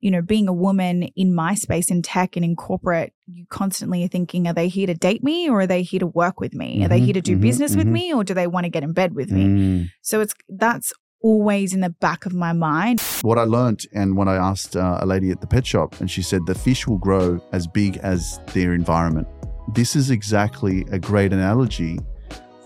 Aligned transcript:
you 0.00 0.10
know, 0.10 0.22
being 0.22 0.48
a 0.48 0.52
woman 0.52 1.04
in 1.16 1.34
my 1.34 1.54
space 1.54 1.90
in 1.90 2.02
tech 2.02 2.36
and 2.36 2.44
in 2.44 2.56
corporate, 2.56 3.12
you 3.26 3.44
constantly 3.50 4.02
are 4.04 4.08
thinking, 4.08 4.46
are 4.46 4.54
they 4.54 4.68
here 4.68 4.86
to 4.86 4.94
date 4.94 5.22
me 5.22 5.48
or 5.48 5.60
are 5.60 5.66
they 5.66 5.82
here 5.82 6.00
to 6.00 6.06
work 6.06 6.40
with 6.40 6.54
me? 6.54 6.84
Are 6.84 6.88
they 6.88 7.00
Mhm, 7.00 7.04
here 7.04 7.14
to 7.14 7.20
do 7.20 7.36
mhm, 7.36 7.40
business 7.42 7.76
with 7.76 7.86
mhm. 7.86 7.92
me 7.92 8.14
or 8.14 8.24
do 8.24 8.34
they 8.34 8.46
want 8.46 8.64
to 8.64 8.70
get 8.70 8.82
in 8.82 8.92
bed 8.92 9.14
with 9.14 9.30
me? 9.30 9.44
Mm. 9.44 9.90
So 10.02 10.20
it's 10.20 10.34
that's 10.48 10.92
always 11.22 11.74
in 11.74 11.80
the 11.80 11.90
back 11.90 12.24
of 12.24 12.32
my 12.32 12.52
mind. 12.54 13.00
What 13.22 13.38
I 13.38 13.44
learned, 13.44 13.86
and 13.92 14.16
when 14.16 14.26
I 14.26 14.36
asked 14.36 14.74
uh, 14.74 14.98
a 15.00 15.06
lady 15.06 15.30
at 15.30 15.42
the 15.42 15.46
pet 15.46 15.66
shop, 15.66 16.00
and 16.00 16.10
she 16.10 16.22
said 16.22 16.40
the 16.46 16.54
fish 16.54 16.86
will 16.86 16.98
grow 16.98 17.38
as 17.52 17.66
big 17.66 17.98
as 17.98 18.40
their 18.54 18.72
environment. 18.72 19.28
This 19.74 19.94
is 19.94 20.10
exactly 20.10 20.86
a 20.90 20.98
great 20.98 21.32
analogy 21.34 21.98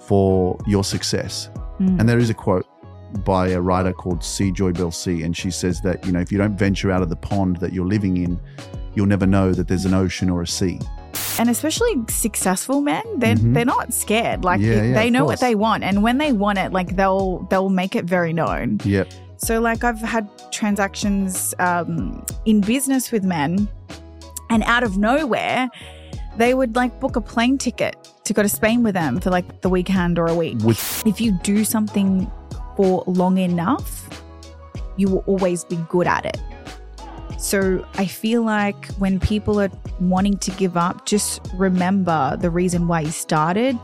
for 0.06 0.56
your 0.66 0.84
success. 0.84 1.50
Mm. 1.80 1.98
And 1.98 2.08
there 2.08 2.18
is 2.18 2.30
a 2.30 2.34
quote 2.34 2.66
by 3.24 3.48
a 3.48 3.60
writer 3.60 3.92
called 3.92 4.24
C. 4.24 4.50
Joy 4.50 4.72
Bell 4.72 4.90
C. 4.90 5.22
And 5.22 5.36
she 5.36 5.50
says 5.50 5.80
that, 5.82 6.04
you 6.06 6.12
know, 6.12 6.20
if 6.20 6.32
you 6.32 6.38
don't 6.38 6.56
venture 6.58 6.90
out 6.90 7.02
of 7.02 7.08
the 7.10 7.16
pond 7.16 7.56
that 7.58 7.72
you're 7.72 7.86
living 7.86 8.16
in, 8.16 8.40
you'll 8.94 9.06
never 9.06 9.26
know 9.26 9.52
that 9.52 9.68
there's 9.68 9.84
an 9.84 9.94
ocean 9.94 10.28
or 10.30 10.42
a 10.42 10.46
sea. 10.46 10.78
and 11.38 11.50
especially 11.50 11.94
successful 12.08 12.80
men 12.80 13.02
they're 13.18 13.34
Mhm. 13.34 13.54
they're 13.54 13.64
not 13.64 13.92
scared 13.92 14.44
like 14.44 14.60
Yeah, 14.60 14.74
they, 14.80 14.88
yeah, 14.90 14.94
they 14.94 15.10
know 15.10 15.24
what 15.24 15.40
they 15.40 15.56
want 15.56 15.82
and 15.82 16.00
when 16.00 16.18
they 16.18 16.32
want 16.32 16.58
it 16.58 16.72
like 16.72 16.94
they'll 16.94 17.40
they'll 17.50 17.70
make 17.70 17.96
it 17.96 18.04
very 18.04 18.32
known 18.32 18.78
Yep. 18.84 19.08
so 19.36 19.60
like 19.60 19.82
i've 19.82 19.98
had 20.00 20.28
transactions 20.52 21.52
um, 21.58 22.24
in 22.44 22.60
business 22.60 23.10
with 23.10 23.24
men 23.24 23.66
and 24.50 24.62
out 24.64 24.84
of 24.84 24.96
nowhere 24.96 25.68
they 26.36 26.54
would 26.54 26.76
like 26.76 27.00
book 27.00 27.16
a 27.16 27.20
plane 27.20 27.58
ticket 27.58 27.96
to 28.24 28.32
go 28.32 28.42
to 28.42 28.48
spain 28.48 28.84
with 28.84 28.94
them 28.94 29.20
for 29.20 29.30
like 29.30 29.60
the 29.62 29.68
weekend 29.68 30.18
or 30.20 30.26
a 30.26 30.34
week 30.36 30.58
With 30.62 31.04
if 31.06 31.20
you 31.20 31.32
do 31.42 31.64
something 31.64 32.30
for 32.76 33.04
long 33.06 33.38
enough, 33.38 34.08
you 34.96 35.08
will 35.08 35.24
always 35.26 35.64
be 35.64 35.76
good 35.88 36.06
at 36.06 36.26
it. 36.26 36.40
So 37.38 37.86
I 37.94 38.06
feel 38.06 38.42
like 38.42 38.86
when 38.94 39.20
people 39.20 39.60
are 39.60 39.70
wanting 40.00 40.38
to 40.38 40.50
give 40.52 40.76
up, 40.76 41.04
just 41.04 41.46
remember 41.54 42.36
the 42.40 42.48
reason 42.50 42.88
why 42.88 43.00
you 43.00 43.10
started 43.10 43.78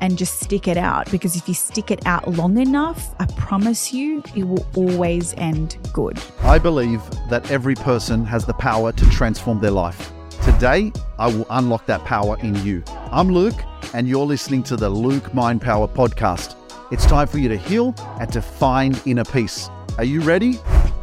and 0.00 0.18
just 0.18 0.40
stick 0.40 0.66
it 0.66 0.76
out. 0.76 1.10
Because 1.10 1.36
if 1.36 1.46
you 1.46 1.54
stick 1.54 1.90
it 1.90 2.04
out 2.06 2.28
long 2.28 2.58
enough, 2.58 3.14
I 3.18 3.26
promise 3.26 3.92
you, 3.92 4.22
it 4.34 4.44
will 4.44 4.66
always 4.74 5.34
end 5.34 5.78
good. 5.92 6.18
I 6.42 6.58
believe 6.58 7.02
that 7.28 7.50
every 7.50 7.74
person 7.74 8.24
has 8.24 8.44
the 8.44 8.54
power 8.54 8.92
to 8.92 9.10
transform 9.10 9.60
their 9.60 9.70
life. 9.70 10.12
Today, 10.42 10.90
I 11.18 11.28
will 11.28 11.46
unlock 11.50 11.86
that 11.86 12.04
power 12.04 12.38
in 12.40 12.54
you. 12.64 12.82
I'm 13.12 13.28
Luke, 13.28 13.62
and 13.94 14.08
you're 14.08 14.26
listening 14.26 14.62
to 14.64 14.76
the 14.76 14.88
Luke 14.88 15.32
Mind 15.34 15.60
Power 15.60 15.86
podcast. 15.86 16.56
It's 16.90 17.06
time 17.06 17.28
for 17.28 17.38
you 17.38 17.48
to 17.48 17.56
heal 17.56 17.94
and 18.18 18.32
to 18.32 18.42
find 18.42 19.00
inner 19.06 19.24
peace. 19.24 19.70
Are 19.96 20.02
you 20.02 20.22
ready? 20.22 20.58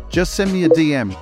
Just 0.09 0.33
send 0.33 0.51
me 0.51 0.65
a 0.65 0.69
DM 0.69 1.15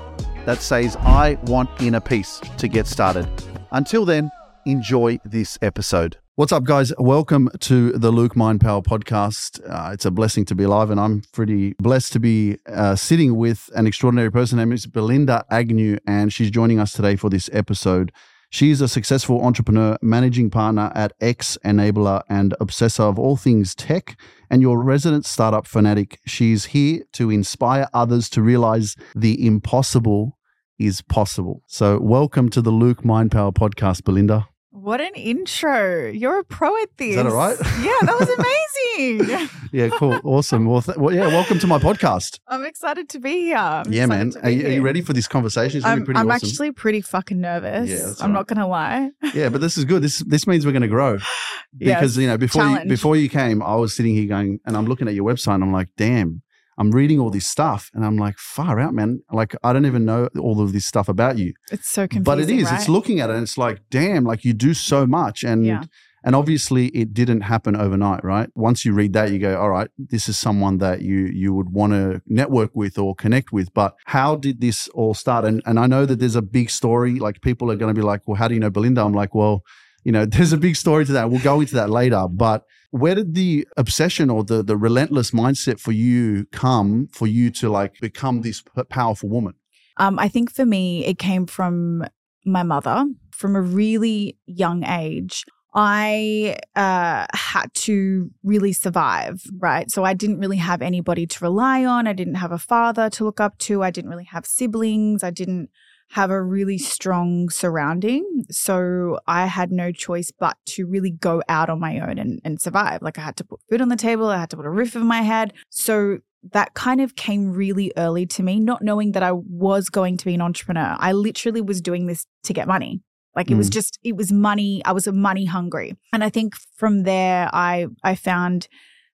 that 0.45 0.59
says, 0.59 0.95
I 1.02 1.38
want 1.44 1.69
inner 1.80 1.99
peace 1.99 2.41
to 2.57 2.67
get 2.67 2.88
started. 2.88 3.27
Until 3.72 4.05
then, 4.05 4.31
enjoy 4.66 5.19
this 5.23 5.59
episode. 5.61 6.17
What's 6.33 6.52
up, 6.52 6.63
guys? 6.63 6.91
Welcome 6.97 7.52
to 7.59 7.91
the 7.91 8.09
Luke 8.09 8.35
Mind 8.35 8.59
Power 8.59 8.81
podcast. 8.81 9.61
Uh, 9.69 9.91
it's 9.94 10.05
a 10.05 10.09
blessing 10.09 10.45
to 10.45 10.55
be 10.55 10.63
alive, 10.63 10.89
and 10.89 11.00
I'm 11.00 11.22
pretty 11.31 11.75
blessed 11.79 12.13
to 12.13 12.19
be 12.19 12.57
uh, 12.66 12.95
sitting 12.95 13.35
with 13.35 13.69
an 13.75 13.85
extraordinary 13.85 14.31
person. 14.31 14.57
Her 14.57 14.66
name 14.66 14.73
is 14.73 14.88
Belinda 14.88 15.45
Agnew, 15.52 16.00
and 16.07 16.33
she's 16.33 16.50
joining 16.50 16.79
us 16.79 16.91
today 16.91 17.17
for 17.17 17.29
this 17.29 17.52
episode. 17.53 18.11
She's 18.55 18.79
a 18.79 18.87
successful 18.87 19.43
entrepreneur, 19.43 19.97
managing 20.01 20.49
partner 20.49 20.89
at 20.95 21.11
X 21.19 21.57
Enabler, 21.65 22.21
and 22.29 22.55
obsessor 22.61 23.03
of 23.03 23.19
all 23.19 23.35
things 23.35 23.75
tech, 23.75 24.17
and 24.49 24.61
your 24.61 24.81
resident 24.81 25.25
startup 25.25 25.67
fanatic. 25.67 26.21
She's 26.25 26.67
here 26.67 27.01
to 27.15 27.29
inspire 27.29 27.89
others 27.93 28.29
to 28.29 28.41
realize 28.41 28.95
the 29.13 29.45
impossible 29.45 30.37
is 30.79 31.01
possible. 31.01 31.63
So, 31.67 31.99
welcome 31.99 32.47
to 32.51 32.61
the 32.61 32.71
Luke 32.71 33.03
Mind 33.03 33.29
Power 33.29 33.51
podcast, 33.51 34.05
Belinda. 34.05 34.47
What 34.86 35.02
an 35.02 35.16
intro. 35.16 36.11
You're 36.11 36.41
a 36.41 36.44
pro 36.44 36.69
at 36.83 36.95
this. 36.97 37.09
Is 37.09 37.16
that 37.16 37.25
all 37.25 37.33
right? 37.33 37.58
Yeah, 37.81 37.97
that 38.03 38.17
was 38.19 38.30
amazing. 39.18 39.50
Yeah, 39.72 39.90
cool. 39.90 40.22
Awesome. 40.23 40.68
Well, 40.68 40.84
th- 40.84 41.00
well, 41.00 41.12
yeah, 41.12 41.25
welcome 41.25 41.57
to 41.57 41.66
my 41.66 41.79
podcast. 41.79 42.40
I'm 42.47 42.63
excited 42.63 43.09
to 43.09 43.19
be 43.19 43.45
here. 43.45 43.57
I'm 43.57 43.91
yeah, 43.91 44.06
man. 44.06 44.34
Are 44.44 44.50
you, 44.51 44.68
are 44.68 44.69
you 44.69 44.81
ready 44.84 45.01
for 45.01 45.13
this 45.13 45.28
conversation? 45.28 45.78
It's 45.79 45.85
going 45.85 45.95
to 45.95 46.01
I'm, 46.01 46.01
be 46.01 46.06
pretty 46.06 46.19
I'm 46.19 46.29
awesome. 46.29 46.50
actually 46.50 46.72
pretty 46.72 47.01
fucking 47.01 47.41
nervous. 47.41 47.90
Yeah, 47.90 48.13
I'm 48.24 48.29
all 48.29 48.34
not 48.35 48.47
gonna 48.47 48.68
lie. 48.68 49.09
yeah, 49.34 49.50
but 49.50 49.59
this 49.59 49.75
is 49.75 49.85
good. 49.85 50.03
This 50.03 50.19
this 50.19 50.45
means 50.45 50.68
we're 50.68 50.72
going 50.72 50.84
to 50.84 50.88
grow 50.88 51.18
because 51.79 52.16
Yes, 52.16 52.18
you 52.18 52.28
know 52.28 52.38
before 52.38 52.68
you, 52.68 52.85
before 52.85 53.16
you 53.16 53.28
came, 53.28 53.63
I 53.63 53.74
was 53.74 53.95
sitting 53.95 54.13
here 54.13 54.28
going, 54.28 54.59
and 54.68 54.78
I'm 54.78 54.85
looking 54.85 55.07
at 55.07 55.16
your 55.16 55.25
website, 55.25 55.56
and 55.56 55.63
I'm 55.63 55.74
like, 55.74 55.90
damn. 55.97 56.44
I'm 56.78 56.91
reading 56.91 57.19
all 57.19 57.30
this 57.30 57.47
stuff, 57.47 57.90
and 57.94 58.06
I'm 58.06 58.18
like, 58.18 58.38
far 58.38 58.80
out, 58.80 58.94
man. 58.94 59.22
Like, 59.31 59.56
I 59.63 59.72
don't 59.74 59.86
even 59.86 60.03
know 60.06 60.28
all 60.40 60.62
of 60.62 60.74
this 60.74 60.86
stuff 60.86 61.08
about 61.09 61.38
you, 61.38 61.53
It's 61.72 61.90
so 61.90 62.08
confusing. 62.08 62.24
but 62.24 62.40
it 62.40 62.50
is. 62.50 62.66
Right? 62.66 62.75
It's 62.80 62.90
looking 62.90 63.19
at 63.22 63.30
it, 63.30 63.34
and 63.34 63.44
it's 63.44 63.58
like, 63.58 63.80
damn, 63.90 64.24
like 64.25 64.44
you 64.44 64.53
do 64.53 64.74
so 64.74 65.08
much, 65.08 65.44
and 65.44 65.66
Yeah. 65.66 65.84
and 66.25 66.36
obviously 66.36 66.88
it 66.88 67.13
didn't 67.13 67.41
happen 67.41 67.75
overnight, 67.75 68.24
right? 68.24 68.50
Once 68.56 68.84
you 68.84 68.94
read 68.94 69.13
that, 69.13 69.31
you 69.31 69.40
go, 69.40 69.58
all 69.62 69.69
right, 69.69 69.90
this 69.97 70.28
is 70.28 70.38
someone 70.38 70.80
that 70.80 71.02
you 71.02 71.19
you 71.28 71.53
would 71.53 71.69
want 71.69 71.94
to 71.94 72.22
network 72.28 72.72
with 72.75 72.97
or 72.97 73.13
connect 73.16 73.52
with. 73.53 73.74
But 73.74 73.96
how 74.06 74.36
did 74.36 74.59
this 74.59 74.88
all 74.90 75.13
start? 75.13 75.46
And 75.46 75.62
and 75.68 75.80
I 75.80 75.88
know 75.88 76.06
that 76.06 76.19
there's 76.19 76.36
a 76.36 76.42
big 76.42 76.69
story. 76.69 77.19
Like 77.19 77.42
people 77.42 77.72
are 77.72 77.75
going 77.78 77.94
to 77.94 78.00
be 78.02 78.06
like, 78.06 78.22
well, 78.28 78.36
how 78.38 78.47
do 78.50 78.53
you 78.56 78.59
know 78.59 78.72
Belinda? 78.72 79.02
I'm 79.06 79.13
like, 79.13 79.34
well, 79.36 79.63
you 80.05 80.11
know, 80.13 80.25
there's 80.33 80.53
a 80.53 80.57
big 80.57 80.77
story 80.77 81.03
to 81.05 81.11
that. 81.11 81.29
We'll 81.29 81.41
go 81.41 81.59
into 81.59 81.75
that 81.75 81.89
later. 81.89 82.25
But 82.29 82.63
where 82.91 83.16
did 83.16 83.35
the 83.35 83.67
obsession 83.75 84.29
or 84.29 84.45
the 84.45 84.63
the 84.63 84.77
relentless 84.77 85.31
mindset 85.31 85.81
for 85.81 85.91
you 85.91 86.45
come 86.53 87.07
for 87.11 87.27
you 87.27 87.51
to 87.51 87.69
like 87.69 87.99
become 87.99 88.41
this 88.41 88.63
powerful 88.89 89.27
woman? 89.27 89.55
Um, 89.97 90.17
I 90.17 90.29
think 90.29 90.51
for 90.51 90.65
me, 90.65 91.05
it 91.05 91.19
came 91.19 91.45
from 91.45 92.05
my 92.45 92.63
mother 92.63 93.05
from 93.31 93.55
a 93.55 93.61
really 93.61 94.38
young 94.45 94.85
age. 94.85 95.44
I 95.77 96.57
uh, 96.77 97.25
had 97.33 97.73
to 97.73 98.31
really 98.44 98.71
survive, 98.71 99.44
right? 99.57 99.91
So 99.91 100.05
I 100.05 100.13
didn't 100.13 100.39
really 100.39 100.57
have 100.57 100.81
anybody 100.81 101.27
to 101.27 101.44
rely 101.44 101.83
on. 101.83 102.07
I 102.07 102.13
didn't 102.13 102.35
have 102.35 102.53
a 102.53 102.57
father 102.57 103.09
to 103.09 103.25
look 103.25 103.41
up 103.41 103.57
to. 103.59 103.83
I 103.83 103.91
didn't 103.91 104.09
really 104.09 104.29
have 104.31 104.45
siblings. 104.45 105.21
I 105.21 105.31
didn't 105.31 105.69
have 106.15 106.31
a 106.31 106.41
really 106.41 106.77
strong 106.77 107.49
surrounding. 107.49 108.23
So 108.49 109.19
I 109.27 109.47
had 109.47 109.69
no 109.69 109.91
choice 109.91 110.31
but 110.31 110.55
to 110.67 110.85
really 110.85 111.11
go 111.11 111.43
out 111.49 111.69
on 111.69 111.79
my 111.81 111.99
own 111.99 112.17
and, 112.17 112.39
and 112.45 112.61
survive. 112.61 113.01
Like 113.01 113.17
I 113.17 113.21
had 113.21 113.35
to 113.37 113.43
put 113.43 113.59
food 113.69 113.81
on 113.81 113.89
the 113.89 113.97
table, 113.97 114.27
I 114.29 114.37
had 114.37 114.49
to 114.51 114.55
put 114.55 114.65
a 114.65 114.69
roof 114.69 114.95
over 114.95 115.03
my 115.03 115.23
head. 115.23 115.51
So 115.69 116.19
that 116.53 116.73
kind 116.73 117.01
of 117.01 117.15
came 117.17 117.51
really 117.51 117.91
early 117.97 118.25
to 118.27 118.43
me, 118.43 118.61
not 118.61 118.81
knowing 118.81 119.11
that 119.11 119.23
I 119.23 119.33
was 119.33 119.89
going 119.89 120.15
to 120.15 120.25
be 120.25 120.33
an 120.35 120.41
entrepreneur. 120.41 120.95
I 120.99 121.11
literally 121.11 121.59
was 121.61 121.81
doing 121.81 122.05
this 122.05 122.25
to 122.43 122.53
get 122.53 122.65
money. 122.65 123.01
Like 123.35 123.51
it 123.51 123.55
was 123.55 123.69
Mm. 123.69 123.73
just, 123.73 123.99
it 124.01 124.15
was 124.15 124.31
money. 124.31 124.81
I 124.85 124.93
was 124.93 125.07
money 125.07 125.43
hungry. 125.43 125.97
And 126.13 126.23
I 126.23 126.29
think 126.29 126.55
from 126.77 127.03
there, 127.03 127.49
I, 127.51 127.87
I 128.05 128.15
found 128.15 128.69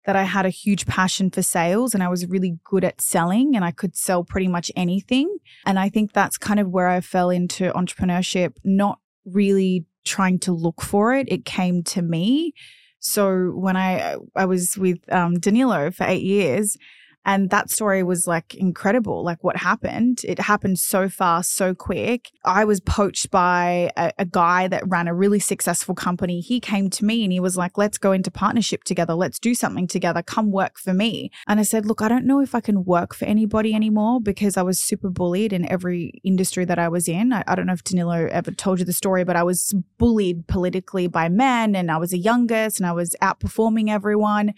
that 0.09 0.15
I 0.15 0.23
had 0.23 0.47
a 0.47 0.49
huge 0.49 0.87
passion 0.87 1.29
for 1.29 1.43
sales 1.43 1.93
and 1.93 2.01
I 2.01 2.07
was 2.07 2.25
really 2.25 2.57
good 2.63 2.83
at 2.83 2.99
selling 2.99 3.55
and 3.55 3.63
I 3.63 3.69
could 3.69 3.95
sell 3.95 4.23
pretty 4.23 4.47
much 4.47 4.71
anything. 4.75 5.37
And 5.67 5.77
I 5.77 5.89
think 5.89 6.13
that's 6.13 6.35
kind 6.35 6.59
of 6.59 6.67
where 6.67 6.87
I 6.87 6.99
fell 6.99 7.29
into 7.29 7.71
entrepreneurship, 7.73 8.53
not 8.63 8.97
really 9.23 9.85
trying 10.05 10.39
to 10.39 10.51
look 10.51 10.81
for 10.81 11.13
it. 11.13 11.27
It 11.29 11.45
came 11.45 11.83
to 11.83 12.01
me. 12.01 12.53
So 12.99 13.51
when 13.51 13.77
I 13.77 14.15
I 14.35 14.45
was 14.45 14.79
with 14.79 14.97
um, 15.13 15.35
Danilo 15.35 15.91
for 15.91 16.05
eight 16.05 16.23
years, 16.23 16.75
and 17.25 17.49
that 17.49 17.69
story 17.69 18.01
was 18.01 18.27
like 18.27 18.55
incredible. 18.55 19.23
Like 19.23 19.43
what 19.43 19.57
happened, 19.57 20.21
it 20.23 20.39
happened 20.39 20.79
so 20.79 21.09
fast, 21.09 21.53
so 21.53 21.75
quick. 21.75 22.31
I 22.45 22.65
was 22.65 22.79
poached 22.79 23.29
by 23.29 23.91
a, 23.97 24.11
a 24.19 24.25
guy 24.25 24.67
that 24.67 24.87
ran 24.87 25.07
a 25.07 25.13
really 25.13 25.39
successful 25.39 25.95
company. 25.95 26.39
He 26.39 26.59
came 26.59 26.89
to 26.91 27.05
me 27.05 27.23
and 27.23 27.31
he 27.31 27.39
was 27.39 27.57
like, 27.57 27.77
"Let's 27.77 27.97
go 27.97 28.11
into 28.11 28.31
partnership 28.31 28.83
together. 28.83 29.13
Let's 29.13 29.39
do 29.39 29.53
something 29.53 29.87
together. 29.87 30.21
Come 30.21 30.51
work 30.51 30.79
for 30.79 30.93
me." 30.93 31.29
And 31.47 31.59
I 31.59 31.63
said, 31.63 31.85
"Look, 31.85 32.01
I 32.01 32.07
don't 32.07 32.25
know 32.25 32.41
if 32.41 32.55
I 32.55 32.61
can 32.61 32.85
work 32.85 33.13
for 33.13 33.25
anybody 33.25 33.73
anymore 33.73 34.21
because 34.21 34.57
I 34.57 34.61
was 34.61 34.79
super 34.79 35.09
bullied 35.09 35.53
in 35.53 35.69
every 35.69 36.21
industry 36.23 36.65
that 36.65 36.79
I 36.79 36.87
was 36.89 37.07
in. 37.07 37.33
I, 37.33 37.43
I 37.47 37.55
don't 37.55 37.67
know 37.67 37.73
if 37.73 37.83
Danilo 37.83 38.27
ever 38.27 38.51
told 38.51 38.79
you 38.79 38.85
the 38.85 38.93
story, 38.93 39.23
but 39.23 39.35
I 39.35 39.43
was 39.43 39.73
bullied 39.97 40.47
politically 40.47 41.07
by 41.07 41.29
men, 41.29 41.75
and 41.75 41.91
I 41.91 41.97
was 41.97 42.11
the 42.11 42.17
youngest, 42.17 42.79
and 42.79 42.87
I 42.87 42.93
was 42.93 43.15
outperforming 43.21 43.89
everyone." 43.89 44.53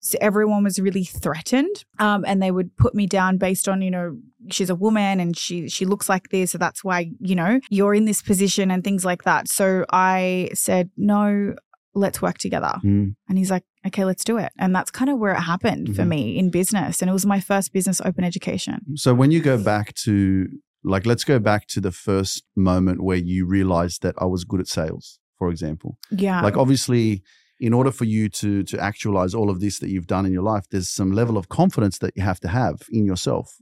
So 0.00 0.16
everyone 0.20 0.62
was 0.62 0.78
really 0.78 1.04
threatened, 1.04 1.84
um, 1.98 2.24
and 2.26 2.40
they 2.42 2.50
would 2.50 2.76
put 2.76 2.94
me 2.94 3.06
down 3.06 3.38
based 3.38 3.68
on, 3.68 3.82
you 3.82 3.90
know, 3.90 4.16
she's 4.50 4.70
a 4.70 4.74
woman 4.76 5.18
and 5.20 5.36
she 5.36 5.68
she 5.68 5.84
looks 5.84 6.08
like 6.08 6.28
this, 6.28 6.52
so 6.52 6.58
that's 6.58 6.84
why 6.84 7.10
you 7.20 7.34
know 7.34 7.58
you're 7.70 7.94
in 7.94 8.04
this 8.04 8.22
position 8.22 8.70
and 8.70 8.84
things 8.84 9.04
like 9.04 9.24
that. 9.24 9.48
So 9.48 9.84
I 9.90 10.50
said, 10.54 10.90
no, 10.96 11.54
let's 11.94 12.20
work 12.22 12.38
together. 12.38 12.74
Mm. 12.84 13.16
And 13.28 13.38
he's 13.38 13.50
like, 13.50 13.64
okay, 13.86 14.04
let's 14.04 14.22
do 14.22 14.36
it. 14.36 14.52
And 14.58 14.74
that's 14.74 14.90
kind 14.90 15.10
of 15.10 15.18
where 15.18 15.32
it 15.32 15.40
happened 15.40 15.96
for 15.96 16.02
Mhm. 16.02 16.08
me 16.08 16.38
in 16.38 16.50
business, 16.50 17.00
and 17.02 17.08
it 17.10 17.12
was 17.12 17.26
my 17.26 17.40
first 17.40 17.72
business 17.72 18.00
open 18.04 18.22
education. 18.22 18.96
So 18.96 19.12
when 19.14 19.30
you 19.32 19.40
go 19.40 19.56
back 19.62 19.94
to 20.04 20.48
like 20.84 21.04
let's 21.06 21.24
go 21.24 21.40
back 21.40 21.66
to 21.68 21.80
the 21.80 21.90
first 21.90 22.44
moment 22.54 23.02
where 23.02 23.16
you 23.16 23.44
realized 23.44 24.02
that 24.02 24.14
I 24.18 24.26
was 24.26 24.44
good 24.44 24.60
at 24.60 24.68
sales, 24.68 25.18
for 25.38 25.50
example. 25.50 25.98
Yeah, 26.12 26.40
Like 26.42 26.56
obviously 26.56 27.22
in 27.58 27.72
order 27.72 27.90
for 27.90 28.04
you 28.04 28.28
to 28.28 28.62
to 28.64 28.78
actualize 28.78 29.34
all 29.34 29.50
of 29.50 29.60
this 29.60 29.78
that 29.78 29.88
you've 29.88 30.06
done 30.06 30.26
in 30.26 30.32
your 30.32 30.42
life, 30.42 30.64
there's 30.70 30.88
some 30.88 31.12
level 31.12 31.36
of 31.36 31.48
confidence 31.48 31.98
that 31.98 32.12
you 32.16 32.22
have 32.22 32.40
to 32.40 32.48
have 32.48 32.82
in 32.90 33.04
yourself. 33.04 33.56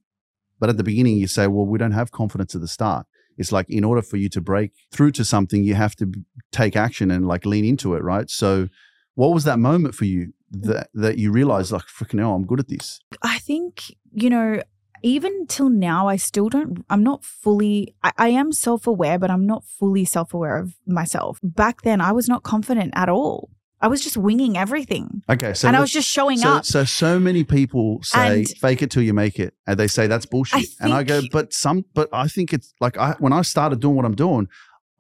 But 0.58 0.70
at 0.70 0.76
the 0.76 0.84
beginning, 0.84 1.16
you 1.18 1.26
say, 1.26 1.46
well, 1.46 1.66
we 1.66 1.78
don't 1.78 1.92
have 1.92 2.10
confidence 2.10 2.54
at 2.54 2.60
the 2.60 2.68
start. 2.68 3.06
It's 3.36 3.52
like 3.52 3.68
in 3.68 3.84
order 3.84 4.02
for 4.02 4.16
you 4.16 4.28
to 4.30 4.40
break 4.40 4.72
through 4.92 5.12
to 5.12 5.24
something, 5.24 5.64
you 5.64 5.74
have 5.74 5.96
to 5.96 6.12
take 6.52 6.76
action 6.76 7.10
and 7.10 7.26
like 7.26 7.44
lean 7.44 7.64
into 7.64 7.94
it, 7.94 8.02
right? 8.02 8.30
So, 8.30 8.68
what 9.14 9.32
was 9.32 9.44
that 9.44 9.58
moment 9.58 9.94
for 9.94 10.04
you 10.04 10.32
mm. 10.54 10.62
that 10.62 10.88
that 10.94 11.18
you 11.18 11.32
realized, 11.32 11.72
like, 11.72 11.82
freaking 11.82 12.20
hell, 12.20 12.34
I'm 12.34 12.46
good 12.46 12.60
at 12.60 12.68
this? 12.68 13.00
I 13.22 13.38
think, 13.38 13.94
you 14.12 14.30
know, 14.30 14.60
even 15.02 15.46
till 15.46 15.68
now, 15.68 16.08
I 16.08 16.16
still 16.16 16.48
don't, 16.48 16.84
I'm 16.88 17.02
not 17.02 17.24
fully, 17.24 17.94
I, 18.02 18.12
I 18.16 18.28
am 18.28 18.52
self 18.52 18.86
aware, 18.86 19.18
but 19.18 19.30
I'm 19.30 19.46
not 19.46 19.64
fully 19.64 20.04
self 20.04 20.32
aware 20.32 20.56
of 20.56 20.74
myself. 20.86 21.38
Back 21.42 21.82
then, 21.82 22.00
I 22.00 22.12
was 22.12 22.28
not 22.28 22.42
confident 22.42 22.92
at 22.96 23.08
all. 23.08 23.50
I 23.80 23.88
was 23.88 24.02
just 24.02 24.16
winging 24.16 24.56
everything. 24.56 25.22
Okay, 25.28 25.52
so 25.52 25.68
and 25.68 25.76
I 25.76 25.80
was 25.80 25.90
just 25.92 26.08
showing 26.08 26.38
so, 26.38 26.48
up. 26.54 26.64
So 26.64 26.84
so 26.84 27.18
many 27.20 27.44
people 27.44 28.00
say 28.02 28.38
And- 28.40 28.48
fake 28.48 28.82
it 28.82 28.90
till 28.90 29.02
you 29.02 29.12
make 29.12 29.38
it, 29.38 29.54
and 29.66 29.78
they 29.78 29.88
say 29.88 30.06
that's 30.06 30.26
bullshit. 30.26 30.68
and 30.80 30.92
I 30.92 31.02
go, 31.02 31.20
but 31.30 31.52
some, 31.52 31.84
but 31.94 32.08
I 32.12 32.28
think 32.28 32.52
it's 32.52 32.72
like 32.80 32.96
I 32.96 33.14
when 33.18 33.32
I 33.32 33.42
started 33.42 33.80
doing 33.80 33.96
what 33.96 34.04
I'm 34.06 34.14
doing, 34.14 34.48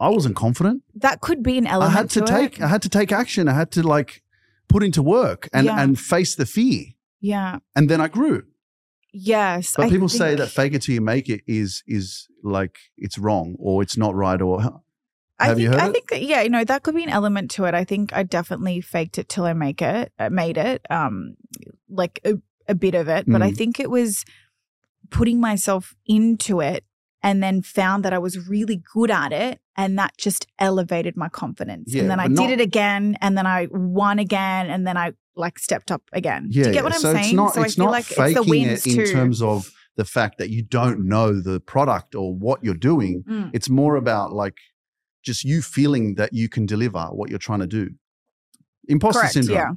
I 0.00 0.08
wasn't 0.10 0.36
confident. 0.36 0.82
that 0.96 1.20
could 1.20 1.42
be 1.42 1.56
an 1.56 1.66
element. 1.66 1.94
I 1.94 1.98
had 1.98 2.10
to, 2.10 2.20
to 2.20 2.26
take, 2.26 2.58
it. 2.58 2.62
I 2.62 2.68
had 2.68 2.82
to 2.82 2.88
take 2.88 3.10
action. 3.12 3.48
I 3.48 3.54
had 3.54 3.70
to 3.72 3.82
like 3.82 4.22
put 4.68 4.82
into 4.82 5.02
work 5.02 5.48
and 5.52 5.66
Yeah. 5.66 5.80
and 5.82 5.98
face 5.98 6.34
the 6.34 6.44
fear, 6.46 6.84
Yeah. 7.20 7.60
and 7.76 7.88
then 7.88 8.00
I 8.00 8.08
grew. 8.08 8.42
Yes. 9.12 9.74
But 9.76 9.86
I 9.86 9.90
people 9.90 10.08
say 10.08 10.34
that 10.34 10.48
fake 10.48 10.74
it 10.74 10.82
till 10.82 10.94
you 10.96 11.00
make 11.00 11.28
it 11.28 11.42
is 11.46 11.82
is 11.86 12.26
like 12.42 12.76
it's 12.98 13.16
wrong 13.18 13.54
or 13.60 13.80
it's 13.82 13.96
not 13.96 14.14
right 14.14 14.42
or 14.42 14.82
I 15.38 15.46
Have 15.46 15.56
think, 15.56 15.64
you 15.64 15.70
heard 15.70 15.80
I 15.80 15.88
it? 15.88 15.92
think 15.92 16.10
that, 16.10 16.22
yeah, 16.22 16.42
you 16.42 16.48
know, 16.50 16.64
that 16.64 16.82
could 16.82 16.94
be 16.94 17.02
an 17.02 17.08
element 17.08 17.50
to 17.52 17.64
it. 17.64 17.74
I 17.74 17.84
think 17.84 18.12
I 18.12 18.22
definitely 18.22 18.80
faked 18.80 19.18
it 19.18 19.28
till 19.28 19.44
I 19.44 19.52
make 19.52 19.82
it, 19.82 20.12
uh, 20.18 20.30
made 20.30 20.56
it, 20.56 20.84
um, 20.90 21.34
like 21.88 22.20
a, 22.24 22.34
a 22.68 22.74
bit 22.74 22.94
of 22.94 23.08
it. 23.08 23.24
But 23.26 23.42
I 23.42 23.50
Mm. 23.50 23.56
think 23.56 23.80
it 23.80 23.90
was 23.90 24.24
putting 25.10 25.40
myself 25.40 25.94
into 26.06 26.60
it 26.60 26.84
and 27.22 27.42
then 27.42 27.62
found 27.62 28.04
that 28.04 28.12
I 28.12 28.18
was 28.18 28.48
really 28.48 28.82
good 28.92 29.10
at 29.10 29.32
it. 29.32 29.60
And 29.76 29.98
that 29.98 30.16
just 30.16 30.46
elevated 30.60 31.16
my 31.16 31.28
confidence. 31.28 31.92
Yeah, 31.92 32.02
and 32.02 32.10
then 32.10 32.20
I 32.20 32.28
but 32.28 32.36
did 32.36 32.50
it 32.50 32.60
again 32.60 33.18
and 33.20 33.36
then 33.36 33.44
I 33.46 33.66
won 33.72 34.20
again 34.20 34.70
and 34.70 34.86
then 34.86 34.96
I 34.96 35.14
like 35.34 35.58
stepped 35.58 35.90
up 35.90 36.02
again. 36.12 36.46
yeah. 36.52 36.62
Do 36.62 36.68
you 36.68 36.74
get 36.74 36.84
what 36.84 36.94
I'm 36.94 37.00
so 37.00 37.12
saying? 37.12 37.24
it's 37.24 37.32
not 37.34 37.54
so 37.54 37.62
it's 37.62 37.74
I 37.74 37.76
feel 37.76 37.84
not 37.86 37.90
like 37.90 38.04
faking 38.04 38.24
it's 38.24 38.34
the 38.44 38.50
wins 38.50 38.86
it 38.86 38.90
in 38.90 39.04
too. 39.04 39.12
terms 39.12 39.42
of 39.42 39.72
the 39.96 40.04
fact 40.04 40.38
that 40.38 40.50
you 40.50 40.62
don't 40.62 41.08
know 41.08 41.40
the 41.40 41.58
product 41.58 42.14
or 42.14 42.32
what 42.32 42.62
you're 42.62 42.74
doing. 42.74 43.24
Mm. 43.28 43.50
It's 43.52 43.68
more 43.68 43.96
about 43.96 44.32
like 44.32 44.58
just 45.24 45.44
you 45.44 45.62
feeling 45.62 46.14
that 46.16 46.32
you 46.32 46.48
can 46.48 46.66
deliver 46.66 47.04
what 47.06 47.30
you're 47.30 47.38
trying 47.38 47.60
to 47.60 47.66
do. 47.66 47.90
Imposter 48.88 49.20
Correct. 49.20 49.34
syndrome. 49.34 49.56
Yeah. 49.56 49.70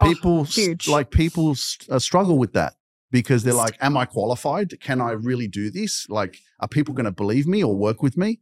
Oh, 0.00 0.06
People 0.08 0.44
huge. 0.44 0.88
like 0.88 1.10
people 1.10 1.52
s- 1.52 1.78
uh, 1.90 1.98
struggle 1.98 2.38
with 2.38 2.52
that 2.54 2.74
because 3.10 3.44
they're 3.44 3.54
like, 3.54 3.76
"Am 3.80 3.96
I 3.96 4.04
qualified? 4.04 4.78
Can 4.80 5.00
I 5.00 5.12
really 5.12 5.46
do 5.48 5.70
this? 5.70 6.06
Like, 6.08 6.38
are 6.60 6.68
people 6.68 6.92
going 6.94 7.04
to 7.04 7.12
believe 7.12 7.46
me 7.46 7.62
or 7.62 7.74
work 7.76 8.02
with 8.02 8.16
me?" 8.16 8.40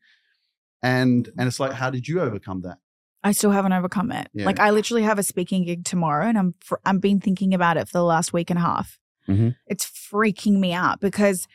And 0.82 1.28
and 1.38 1.46
it's 1.46 1.60
like, 1.60 1.72
how 1.72 1.90
did 1.90 2.08
you 2.08 2.20
overcome 2.20 2.62
that? 2.62 2.78
I 3.22 3.32
still 3.32 3.50
haven't 3.50 3.74
overcome 3.74 4.10
it. 4.12 4.28
Yeah. 4.32 4.46
Like 4.46 4.58
I 4.58 4.70
literally 4.70 5.02
have 5.02 5.18
a 5.18 5.22
speaking 5.22 5.64
gig 5.64 5.84
tomorrow, 5.84 6.26
and 6.26 6.38
I'm 6.38 6.54
fr- 6.60 6.76
I'm 6.86 6.98
been 6.98 7.20
thinking 7.20 7.52
about 7.52 7.76
it 7.76 7.86
for 7.88 7.98
the 7.98 8.04
last 8.04 8.32
week 8.32 8.48
and 8.50 8.58
a 8.58 8.62
half. 8.62 8.98
Mhm. 9.28 9.56
It's 9.66 9.84
freaking 9.84 10.58
me 10.58 10.72
out 10.72 11.00
because 11.00 11.46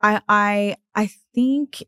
I 0.00 0.22
I 0.28 0.76
I 0.94 1.10
think 1.34 1.82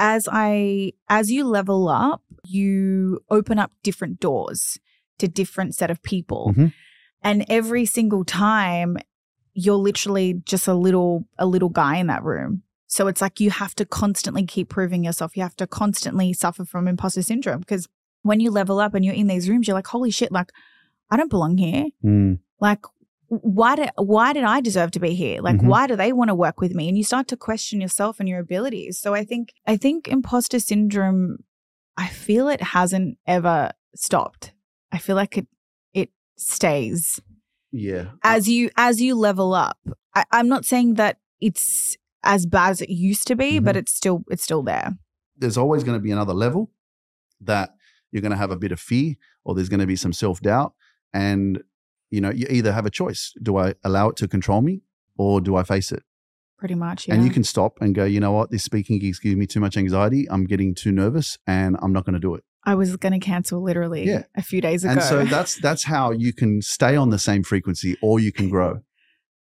as 0.00 0.26
I 0.32 0.92
as 1.08 1.30
you 1.30 1.44
level 1.44 1.88
up, 1.88 2.22
you 2.44 3.20
open 3.30 3.58
up 3.58 3.70
different 3.84 4.18
doors 4.18 4.78
to 5.18 5.28
different 5.28 5.74
set 5.74 5.90
of 5.90 6.02
people, 6.02 6.52
Mhm. 6.56 6.72
and 7.22 7.44
every 7.48 7.84
single 7.86 8.24
time 8.24 8.96
you're 9.52 9.76
literally 9.76 10.40
just 10.46 10.66
a 10.66 10.74
little 10.74 11.26
a 11.38 11.46
little 11.46 11.68
guy 11.68 11.96
in 11.98 12.06
that 12.06 12.24
room. 12.24 12.62
So 12.86 13.06
it's 13.08 13.20
like 13.20 13.38
you 13.40 13.50
have 13.50 13.74
to 13.76 13.84
constantly 13.84 14.44
keep 14.46 14.68
proving 14.70 15.04
yourself. 15.04 15.36
You 15.36 15.42
have 15.42 15.56
to 15.56 15.66
constantly 15.66 16.32
suffer 16.32 16.64
from 16.64 16.88
imposter 16.88 17.22
syndrome 17.22 17.60
because 17.60 17.86
when 18.22 18.40
you 18.40 18.50
level 18.50 18.80
up 18.80 18.94
and 18.94 19.04
you're 19.04 19.14
in 19.14 19.26
these 19.26 19.48
rooms, 19.48 19.68
you're 19.68 19.74
like, 19.76 19.86
holy 19.88 20.10
shit, 20.10 20.32
like 20.32 20.50
I 21.10 21.16
don't 21.16 21.30
belong 21.30 21.58
here. 21.58 21.86
Like 22.60 22.84
why 23.30 23.76
did 23.76 23.90
why 23.96 24.32
did 24.32 24.42
I 24.44 24.60
deserve 24.60 24.90
to 24.92 25.00
be 25.00 25.14
here? 25.14 25.40
Like 25.40 25.56
Mhm. 25.60 25.66
why 25.68 25.86
do 25.86 25.94
they 25.96 26.12
want 26.12 26.28
to 26.28 26.34
work 26.34 26.60
with 26.60 26.74
me? 26.74 26.88
And 26.88 26.98
you 26.98 27.04
start 27.04 27.28
to 27.28 27.36
question 27.36 27.80
yourself 27.80 28.18
and 28.18 28.28
your 28.28 28.40
abilities. 28.40 28.98
So 28.98 29.14
I 29.14 29.24
think 29.24 29.52
I 29.66 29.76
think 29.76 30.08
imposter 30.08 30.58
syndrome, 30.58 31.38
I 31.96 32.08
feel 32.08 32.48
it 32.48 32.60
hasn't 32.60 33.18
ever 33.26 33.70
stopped. 33.94 34.52
I 34.90 34.98
feel 34.98 35.14
like 35.16 35.38
it 35.38 35.46
it 35.94 36.10
stays 36.36 37.20
Yeah. 37.70 38.10
as 38.24 38.48
you 38.48 38.70
as 38.76 39.00
you 39.00 39.14
level 39.14 39.54
up. 39.54 39.78
I, 40.14 40.24
I'm 40.32 40.48
not 40.48 40.64
saying 40.64 40.94
that 40.94 41.20
it's 41.40 41.96
as 42.24 42.46
bad 42.46 42.70
as 42.70 42.80
it 42.82 42.90
used 42.90 43.28
to 43.28 43.36
be, 43.36 43.60
but 43.60 43.76
it's 43.76 43.92
still 43.92 44.24
it's 44.28 44.42
still 44.42 44.62
there. 44.64 44.98
there's 45.36 45.56
always 45.56 45.84
going 45.84 45.96
to 45.96 46.02
be 46.02 46.10
another 46.10 46.34
level 46.34 46.70
that 47.40 47.70
you're 48.10 48.20
going 48.20 48.32
to 48.32 48.36
have 48.36 48.50
a 48.50 48.56
bit 48.58 48.72
of 48.72 48.80
fear 48.80 49.14
or 49.44 49.54
there's 49.54 49.70
going 49.70 49.80
to 49.80 49.86
be 49.86 49.96
some 49.96 50.12
self-doubt 50.12 50.74
and 51.14 51.62
you 52.10 52.20
know 52.20 52.30
you 52.30 52.46
either 52.50 52.72
have 52.72 52.86
a 52.86 52.90
choice 52.90 53.32
do 53.42 53.56
i 53.56 53.74
allow 53.84 54.08
it 54.08 54.16
to 54.16 54.26
control 54.28 54.60
me 54.62 54.80
or 55.16 55.40
do 55.40 55.56
i 55.56 55.62
face 55.62 55.92
it 55.92 56.02
Pretty 56.58 56.74
much. 56.74 57.08
Yeah. 57.08 57.14
and 57.14 57.24
you 57.24 57.30
can 57.30 57.42
stop 57.42 57.78
and 57.80 57.94
go 57.94 58.04
you 58.04 58.20
know 58.20 58.32
what 58.32 58.50
this 58.50 58.64
speaking 58.64 58.98
gig's 58.98 59.18
giving 59.18 59.38
me 59.38 59.46
too 59.46 59.60
much 59.60 59.76
anxiety 59.76 60.26
i'm 60.30 60.44
getting 60.44 60.74
too 60.74 60.92
nervous 60.92 61.38
and 61.46 61.76
i'm 61.82 61.92
not 61.92 62.04
going 62.04 62.14
to 62.14 62.20
do 62.20 62.34
it 62.34 62.44
I 62.62 62.74
was 62.74 62.94
going 62.98 63.14
to 63.18 63.18
cancel 63.20 63.62
literally 63.62 64.04
Yeah. 64.06 64.24
a 64.36 64.42
few 64.42 64.60
days 64.60 64.84
ago. 64.84 64.92
and 64.92 65.02
so 65.02 65.24
that's 65.34 65.58
that's 65.60 65.84
how 65.84 66.10
you 66.10 66.34
can 66.34 66.60
stay 66.60 66.94
on 66.96 67.08
the 67.08 67.18
same 67.18 67.42
frequency 67.42 67.96
or 68.02 68.20
you 68.20 68.32
can 68.32 68.50
grow 68.50 68.80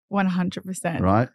one 0.09 0.27
hundred 0.27 0.65
percent. 0.65 1.03
right 1.03 1.29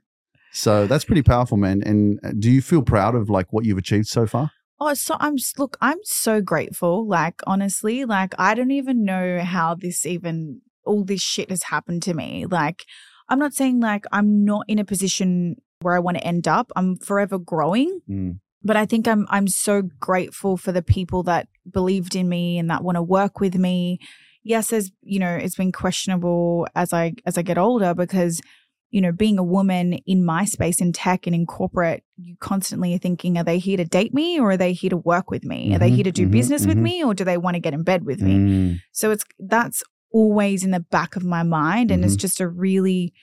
so 0.52 0.88
that's 0.88 1.06
pretty 1.06 1.22
powerful 1.22 1.58
man 1.58 1.84
and 1.86 2.20
uh, 2.24 2.32
do 2.40 2.50
you 2.50 2.62
feel 2.64 2.82
proud 2.82 3.14
of 3.14 3.30
like 3.30 3.54
what 3.54 3.64
you've 3.66 3.78
achieved 3.78 4.08
so 4.08 4.26
far 4.26 4.52
Oh, 4.80 4.94
so 4.94 5.18
I'm 5.20 5.38
look, 5.58 5.76
I'm 5.82 5.98
so 6.04 6.40
grateful. 6.40 7.08
Like 7.08 7.42
honestly, 7.48 8.06
like 8.06 8.36
I 8.38 8.54
don't 8.54 8.70
even 8.70 9.04
know 9.06 9.40
how 9.40 9.74
this 9.74 10.06
even 10.06 10.62
all 10.88 11.04
this 11.04 11.22
shit 11.22 11.50
has 11.50 11.64
happened 11.64 12.02
to 12.04 12.14
me. 12.14 12.46
Like 12.50 12.86
I'm 13.30 13.40
not 13.40 13.54
saying 13.54 13.80
like 13.80 14.06
I'm 14.12 14.46
not 14.46 14.66
in 14.68 14.80
a 14.80 14.86
position 14.86 15.58
where 15.82 15.96
I 15.96 16.00
want 16.00 16.18
to 16.18 16.24
end 16.26 16.48
up. 16.48 16.72
I'm 16.76 16.98
forever 16.98 17.38
growing, 17.38 18.00
Mm. 18.10 18.40
but 18.64 18.76
I 18.78 18.86
think 18.86 19.08
I'm 19.08 19.28
I'm 19.30 19.48
so 19.48 19.82
grateful 20.00 20.58
for 20.58 20.72
the 20.72 20.82
people 20.82 21.24
that 21.24 21.48
believed 21.72 22.16
in 22.16 22.28
me 22.30 22.58
and 22.58 22.70
that 22.72 22.84
want 22.84 22.96
to 22.96 23.04
work 23.04 23.40
with 23.40 23.56
me. 23.56 24.00
Yes, 24.44 24.72
as 24.74 24.92
you 25.04 25.20
know, 25.20 25.36
it's 25.36 25.56
been 25.58 25.72
questionable 25.74 26.68
as 26.76 26.94
I 26.94 27.14
as 27.26 27.38
I 27.38 27.42
get 27.42 27.58
older 27.58 27.94
because 27.94 28.42
you 28.90 29.02
know, 29.02 29.12
being 29.12 29.38
a 29.38 29.44
woman 29.44 29.94
in 30.06 30.24
my 30.24 30.46
space 30.46 30.80
in 30.80 30.94
tech 30.94 31.28
and 31.28 31.36
in 31.36 31.46
corporate, 31.46 32.04
you 32.16 32.38
constantly 32.40 32.96
are 32.96 32.98
thinking, 32.98 33.38
are 33.38 33.44
they 33.44 33.60
here 33.60 33.76
to 33.76 33.84
date 33.84 34.14
me 34.14 34.40
or 34.40 34.52
are 34.52 34.58
they 34.58 34.72
here 34.72 34.90
to 34.90 34.96
work 34.96 35.30
with 35.30 35.44
me? 35.44 35.76
Are 35.76 35.78
they 35.80 35.92
Mhm, 35.92 35.96
here 35.96 36.04
to 36.06 36.12
do 36.14 36.26
mhm, 36.26 36.32
business 36.32 36.66
with 36.66 36.78
mhm. 36.78 36.84
me 36.84 37.04
or 37.04 37.14
do 37.14 37.26
they 37.26 37.36
want 37.38 37.56
to 37.56 37.60
get 37.60 37.74
in 37.74 37.84
bed 37.84 38.06
with 38.06 38.22
me? 38.22 38.36
Mm. 38.38 38.80
So 38.94 39.12
it's 39.12 39.26
that's 39.38 39.84
always 40.12 40.64
in 40.64 40.72
the 40.72 40.80
back 40.80 41.16
of 41.16 41.24
my 41.24 41.44
mind. 41.44 41.92
And 41.92 42.04
it's 42.04 42.14
Mm-hmm. 42.14 42.20
just 42.20 42.40
a 42.40 42.48
really 42.48 43.14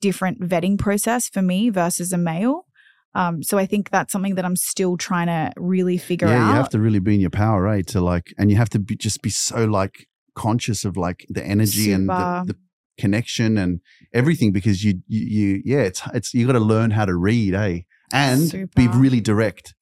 different 0.00 0.40
vetting 0.40 0.78
process 0.78 1.28
for 1.28 1.42
me 1.42 1.70
versus 1.70 2.12
a 2.12 2.18
male. 2.18 2.66
Um, 3.14 3.42
so 3.42 3.58
I 3.58 3.66
think 3.66 3.90
that's 3.90 4.12
something 4.12 4.34
that 4.34 4.44
I'm 4.44 4.56
still 4.56 4.96
trying 4.96 5.28
to 5.28 5.52
really 5.56 5.98
figure 5.98 6.28
yeah, 6.28 6.44
out. 6.44 6.48
you 6.48 6.54
have 6.54 6.68
to 6.70 6.80
really 6.80 6.98
be 6.98 7.14
in 7.14 7.20
your 7.20 7.30
power, 7.30 7.62
right? 7.62 7.86
To 7.88 8.00
like, 8.00 8.34
and 8.36 8.50
you 8.50 8.56
have 8.56 8.70
to 8.70 8.78
be 8.78 8.96
just 8.96 9.22
be 9.22 9.30
so 9.30 9.64
like 9.64 10.08
conscious 10.34 10.84
of 10.84 10.96
like 10.96 11.24
the 11.28 11.44
energy 11.44 11.92
and 11.92 12.08
the, 12.08 12.44
the 12.48 12.56
connection 12.98 13.56
and 13.56 13.80
everything 14.12 14.50
because 14.52 14.82
you, 14.82 15.00
you, 15.06 15.26
you 15.26 15.62
yeah, 15.64 15.82
it's 15.82 16.02
it's 16.12 16.34
you 16.34 16.44
got 16.46 16.54
to 16.54 16.60
learn 16.60 16.90
how 16.90 17.04
to 17.04 17.14
read, 17.14 17.54
eh? 17.54 17.80
And 18.12 18.68
be 18.74 18.88
really 18.88 19.20
direct 19.20 19.74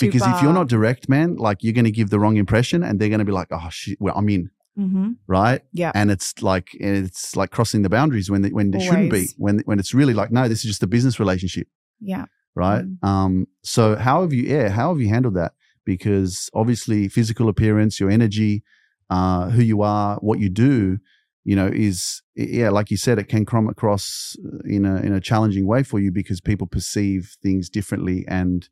because 0.00 0.22
if 0.22 0.42
you're 0.42 0.52
not 0.52 0.68
direct, 0.68 1.08
man, 1.08 1.36
like 1.36 1.62
you're 1.62 1.72
going 1.72 1.84
to 1.84 1.90
give 1.90 2.10
the 2.10 2.18
wrong 2.18 2.36
impression, 2.36 2.82
and 2.82 3.00
they're 3.00 3.08
going 3.08 3.20
to 3.20 3.24
be 3.24 3.32
like, 3.32 3.48
oh 3.50 3.68
shit, 3.70 3.98
well, 4.00 4.14
I'm 4.16 4.28
in, 4.28 4.50
Mhm. 4.78 5.16
right? 5.26 5.62
Yeah. 5.72 5.92
And 5.94 6.10
it's 6.10 6.42
like 6.42 6.68
it's 6.74 7.36
like 7.36 7.50
crossing 7.50 7.82
the 7.82 7.88
boundaries 7.88 8.30
when 8.30 8.42
they, 8.42 8.50
when 8.50 8.70
they 8.72 8.80
shouldn't 8.80 9.10
be 9.12 9.28
when 9.38 9.60
when 9.66 9.78
it's 9.78 9.94
really 9.94 10.14
like 10.14 10.30
no, 10.32 10.48
this 10.48 10.58
is 10.58 10.64
just 10.64 10.82
a 10.82 10.86
business 10.88 11.20
relationship 11.20 11.68
Yeah. 12.00 12.24
right? 12.56 12.84
Mm. 12.84 13.04
Um, 13.08 13.46
so 13.62 13.94
how 13.96 14.22
have 14.22 14.32
you, 14.32 14.42
yeah, 14.44 14.68
how 14.70 14.88
have 14.92 15.00
you 15.00 15.08
handled 15.08 15.34
that? 15.34 15.52
Because 15.84 16.50
obviously, 16.54 17.08
physical 17.08 17.48
appearance, 17.48 18.00
your 18.00 18.10
energy, 18.10 18.62
uh, 19.10 19.50
who 19.50 19.62
you 19.62 19.82
are, 19.82 20.16
what 20.20 20.38
you 20.40 20.48
do, 20.48 20.98
you 21.44 21.54
know, 21.54 21.66
is 21.66 22.22
yeah, 22.34 22.70
like 22.70 22.90
you 22.90 22.96
said, 22.96 23.18
it 23.18 23.28
can 23.28 23.44
come 23.44 23.68
across 23.68 24.34
uh, 24.46 24.58
in 24.64 24.84
a 24.86 24.96
in 25.06 25.12
a 25.12 25.20
challenging 25.20 25.66
way 25.66 25.82
for 25.82 26.00
you 26.00 26.10
because 26.10 26.40
people 26.40 26.66
perceive 26.66 27.36
things 27.42 27.68
differently, 27.68 28.24
and 28.26 28.68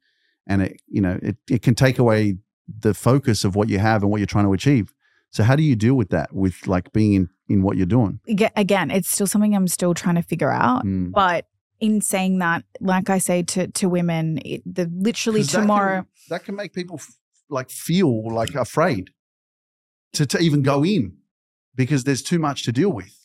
and 0.49 0.63
it 0.63 0.81
you 0.89 1.01
know 1.03 1.19
it 1.23 1.37
it 1.51 1.63
can 1.63 1.75
take 1.75 1.99
away 1.99 2.39
the 2.81 2.95
focus 2.95 3.45
of 3.45 3.55
what 3.55 3.69
you 3.69 3.79
have 3.79 4.03
and 4.03 4.11
what 4.11 4.19
you're 4.19 4.27
trying 4.27 4.47
to 4.47 4.53
achieve. 4.55 4.93
So 5.33 5.43
how 5.43 5.57
do 5.57 5.62
you 5.62 5.75
deal 5.77 5.95
with 5.95 6.11
that? 6.11 6.33
With 6.35 6.67
like 6.67 6.93
being 6.93 7.12
in 7.15 7.31
in 7.49 7.62
what 7.62 7.77
you're 7.77 7.87
doing? 7.87 8.21
Again, 8.57 8.91
it's 8.91 9.11
still 9.11 9.27
something 9.27 9.55
I'm 9.55 9.69
still 9.69 9.93
trying 9.95 10.15
to 10.15 10.23
figure 10.23 10.51
out. 10.51 10.85
Mm. 10.87 11.11
But 11.12 11.47
in 11.81 12.01
saying 12.01 12.39
that, 12.39 12.65
like 12.81 13.11
I 13.11 13.19
say 13.19 13.43
to 13.43 13.67
to 13.69 13.89
women, 13.89 14.39
it, 14.45 14.62
the 14.65 14.91
literally 14.93 15.41
'Cause 15.41 15.49
that 15.49 15.59
can- 15.59 15.62
tomorrow. 15.62 16.07
that 16.29 16.45
can 16.45 16.55
make 16.55 16.73
people 16.73 16.97
f- 16.99 17.17
like 17.51 17.71
feel 17.71 18.33
like 18.33 18.55
afraid 18.55 19.11
to, 20.12 20.25
to 20.27 20.39
even 20.39 20.62
go 20.62 20.85
in 20.85 21.17
because 21.75 22.05
there's 22.05 22.23
too 22.23 22.39
much 22.39 22.62
to 22.65 22.73
deal 22.73 22.91
with 22.93 23.22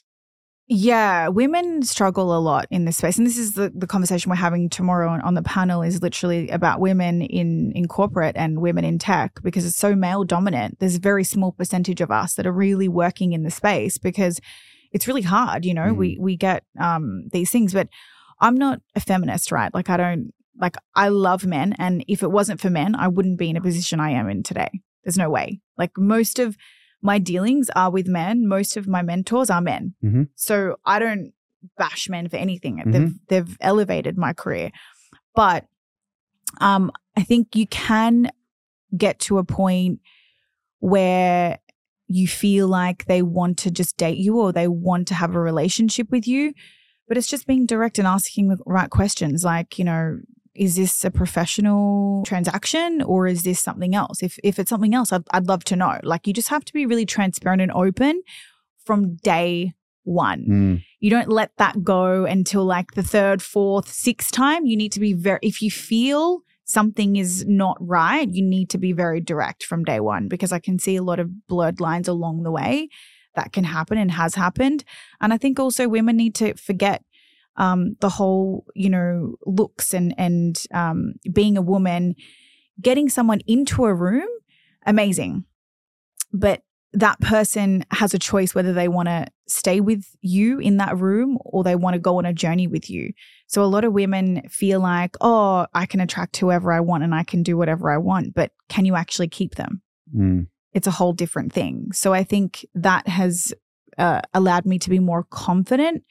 Yeah, 0.69 1.29
women 1.29 1.81
struggle 1.83 2.35
a 2.35 2.39
lot 2.39 2.67
in 2.69 2.83
this 2.83 2.97
space. 2.97 3.17
And 3.17 3.25
this 3.25 3.37
is 3.37 3.53
the, 3.53 3.71
the 3.73 3.87
conversation 3.87 4.29
we're 4.29 4.35
having 4.35 4.69
tomorrow 4.69 5.09
on, 5.09 5.21
on 5.21 5.33
the 5.33 5.41
panel 5.41 5.81
is 5.81 6.01
literally 6.01 6.49
about 6.49 6.81
women 6.81 7.21
in, 7.21 7.71
in 7.71 7.87
corporate 7.87 8.35
and 8.35 8.59
women 8.59 8.83
in 8.83 8.99
tech 8.99 9.39
because 9.43 9.65
it's 9.65 9.77
so 9.77 9.95
male 9.95 10.25
dominant. 10.25 10.79
There's 10.79 10.97
a 10.97 10.99
very 10.99 11.23
small 11.23 11.53
percentage 11.53 12.01
of 12.01 12.11
us 12.11 12.33
that 12.33 12.45
are 12.45 12.51
really 12.51 12.89
working 12.89 13.31
in 13.31 13.43
the 13.43 13.49
space 13.51 13.97
because 13.97 14.41
it's 14.91 15.07
really 15.07 15.21
hard, 15.21 15.63
you 15.63 15.73
know, 15.73 15.93
Mm. 15.93 15.97
we 15.97 16.17
we 16.19 16.35
get 16.35 16.63
um 16.77 17.29
these 17.31 17.49
things. 17.49 17.73
But 17.73 17.87
I'm 18.41 18.55
not 18.55 18.81
a 18.93 18.99
feminist, 18.99 19.53
right? 19.53 19.73
Like 19.73 19.89
I 19.89 19.95
don't 19.95 20.33
like 20.59 20.75
I 20.95 21.07
love 21.07 21.45
men 21.45 21.75
and 21.79 22.03
if 22.09 22.23
it 22.23 22.31
wasn't 22.31 22.59
for 22.59 22.69
men, 22.69 22.93
I 22.93 23.07
wouldn't 23.07 23.39
be 23.39 23.49
in 23.49 23.55
a 23.57 23.61
position 23.61 24.01
I 24.01 24.11
am 24.11 24.29
in 24.29 24.43
today. 24.43 24.69
There's 25.05 25.17
no 25.17 25.29
way. 25.29 25.61
Like 25.77 25.91
most 25.97 26.39
of 26.39 26.57
my 27.01 27.19
dealings 27.19 27.69
are 27.75 27.91
with 27.91 28.07
men. 28.07 28.47
Most 28.47 28.77
of 28.77 28.87
my 28.87 29.01
mentors 29.01 29.49
are 29.49 29.61
men. 29.61 29.93
Mhm. 30.03 30.29
So 30.35 30.77
I 30.85 30.99
don't 30.99 31.31
bash 31.77 32.09
men 32.09 32.29
for 32.29 32.37
anything. 32.37 32.77
Mm-hmm. 32.77 32.91
They've 32.91 33.13
they've 33.27 33.57
elevated 33.61 34.17
my 34.17 34.33
career. 34.33 34.71
But 35.35 35.65
um 36.61 36.91
I 37.15 37.23
think 37.23 37.55
you 37.55 37.67
can 37.67 38.31
get 38.95 39.19
to 39.19 39.37
a 39.37 39.43
point 39.43 39.99
where 40.79 41.59
you 42.07 42.27
feel 42.27 42.67
like 42.67 43.05
they 43.05 43.21
want 43.21 43.57
to 43.59 43.71
just 43.71 43.97
date 43.97 44.17
you 44.17 44.39
or 44.39 44.53
they 44.53 44.67
want 44.67 45.07
to 45.09 45.13
have 45.13 45.35
a 45.35 45.39
relationship 45.39 46.09
with 46.09 46.27
you. 46.27 46.53
But 47.07 47.17
it's 47.17 47.27
just 47.27 47.47
being 47.47 47.65
direct 47.65 47.99
and 47.99 48.07
asking 48.07 48.49
the 48.49 48.57
right 48.65 48.89
questions 48.89 49.43
like, 49.43 49.77
you 49.79 49.85
know, 49.85 50.19
is 50.57 50.75
this 50.75 51.05
a 51.05 51.11
professional 51.11 52.23
transaction 52.25 53.01
or 53.01 53.27
is 53.27 53.43
this 53.43 53.59
something 53.59 53.95
else? 53.95 54.23
If 54.23 54.39
if 54.43 54.59
it's 54.59 54.69
something 54.69 54.93
else, 54.93 55.13
I'd, 55.13 55.23
I'd 55.31 55.47
love 55.47 55.63
to 55.65 55.75
know. 55.75 55.99
Like 56.03 56.27
you 56.27 56.33
just 56.33 56.49
have 56.49 56.65
to 56.65 56.73
be 56.73 56.85
really 56.85 57.05
transparent 57.05 57.61
and 57.61 57.71
open 57.71 58.21
from 58.85 59.15
day 59.17 59.73
one. 60.03 60.45
Mm. 60.49 60.83
You 60.99 61.09
don't 61.09 61.29
let 61.29 61.51
that 61.57 61.83
go 61.83 62.25
until 62.25 62.65
like 62.65 62.93
the 62.93 63.03
third, 63.03 63.41
fourth, 63.41 63.89
sixth 63.89 64.31
time. 64.31 64.65
You 64.65 64.77
need 64.77 64.93
to 64.93 64.99
be 64.99 65.13
very, 65.13 65.39
if 65.41 65.61
you 65.61 65.69
feel 65.69 66.41
something 66.63 67.17
is 67.17 67.45
not 67.45 67.77
right, 67.79 68.27
you 68.29 68.43
need 68.43 68.69
to 68.71 68.77
be 68.77 68.93
very 68.93 69.21
direct 69.21 69.63
from 69.63 69.83
day 69.83 69.99
one 69.99 70.27
because 70.27 70.51
I 70.51 70.59
can 70.59 70.79
see 70.79 70.95
a 70.95 71.03
lot 71.03 71.19
of 71.19 71.47
blurred 71.47 71.79
lines 71.79 72.07
along 72.07 72.43
the 72.43 72.51
way 72.51 72.89
that 73.35 73.53
can 73.53 73.65
happen 73.65 73.97
and 73.97 74.11
has 74.11 74.35
happened. 74.35 74.83
And 75.21 75.31
I 75.33 75.37
think 75.37 75.59
also 75.59 75.87
women 75.87 76.17
need 76.17 76.35
to 76.35 76.55
forget 76.55 77.03
um, 77.57 77.95
the 77.99 78.09
whole, 78.09 78.65
you 78.75 78.89
know, 78.89 79.35
looks 79.45 79.93
and 79.93 80.13
and 80.17 80.61
um, 80.73 81.13
being 81.31 81.57
a 81.57 81.61
woman, 81.61 82.15
getting 82.81 83.09
someone 83.09 83.41
into 83.47 83.85
a 83.85 83.93
room, 83.93 84.27
amazing, 84.85 85.45
but 86.31 86.61
that 86.93 87.19
person 87.19 87.85
has 87.91 88.13
a 88.13 88.19
choice 88.19 88.55
whether 88.55 88.73
they 88.73 88.87
want 88.87 89.07
to 89.07 89.27
stay 89.47 89.81
with 89.81 90.05
you 90.21 90.57
in 90.59 90.77
that 90.77 90.97
room 90.97 91.37
or 91.45 91.63
they 91.63 91.75
want 91.75 91.93
to 91.93 91.99
go 91.99 92.17
on 92.17 92.25
a 92.25 92.33
journey 92.33 92.65
with 92.65 92.89
you. 92.89 93.11
So 93.47 93.61
a 93.61 93.65
lot 93.65 93.83
of 93.83 93.93
women 93.93 94.47
feel 94.49 94.79
like, 94.79 95.15
oh, 95.21 95.67
I 95.73 95.85
can 95.85 95.99
attract 95.99 96.37
whoever 96.37 96.71
I 96.71 96.79
want 96.79 97.03
and 97.03 97.13
I 97.13 97.23
can 97.23 97.43
do 97.43 97.57
whatever 97.57 97.91
I 97.91 97.97
want, 97.97 98.33
but 98.33 98.51
can 98.69 98.85
you 98.85 98.95
actually 98.95 99.27
keep 99.27 99.55
them? 99.55 99.81
Mm. 100.15 100.47
it's 100.73 100.87
a 100.87 100.91
whole 100.91 101.11
different 101.11 101.51
thing. 101.51 101.89
So 101.91 102.13
I 102.13 102.23
think 102.23 102.65
that 102.73 103.07
has 103.07 103.53
uh, 103.97 104.21
allowed 104.33 104.65
me 104.65 104.79
to 104.79 104.89
be 104.89 104.99
more 104.99 105.23
confident 105.23 106.03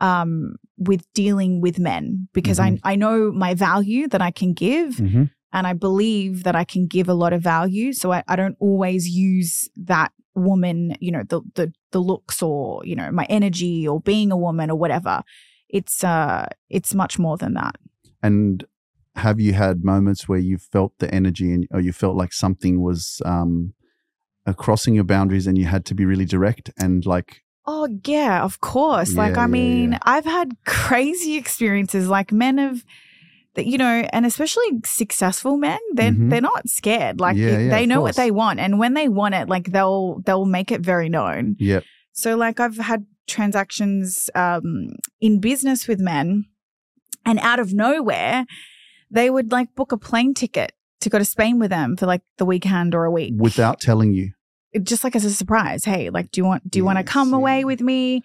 um, 0.00 0.56
with 0.78 1.06
dealing 1.14 1.60
with 1.60 1.78
men 1.78 2.28
because 2.32 2.58
I, 2.58 2.78
I 2.84 2.96
know 2.96 3.30
my 3.32 3.54
value 3.54 4.08
that 4.08 4.22
I 4.22 4.30
can 4.30 4.52
give 4.52 4.96
hmm 4.98 5.24
and 5.52 5.66
I 5.66 5.72
believe 5.72 6.44
that 6.44 6.54
I 6.54 6.64
can 6.64 6.86
give 6.86 7.08
a 7.08 7.14
lot 7.14 7.32
of 7.32 7.42
value. 7.42 7.92
So 7.92 8.12
I, 8.12 8.22
I 8.28 8.36
don't 8.36 8.56
always 8.60 9.08
use 9.08 9.68
that 9.76 10.12
woman, 10.34 10.96
you 11.00 11.10
know, 11.10 11.24
the, 11.28 11.40
the 11.54 11.72
the 11.90 11.98
looks 11.98 12.42
or 12.42 12.84
you 12.84 12.94
know 12.94 13.10
my 13.10 13.26
energy 13.28 13.86
or 13.86 14.00
being 14.00 14.30
a 14.30 14.36
woman 14.36 14.70
or 14.70 14.76
whatever. 14.76 15.22
It's 15.68 16.04
uh 16.04 16.46
it's 16.68 16.94
much 16.94 17.18
more 17.18 17.36
than 17.36 17.54
that. 17.54 17.76
And 18.22 18.64
have 19.16 19.40
you 19.40 19.52
had 19.52 19.84
moments 19.84 20.28
where 20.28 20.38
you 20.38 20.56
felt 20.56 20.92
the 20.98 21.12
energy 21.12 21.52
and 21.52 21.66
or 21.70 21.80
you 21.80 21.92
felt 21.92 22.16
like 22.16 22.32
something 22.32 22.80
was 22.80 23.20
um, 23.24 23.74
crossing 24.56 24.94
your 24.94 25.04
boundaries 25.04 25.46
and 25.46 25.58
you 25.58 25.66
had 25.66 25.84
to 25.86 25.94
be 25.94 26.04
really 26.04 26.24
direct 26.24 26.70
and 26.78 27.04
like 27.04 27.42
Oh 27.72 27.86
yeah, 28.04 28.42
of 28.42 28.60
course. 28.60 29.14
like 29.14 29.38
I 29.38 29.42
yeah, 29.42 29.46
mean, 29.46 29.92
yeah. 29.92 29.98
I've 30.02 30.24
had 30.24 30.56
crazy 30.66 31.36
experiences. 31.36 32.08
Like 32.08 32.32
men 32.32 32.58
have, 32.58 32.84
that 33.54 33.66
you 33.66 33.78
know, 33.78 34.08
and 34.12 34.26
especially 34.26 34.64
successful 34.84 35.56
men, 35.56 35.78
they're 35.94 36.10
Mhm. 36.12 36.30
they're 36.30 36.40
not 36.52 36.68
scared. 36.68 37.20
Like 37.20 37.36
Yeah, 37.36 37.58
yeah, 37.58 37.70
they 37.70 37.86
know 37.86 38.00
course. 38.00 38.08
what 38.08 38.16
they 38.16 38.30
want, 38.32 38.58
and 38.58 38.78
when 38.80 38.94
they 38.94 39.08
want 39.08 39.34
it, 39.34 39.48
like 39.48 39.70
they'll 39.70 40.18
they'll 40.26 40.46
make 40.46 40.72
it 40.72 40.80
very 40.80 41.08
known. 41.08 41.54
yeah 41.60 41.80
So 42.12 42.36
like 42.36 42.58
I've 42.58 42.78
had 42.78 43.06
transactions 43.28 44.28
um, 44.34 44.96
in 45.20 45.38
business 45.40 45.86
with 45.86 46.00
men, 46.00 46.46
and 47.24 47.38
out 47.38 47.60
of 47.60 47.72
nowhere, 47.72 48.46
they 49.10 49.30
would 49.30 49.52
like 49.52 49.74
book 49.76 49.92
a 49.92 49.96
plane 49.98 50.34
ticket 50.34 50.72
to 51.02 51.08
go 51.08 51.18
to 51.18 51.24
Spain 51.24 51.58
with 51.60 51.70
them 51.70 51.96
for 51.96 52.06
like 52.06 52.22
the 52.38 52.44
weekend 52.44 52.94
or 52.96 53.04
a 53.04 53.10
week 53.10 53.34
without 53.38 53.80
telling 53.80 54.12
you 54.12 54.32
just 54.82 55.04
like 55.04 55.16
as 55.16 55.24
a 55.24 55.30
surprise. 55.30 55.84
Hey, 55.84 56.10
like, 56.10 56.30
do 56.30 56.40
you 56.40 56.44
want 56.44 56.70
do 56.70 56.78
you 56.78 56.84
want 56.84 56.98
to 56.98 57.04
Yes, 57.04 57.12
come 57.12 57.34
away 57.34 57.64
with 57.64 57.80
me? 57.80 58.22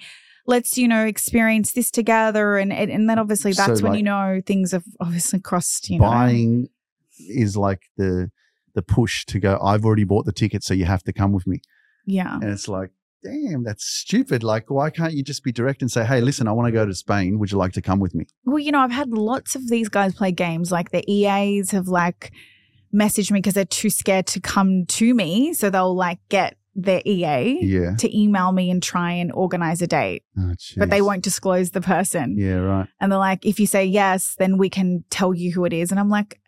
Let's 0.48 0.78
you 0.78 0.88
know 0.88 1.06
experience 1.06 1.74
this 1.74 1.90
together, 1.90 2.58
and 2.58 2.72
and, 2.72 2.92
and 2.92 3.10
then 3.10 3.20
obviously 3.20 3.54
So, 3.54 3.66
that's 3.66 3.82
when 3.82 3.94
like, 3.94 4.00
you 4.00 4.04
know 4.04 4.42
things 4.46 4.72
have 4.72 4.86
obviously 5.00 5.40
crossed. 5.40 5.90
You 5.90 6.00
know, 6.00 6.06
buying 6.06 6.70
is 7.20 7.56
like 7.58 7.84
the 7.98 8.32
the 8.74 8.82
push 8.82 9.26
to 9.26 9.40
go 9.40 9.58
i've 9.64 9.86
already 9.86 10.04
bought 10.04 10.26
the 10.26 10.34
ticket 10.34 10.62
so 10.62 10.74
you 10.74 10.84
have 10.84 11.02
to 11.02 11.14
come 11.14 11.32
with 11.32 11.48
me 11.48 11.62
yeah, 12.06 12.36
and 12.36 12.44
it's 12.44 12.68
like 12.68 12.92
damn 13.24 13.64
that's 13.64 13.86
stupid 13.86 14.44
like 14.44 14.70
why 14.70 14.90
can't 14.90 15.14
you 15.14 15.24
just 15.24 15.44
be 15.44 15.52
direct 15.54 15.82
and 15.82 15.90
say 15.90 16.04
hey 16.04 16.20
listen 16.20 16.46
i 16.46 16.52
want 16.52 16.68
to 16.68 16.74
go 16.74 16.86
to 16.86 16.94
spain 16.94 17.40
would 17.40 17.50
you 17.52 17.58
like 17.58 17.72
to 17.72 17.82
come 17.82 18.02
with 18.02 18.14
me 18.14 18.28
well, 18.46 18.60
you 18.60 18.72
know, 18.72 18.80
I've 18.80 18.92
had 18.92 19.10
lots 19.10 19.56
of 19.56 19.68
these 19.70 19.90
guys 19.90 20.14
play 20.14 20.32
games. 20.32 20.72
Like 20.72 20.92
the 20.92 21.04
EAs 21.12 21.72
have 21.72 21.88
like 21.88 22.32
messaged 22.96 23.32
me 23.32 23.40
because 23.40 23.54
they're 23.54 23.66
too 23.66 23.90
scared 23.90 24.28
to 24.28 24.40
come 24.40 24.86
to 24.88 25.14
me, 25.14 25.54
so 25.54 25.70
they'll 25.70 25.96
like 25.96 26.20
get 26.30 26.58
their 26.78 27.02
EA 27.06 27.60
yeah 27.64 27.96
to 27.96 28.18
email 28.18 28.52
me 28.52 28.70
and 28.70 28.84
try 28.84 29.12
and 29.12 29.32
organize 29.32 29.82
a 29.82 29.88
date, 29.88 30.24
oh, 30.38 30.52
but 30.76 30.90
they 30.90 31.02
won't 31.02 31.24
disclose 31.24 31.72
the 31.72 31.80
person. 31.82 32.36
yeah 32.38 32.56
right 32.56 32.88
And 33.00 33.12
they're 33.12 33.20
like, 33.20 33.46
if 33.46 33.60
you 33.60 33.68
say 33.68 33.86
yes, 33.86 34.36
then 34.40 34.58
we 34.58 34.70
can 34.70 35.04
tell 35.10 35.34
you 35.34 35.52
who 35.54 35.64
it 35.66 35.72
is. 35.74 35.92
And 35.92 36.00
I'm 36.00 36.10
like, 36.10 36.40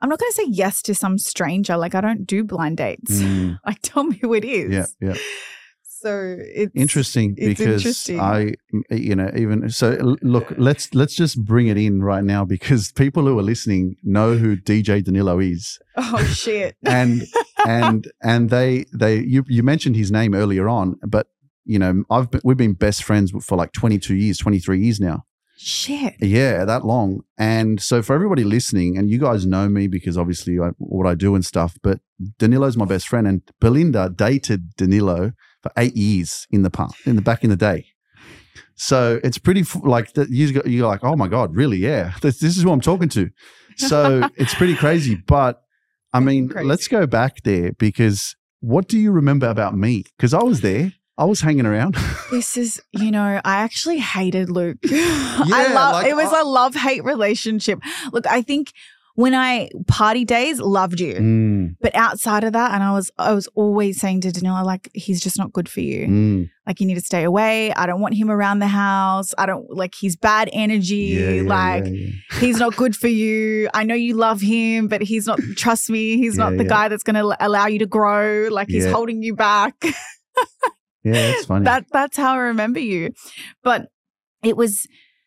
I'm 0.00 0.08
not 0.08 0.18
going 0.18 0.30
to 0.32 0.36
say 0.36 0.46
yes 0.48 0.80
to 0.82 0.94
some 0.94 1.18
stranger. 1.18 1.76
Like, 1.76 1.94
I 1.94 2.00
don't 2.00 2.26
do 2.26 2.44
blind 2.44 2.76
dates. 2.78 3.20
Mm, 3.20 3.58
Like, 3.66 3.78
tell 3.82 4.04
me 4.04 4.16
who 4.20 4.32
it 4.34 4.44
is. 4.44 4.72
yeah 5.00 5.08
yeah 5.08 5.16
So 6.04 6.36
it's 6.38 6.70
interesting 6.74 7.34
it's 7.38 7.58
because 7.58 7.80
interesting. 7.80 8.20
i 8.20 8.52
eh, 8.90 8.96
you 8.96 9.16
know 9.16 9.30
even 9.34 9.70
so 9.70 10.16
look 10.20 10.52
let's 10.58 10.94
let's 10.94 11.14
just 11.14 11.42
bring 11.42 11.68
it 11.68 11.78
in 11.78 12.02
right 12.02 12.22
now 12.22 12.44
because 12.44 12.92
people 13.04 13.24
who 13.24 13.38
are 13.38 13.42
listening 13.42 13.96
know 14.02 14.34
who 14.36 14.54
dj 14.54 15.02
danilo 15.02 15.38
is 15.40 15.78
Oh 15.96 16.22
shit. 16.24 16.76
and 16.84 17.22
and 17.66 18.12
and 18.22 18.50
they 18.50 18.84
they 18.92 19.20
you 19.20 19.44
you 19.48 19.62
mentioned 19.62 19.96
his 19.96 20.12
name 20.12 20.34
earlier 20.34 20.68
on 20.68 20.96
but 21.06 21.28
you 21.64 21.78
know 21.78 22.04
i've 22.10 22.30
been, 22.30 22.42
we've 22.44 22.58
been 22.58 22.74
best 22.74 23.02
friends 23.02 23.32
for 23.42 23.56
like 23.56 23.72
22 23.72 24.14
years 24.14 24.36
23 24.36 24.84
years 24.84 25.00
now 25.00 25.24
shit. 25.56 26.16
yeah 26.20 26.66
that 26.66 26.84
long 26.84 27.22
and 27.38 27.80
so 27.80 28.02
for 28.02 28.12
everybody 28.12 28.44
listening 28.44 28.98
and 28.98 29.08
you 29.08 29.18
guys 29.18 29.46
know 29.46 29.70
me 29.70 29.86
because 29.86 30.18
obviously 30.18 30.60
I, 30.60 30.68
what 30.76 31.06
i 31.06 31.14
do 31.14 31.34
and 31.34 31.46
stuff 31.46 31.78
but 31.82 32.00
danilo's 32.38 32.76
my 32.76 32.84
best 32.84 33.08
friend 33.08 33.26
and 33.26 33.40
belinda 33.58 34.10
dated 34.14 34.76
danilo 34.76 35.32
for 35.64 35.72
eight 35.78 35.96
years 35.96 36.46
in 36.50 36.62
the 36.62 36.70
past 36.70 36.94
in 37.06 37.16
the 37.16 37.22
back 37.22 37.42
in 37.42 37.50
the 37.50 37.56
day. 37.56 37.86
So 38.76 39.20
it's 39.24 39.38
pretty 39.38 39.64
like 39.82 40.12
that 40.14 40.30
you 40.30 40.52
go- 40.52 40.62
you're 40.66 40.86
like 40.86 41.00
oh 41.02 41.16
my 41.16 41.28
god 41.28 41.54
really? 41.56 41.78
Yeah 41.78 42.12
this, 42.22 42.38
this 42.38 42.56
is 42.56 42.62
who 42.62 42.70
i'm 42.70 42.80
talking 42.80 43.08
to. 43.10 43.30
So 43.76 44.28
it's 44.36 44.54
pretty 44.54 44.76
crazy 44.76 45.16
but 45.26 45.62
i 46.12 46.20
mean 46.20 46.48
let's 46.72 46.86
go 46.88 47.06
back 47.06 47.42
there 47.44 47.72
because 47.72 48.36
what 48.60 48.88
do 48.88 48.98
you 48.98 49.10
remember 49.12 49.48
about 49.48 49.74
me? 49.76 50.04
Because 50.16 50.32
i 50.34 50.42
was 50.42 50.60
there. 50.60 50.92
I 51.16 51.24
was 51.26 51.40
hanging 51.42 51.66
around. 51.66 51.96
This 52.32 52.56
is, 52.56 52.82
you 52.90 53.12
know, 53.12 53.40
I 53.44 53.56
actually 53.66 53.98
hated 54.00 54.50
Luke. 54.50 54.78
I 54.84 55.44
Yeah, 55.46 55.72
love 55.74 55.92
like, 55.92 56.06
it 56.10 56.16
was 56.16 56.32
I- 56.32 56.40
a 56.40 56.44
love 56.44 56.74
hate 56.74 57.04
relationship. 57.04 57.78
Look, 58.12 58.26
I 58.26 58.42
think 58.42 58.72
when 59.16 59.32
I 59.34 59.70
party 59.86 60.24
days 60.24 60.60
loved 60.60 61.00
you. 61.00 61.14
Mm, 61.14 61.76
But 61.80 61.94
outside 61.94 62.42
of 62.44 62.52
that, 62.52 62.72
and 62.72 62.82
I 62.82 62.92
was 62.92 63.10
I 63.18 63.32
was 63.32 63.46
always 63.54 64.00
saying 64.00 64.22
to 64.22 64.32
Danilo, 64.32 64.64
like, 64.64 64.90
he's 64.92 65.20
just 65.20 65.38
not 65.38 65.52
good 65.52 65.68
for 65.68 65.80
you. 65.80 66.06
mm. 66.06 66.50
Like 66.66 66.80
you 66.80 66.86
need 66.86 66.94
to 66.94 67.00
stay 67.02 67.24
away. 67.24 67.72
I 67.74 67.86
don't 67.86 68.00
want 68.00 68.14
him 68.14 68.30
around 68.30 68.58
the 68.60 68.66
house. 68.66 69.34
I 69.36 69.44
don't 69.46 69.68
like 69.70 69.94
he's 69.94 70.16
bad 70.16 70.48
energy. 70.52 70.96
Yeah, 70.96 71.28
yeah, 71.30 71.42
like 71.42 71.84
yeah, 71.86 72.40
he's 72.40 72.58
not 72.58 72.74
good 72.74 72.96
for 72.96 73.08
you. 73.08 73.68
I 73.74 73.84
know 73.84 73.94
you 73.94 74.14
love 74.14 74.40
him, 74.40 74.88
but 74.88 75.02
he's 75.02 75.26
not 75.26 75.38
trust 75.56 75.90
me, 75.90 76.16
he's 76.16 76.38
not 76.38 76.56
the 76.56 76.64
guy 76.64 76.88
that's 76.88 77.02
going 77.02 77.16
to 77.16 77.36
allow 77.38 77.66
you 77.66 77.78
to 77.80 77.86
grow. 77.86 78.48
Like 78.50 78.68
he's 78.68 78.86
holding 78.90 79.22
you 79.22 79.34
back. 79.36 79.74
Yeah, 81.04 81.12
that's 81.12 81.44
funny. 81.44 81.64
that 81.66 81.84
that's 81.92 82.16
how 82.16 82.32
I 82.32 82.38
remember 82.38 82.80
you. 82.80 83.12
But 83.62 83.88
it 84.42 84.56
was 84.56 84.86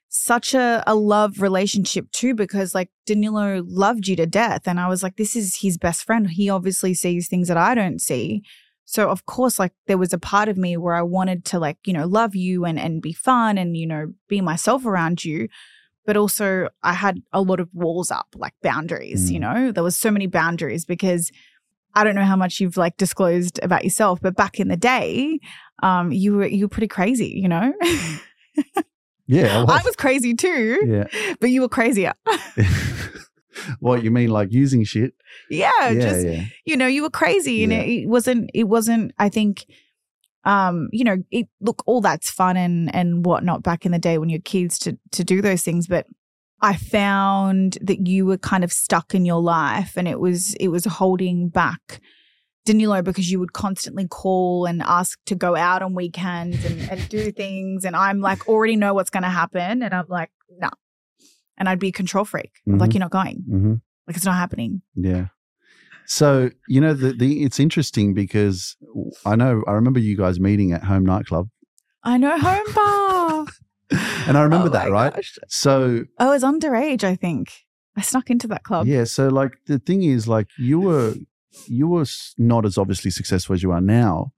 such 0.10 0.54
a, 0.54 0.84
a 0.88 0.96
love 0.96 1.42
relationship 1.42 2.10
too, 2.12 2.34
because 2.34 2.74
like 2.74 2.90
Danilo 3.06 3.62
loved 3.68 4.08
you 4.08 4.16
to 4.16 4.26
death. 4.26 4.68
And 4.68 4.80
I 4.80 4.88
was 4.88 5.04
like, 5.04 5.18
this 5.18 5.36
is 5.36 5.58
his 5.62 5.78
best 5.78 6.04
friend. 6.06 6.30
He 6.30 6.50
obviously 6.50 6.94
sees 6.94 7.28
things 7.28 7.48
that 7.50 7.58
I 7.58 7.76
don't 7.76 8.02
see. 8.02 8.42
So 8.86 9.10
of 9.10 9.26
course, 9.26 9.60
like 9.60 9.74
there 9.88 9.98
was 9.98 10.14
a 10.14 10.18
part 10.18 10.48
of 10.48 10.58
me 10.58 10.78
where 10.78 10.96
I 10.96 11.02
wanted 11.02 11.44
to 11.46 11.60
like, 11.60 11.78
you 11.86 11.92
know, 11.94 12.06
love 12.08 12.36
you 12.36 12.64
and 12.64 12.80
and 12.80 13.02
be 13.02 13.12
fun 13.12 13.58
and, 13.58 13.76
you 13.76 13.86
know, 13.86 14.14
be 14.30 14.40
myself 14.40 14.86
around 14.86 15.26
you. 15.26 15.50
But 16.06 16.16
also 16.16 16.70
I 16.84 16.94
had 16.94 17.20
a 17.34 17.42
lot 17.42 17.60
of 17.60 17.68
walls 17.74 18.10
up, 18.12 18.28
like 18.36 18.54
boundaries, 18.64 19.30
you 19.30 19.40
Mm. 19.40 19.42
know? 19.42 19.72
There 19.74 19.84
was 19.84 19.98
so 19.98 20.10
many 20.10 20.26
boundaries 20.28 20.86
because 20.86 21.32
I 21.96 22.06
don't 22.06 22.16
know 22.16 22.24
how 22.24 22.38
much 22.38 22.62
you've 22.62 22.78
like 22.78 22.96
disclosed 22.96 23.60
about 23.62 23.84
yourself, 23.84 24.20
but 24.22 24.38
back 24.38 24.58
in 24.58 24.70
the 24.70 24.78
day, 24.78 25.40
um, 25.84 26.14
you 26.14 26.36
were 26.36 26.48
you 26.48 26.66
were 26.66 26.70
pretty 26.70 26.88
crazy, 26.88 27.34
you 27.36 27.50
know? 27.50 27.74
Yeah. 29.27 29.60
I 29.60 29.63
What? 29.63 29.86
was 29.86 29.96
crazy 29.96 30.34
too, 30.34 30.79
yeah. 30.88 31.36
but 31.39 31.50
you 31.50 31.62
were 31.62 31.69
crazier. 31.69 32.13
what 33.79 34.03
you 34.03 34.12
mean, 34.12 34.29
like 34.29 34.51
using 34.51 34.84
shit? 34.84 35.13
yeah, 35.50 35.72
yeah, 35.89 35.93
just 35.93 36.25
yeah. 36.25 36.43
you 36.65 36.77
know, 36.77 36.88
you 36.88 37.01
were 37.01 37.10
crazy 37.10 37.63
and 37.63 37.72
Yeah. 37.72 37.79
it, 37.79 38.03
it 38.03 38.07
wasn't 38.10 38.50
it 38.53 38.65
wasn't 38.65 39.13
I 39.17 39.29
think 39.29 39.65
um, 40.46 40.88
you 40.93 41.03
know, 41.03 41.17
it 41.29 41.48
look 41.60 41.84
all 41.86 42.00
that's 42.01 42.29
fun 42.31 42.55
and 42.55 42.93
and 42.96 43.25
whatnot 43.25 43.63
back 43.63 43.86
in 43.86 43.91
the 43.91 44.00
day 44.00 44.17
when 44.17 44.29
you're 44.29 44.39
kids 44.39 44.79
to 44.79 44.98
to 45.12 45.24
do 45.24 45.41
those 45.41 45.63
things, 45.63 45.88
but 45.88 46.05
I 46.62 46.75
found 46.75 47.77
that 47.81 48.07
you 48.07 48.25
were 48.25 48.38
kind 48.38 48.63
of 48.63 48.72
stuck 48.72 49.13
in 49.13 49.25
your 49.25 49.41
life 49.41 49.98
and 49.98 50.07
it 50.07 50.19
was 50.19 50.53
it 50.55 50.69
was 50.69 50.86
holding 50.86 51.50
back 51.50 52.00
Danilo 52.67 53.01
because 53.01 53.31
you 53.31 53.39
would 53.39 53.53
constantly 53.53 54.07
call 54.07 54.65
and 54.65 54.81
ask 54.83 55.17
to 55.25 55.36
go 55.36 55.55
out 55.55 55.81
on 55.81 55.93
weekends 55.95 56.63
and, 56.65 56.89
and 56.91 57.07
do 57.09 57.31
things 57.43 57.86
and 57.86 57.95
I'm 57.95 58.19
like 58.21 58.47
already 58.47 58.75
know 58.75 58.93
what's 58.93 59.09
gonna 59.09 59.29
happen 59.29 59.81
and 59.81 59.93
I'm 59.93 60.05
like, 60.09 60.29
no. 60.59 60.69
And 61.57 61.67
I'd 61.67 61.79
be 61.79 61.88
a 61.88 61.91
control 61.91 62.24
freak. 62.25 62.51
I'm 62.67 62.77
like, 62.77 62.93
you're 62.93 63.00
not 63.00 63.09
going. 63.12 63.38
hmm 63.50 63.74
Like 64.05 64.15
it's 64.17 64.25
not 64.25 64.36
happening. 64.36 64.81
Yeah. 64.95 65.27
So 66.05 66.51
you 66.67 66.79
know 66.81 66.93
the, 66.93 67.13
the 67.13 67.43
it's 67.43 67.59
interesting 67.59 68.13
because 68.13 68.77
I 69.25 69.36
know 69.36 69.63
I 69.67 69.71
remember 69.74 70.00
you 70.00 70.15
guys 70.15 70.39
meeting 70.39 70.71
at 70.71 70.83
home 70.83 71.05
nightclub, 71.05 71.50
I 72.03 72.17
know 72.17 72.38
home 72.38 72.74
bar. 72.74 73.45
and 74.27 74.38
I 74.38 74.41
remember 74.43 74.67
Oh 74.67 74.71
that 74.71 74.89
right. 74.91 75.13
gosh. 75.13 75.38
So 75.47 76.05
I 76.19 76.27
was 76.27 76.43
underage, 76.43 77.03
I 77.03 77.15
think. 77.15 77.51
I 77.95 78.01
snuck 78.01 78.29
into 78.29 78.47
that 78.50 78.63
club. 78.63 78.86
yeah, 78.88 79.05
so 79.05 79.27
like 79.27 79.53
the 79.65 79.79
thing 79.79 80.03
is 80.03 80.27
like 80.27 80.47
you 80.59 80.79
were 80.79 81.15
you 81.68 81.88
were 81.88 82.06
not 82.38 82.66
as 82.66 82.78
obviously 82.78 83.12
successful 83.12 83.54
as 83.54 83.64
you 83.64 83.72
are 83.72 83.82
now, 83.82 84.34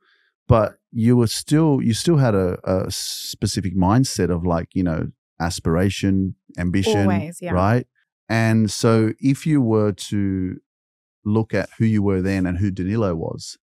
but 0.47 0.77
you 0.91 1.15
were 1.17 1.27
still 1.27 1.81
you 1.81 1.93
still 1.93 2.17
had 2.17 2.35
a, 2.35 2.57
a 2.63 2.89
specific 2.89 3.75
mindset 3.75 4.29
of 4.29 4.45
like 4.45 4.69
you 4.73 4.83
know 4.83 5.11
aspiration, 5.39 6.35
ambition, 6.57 7.01
Always, 7.01 7.41
yeah. 7.41 7.51
right? 7.53 7.85
And 8.27 8.69
so 8.69 9.13
if 9.19 9.45
you 9.47 9.61
were 9.61 9.91
to 9.91 10.57
look 11.25 11.53
at 11.53 11.69
who 11.77 11.85
you 11.85 12.01
were 12.03 12.21
then 12.21 12.45
and 12.45 12.57
who 12.57 12.71
Danilo 12.71 13.15
was, 13.15 13.57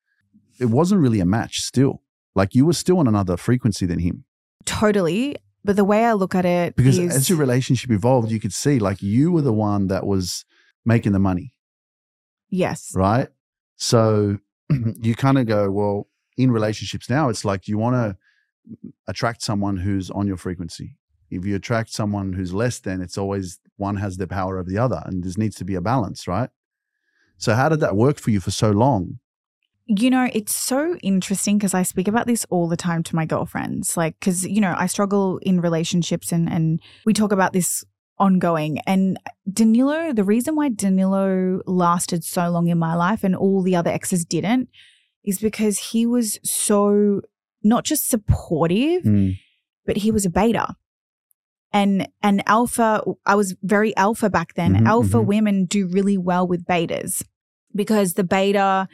it 0.60 0.66
wasn't 0.66 1.02
really 1.02 1.20
a 1.20 1.26
match 1.26 1.62
still. 1.62 2.02
Like 2.36 2.56
you 2.56 2.66
were 2.66 2.74
still 2.74 3.00
on 3.00 3.08
another 3.08 3.38
frequency 3.38 3.86
than 3.86 4.00
him. 4.00 4.26
Totally. 4.66 5.36
But 5.66 5.76
the 5.76 5.84
way 5.86 6.04
I 6.06 6.14
look 6.14 6.36
at 6.36 6.46
it 6.46 6.76
Because 6.76 6.98
is- 6.98 7.16
as 7.16 7.30
your 7.30 7.38
relationship 7.38 7.92
evolved, 7.92 8.32
you 8.32 8.40
could 8.40 8.54
see 8.54 8.80
like 8.80 9.02
you 9.02 9.32
were 9.32 9.42
the 9.42 9.54
one 9.54 9.88
that 9.88 10.06
was 10.06 10.46
making 10.86 11.14
the 11.14 11.20
money, 11.20 11.54
yes. 12.50 12.92
right? 12.96 13.30
So 13.84 14.38
you 15.02 15.13
kind 15.13 15.38
of 15.38 15.46
go, 15.46 15.70
well, 15.70 16.08
in 16.38 16.52
relationships 16.52 17.10
now, 17.10 17.28
it's 17.28 17.44
like 17.44 17.68
you 17.68 17.78
want 17.78 17.96
to 17.96 18.18
attract 19.08 19.42
someone 19.42 19.75
who's 19.75 20.10
on 20.10 20.25
your 20.25 20.38
frequency. 20.38 20.96
If 21.30 21.46
you 21.46 21.56
attract 21.56 21.92
someone 21.92 22.32
who's 22.32 22.54
less 22.54 22.80
than, 22.80 23.02
it's 23.02 23.18
always 23.18 23.60
one 23.75 23.98
has 23.98 24.16
the 24.16 24.25
power 24.25 24.58
of 24.58 24.68
the 24.70 24.78
other, 24.78 25.04
and 25.06 25.22
there 25.22 25.34
needs 25.36 25.58
to 25.58 25.66
be 25.66 25.75
a 25.75 25.82
balance, 25.82 26.30
right? 26.30 26.50
So, 27.38 27.56
how 27.56 27.68
did 27.68 27.82
that 27.82 27.98
work 27.98 28.20
for 28.20 28.32
you 28.32 28.40
for 28.40 28.52
so 28.52 28.72
long? 28.72 29.20
You 29.86 30.10
know, 30.10 30.30
it's 30.32 30.56
so 30.56 30.96
interesting 31.04 31.58
because 31.58 31.74
I 31.74 31.84
speak 31.84 32.08
about 32.08 32.25
this 32.25 32.46
all 32.50 32.70
the 32.70 32.78
time 32.78 33.04
to 33.04 33.16
my 33.18 33.25
girlfriends. 33.25 33.98
Like, 33.98 34.18
because, 34.18 34.48
you 34.48 34.62
know, 34.62 34.74
I 34.78 34.86
struggle 34.86 35.40
in 35.40 35.60
relationships 35.60 36.32
and, 36.32 36.50
and 36.50 36.80
we 37.06 37.12
talk 37.12 37.34
about 37.34 37.52
this 37.52 37.84
ongoing. 38.17 38.79
And 38.79 39.20
Danilo, 39.51 40.13
the 40.13 40.24
reason 40.24 40.55
why 40.55 40.70
Danilo 40.70 41.62
lasted 41.65 42.24
so 42.24 42.50
long 42.50 42.67
in 42.67 42.77
my 42.77 42.96
life 42.96 43.24
and 43.24 43.36
all 43.36 43.62
the 43.62 43.75
other 43.75 43.91
exes 43.91 44.25
didn't 44.25 44.70
is 45.24 45.39
because 45.39 45.77
he 45.79 46.05
was 46.05 46.39
so 46.43 47.21
not 47.63 47.86
just 47.86 48.10
supportive, 48.10 49.04
but 49.86 49.97
he 49.97 50.12
was 50.12 50.26
a 50.26 50.30
beta. 50.30 50.76
And 51.71 52.08
and 52.21 52.43
alpha, 52.45 53.04
I 53.26 53.36
was 53.36 53.56
very 53.63 53.95
alpha 53.97 54.30
back 54.30 54.54
then. 54.54 54.76
Mhm, 54.76 54.88
alpha 54.88 55.17
mhm. 55.17 55.26
women 55.26 55.65
do 55.65 55.88
really 55.88 56.17
well 56.17 56.47
with 56.47 56.65
betas 56.65 57.23
because 57.73 58.13
the 58.13 58.23
beta 58.23 58.88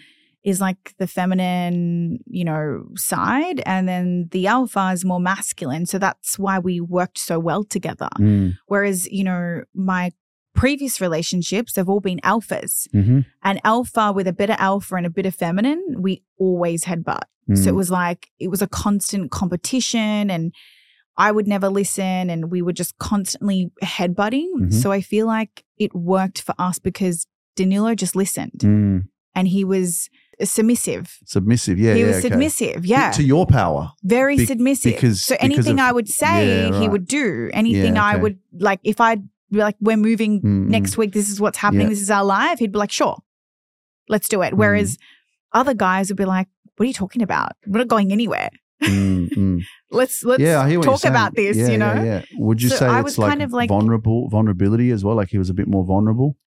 is 0.44 0.62
like 0.62 0.94
the 1.00 1.08
feminine, 1.08 2.20
you 2.26 2.46
know, 2.46 2.86
side, 2.96 3.62
and 3.66 3.88
then 3.88 4.30
the 4.32 4.48
alpha 4.48 4.92
is 4.94 5.04
more 5.04 5.20
masculine. 5.20 5.86
So 5.86 6.00
that's 6.00 6.40
why 6.40 6.60
we 6.60 6.80
worked 6.80 7.18
so 7.18 7.40
well 7.40 7.64
together. 7.64 8.10
Mm. 8.20 8.56
Whereas, 8.68 9.08
you 9.12 9.24
know, 9.24 9.64
my 9.74 10.12
previous 10.56 11.00
relationships, 11.02 11.74
they've 11.74 11.88
all 11.90 12.00
been 12.00 12.20
alphas. 12.24 12.88
Mm-hmm. 12.94 13.20
And 13.44 13.62
alpha 13.64 14.12
with 14.14 14.28
a 14.28 14.34
bit 14.34 14.50
of 14.50 14.58
alpha 14.60 14.96
and 14.96 15.06
a 15.06 15.10
bit 15.10 15.26
of 15.26 15.36
feminine, 15.36 15.96
we 15.98 16.24
always 16.38 16.86
had 16.86 17.04
butt. 17.04 17.28
Mm. 17.50 17.58
So 17.58 17.70
it 17.70 17.76
was 17.76 17.92
like, 17.92 18.30
it 18.40 18.50
was 18.50 18.62
a 18.62 18.68
constant 18.68 19.32
competition 19.32 20.30
and 20.30 20.54
I 21.18 21.32
would 21.32 21.48
never 21.48 21.68
listen 21.70 22.30
and 22.30 22.50
we 22.50 22.62
were 22.62 22.74
just 22.74 22.98
constantly 22.98 23.72
headbutting. 23.84 24.48
Mhm. 24.56 24.74
So 24.74 24.92
I 24.92 25.02
feel 25.02 25.28
like 25.28 25.66
it 25.78 25.94
worked 25.94 26.42
for 26.42 26.56
us 26.58 26.80
because 26.80 27.26
Danilo 27.56 27.94
just 27.94 28.16
listened 28.16 28.60
Mm. 28.64 29.04
and 29.36 29.48
he 29.50 29.66
was 29.66 30.10
submissive. 30.44 31.18
submissive. 31.26 31.78
Yeah, 31.80 31.94
he 31.96 32.02
yeah, 32.02 32.08
was 32.08 32.18
okay. 32.18 32.30
submissive. 32.30 32.86
Yeah. 32.86 33.12
to 33.12 33.24
your 33.24 33.46
power. 33.46 33.92
very 34.04 34.38
Be- 34.38 34.46
submissive. 34.46 34.94
because- 34.96 35.22
so 35.22 35.36
because 35.36 35.44
anything 35.46 35.80
of- 35.80 35.86
I 35.86 35.92
would 35.92 36.08
say, 36.10 36.70
Yeah, 36.70 36.80
he 36.80 36.88
would 36.88 37.08
do. 37.08 37.50
Anything 37.54 37.98
I 37.98 38.14
okay. 38.14 38.22
would 38.22 38.40
like, 38.54 38.80
if 38.84 39.02
I'd 39.02 39.24
be 39.52 39.60
like, 39.60 39.76
we're 39.82 39.98
moving 39.98 40.42
Mm, 40.42 40.46
mm. 40.46 40.70
next 40.70 40.98
week, 40.98 41.12
this 41.14 41.30
is 41.30 41.42
what's 41.42 41.58
happening, 41.58 41.84
Yeah. 41.88 41.90
this 41.90 42.02
is 42.02 42.12
our 42.12 42.24
life, 42.24 42.60
he'd 42.60 42.72
be 42.72 42.78
like, 42.80 42.92
sure, 42.92 43.18
let's 44.08 44.30
do 44.30 44.42
it. 44.42 44.54
Whereas 44.54 44.98
other 45.54 45.74
guys 45.74 46.10
would 46.10 46.18
be 46.18 46.26
like, 46.26 46.48
what 46.78 46.84
are 46.86 46.88
you 46.88 46.94
talking 46.94 47.22
about? 47.22 47.54
We're 47.68 47.80
not 47.80 47.88
going 47.88 48.12
anywhere. 48.12 48.50
Mm, 48.84 49.30
mm. 49.32 49.62
Let's 49.92 50.24
let's 50.24 50.42
yeah, 50.42 50.62
I 50.62 50.70
hear 50.70 50.80
what 50.80 50.86
you're 50.86 50.98
talk 50.98 51.04
about 51.10 51.36
this, 51.36 51.58
Yeah, 51.58 51.68
you 51.70 51.78
know? 51.78 51.94
yeah, 51.96 52.04
yeah. 52.04 52.22
Would 52.38 52.62
you 52.62 52.70
So 52.70 52.76
say 52.78 52.86
I 52.86 53.00
it's 53.00 53.04
was 53.04 53.18
like, 53.18 53.30
kind 53.32 53.42
of 53.42 53.52
like- 53.52 53.68
vulnerable 53.68 54.30
vulnerability 54.30 54.92
as 54.92 55.04
well? 55.04 55.16
Like 55.18 55.28
he 55.30 55.38
was 55.38 55.50
a 55.50 55.54
bit 55.54 55.68
more 55.68 55.84
vulnerable. 55.84 56.38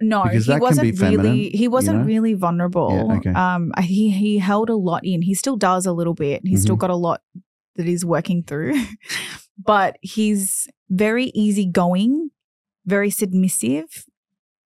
No, 0.00 0.24
Because 0.24 0.46
he 0.46 0.54
wasn't 0.58 0.98
feminine, 0.98 1.20
really 1.26 1.50
he 1.50 1.68
wasn't 1.68 1.98
know? 2.00 2.04
really 2.04 2.34
vulnerable. 2.34 2.90
Yeah, 3.08 3.16
okay. 3.16 3.30
Um 3.30 3.72
he 3.80 4.10
he 4.10 4.38
held 4.38 4.68
a 4.70 4.76
lot 4.76 5.02
in. 5.04 5.22
He 5.22 5.34
still 5.34 5.56
does 5.56 5.86
a 5.86 5.92
little 5.92 6.14
bit. 6.14 6.42
He's 6.44 6.62
still 6.62 6.76
Mhm. 6.76 6.80
got 6.80 6.90
a 6.90 6.96
lot 6.96 7.20
that 7.76 7.86
he's 7.86 8.04
working 8.04 8.42
through. 8.42 8.74
but 9.58 9.96
he's 10.02 10.66
very 10.90 11.26
easygoing, 11.34 12.30
very 12.84 13.10
submissive. 13.10 14.04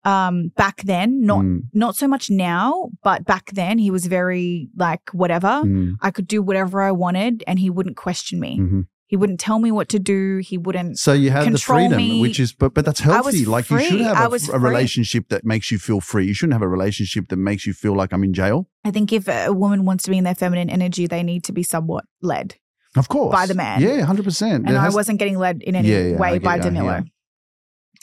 Um 0.05 0.53
back 0.57 0.83
then, 0.85 1.21
not 1.23 1.41
Mm, 1.45 1.63
not 1.75 1.97
so 1.97 2.07
much 2.07 2.31
now, 2.31 2.91
but 3.03 3.25
back 3.25 3.47
then 3.53 3.79
he 3.79 3.91
was 3.91 4.07
very 4.07 4.69
like 4.77 5.03
whatever. 5.13 5.63
mm, 5.65 5.95
I 6.01 6.11
could 6.13 6.29
do 6.29 6.41
whatever 6.43 6.83
I 6.83 6.93
wanted 6.93 7.43
and 7.49 7.59
he 7.59 7.69
wouldn't 7.71 7.97
question 7.97 8.39
me. 8.39 8.59
mhm. 8.61 8.87
He 9.09 9.17
wouldn't 9.17 9.39
tell 9.39 9.61
me 9.61 9.71
what 9.71 9.89
to 9.91 9.99
do. 10.01 10.39
He 10.39 10.59
wouldn't 10.59 10.99
So 10.99 11.13
you 11.13 11.31
had 11.31 11.53
the 11.53 11.59
freedom, 11.59 11.99
me. 11.99 12.21
which 12.21 12.41
is, 12.41 12.53
but 12.53 12.75
but 12.75 12.85
that's 12.85 13.01
healthy. 13.01 13.45
Like 13.45 13.71
you 13.71 13.79
should 13.79 14.01
have 14.01 14.33
a, 14.33 14.53
a 14.53 14.59
relationship 14.59 15.29
that 15.29 15.45
makes 15.45 15.71
you 15.71 15.79
feel 15.79 16.01
free. 16.01 16.27
You 16.27 16.35
shouldn't 16.35 16.55
have 16.55 16.63
a 16.63 16.69
relationship 16.69 17.29
that 17.29 17.37
makes 17.37 17.67
you 17.67 17.73
feel 17.73 17.95
like 17.95 18.13
I'm 18.13 18.25
in 18.25 18.33
jail. 18.35 18.69
I 18.85 18.91
think 18.91 19.13
if 19.13 19.29
a 19.29 19.53
woman 19.53 19.85
wants 19.85 20.03
to 20.05 20.11
be 20.11 20.19
in 20.19 20.25
their 20.25 20.35
feminine 20.35 20.69
energy, 20.71 21.07
they 21.07 21.23
need 21.23 21.45
to 21.45 21.53
be 21.53 21.63
somewhat 21.63 22.05
led. 22.21 22.57
Of 22.97 23.09
course, 23.09 23.33
By 23.33 23.47
the 23.47 23.55
man. 23.55 23.81
Yeah, 23.81 24.01
hundred 24.03 24.25
percent. 24.25 24.67
And 24.67 24.77
I 24.77 24.89
wasn't 24.89 25.19
getting 25.19 25.39
led 25.39 25.63
in 25.63 25.77
any 25.77 25.89
Yeah, 25.89 26.03
yeah, 26.03 26.17
way 26.17 26.33
get- 26.33 26.43
by. 26.43 26.59
Danilo. 26.59 27.05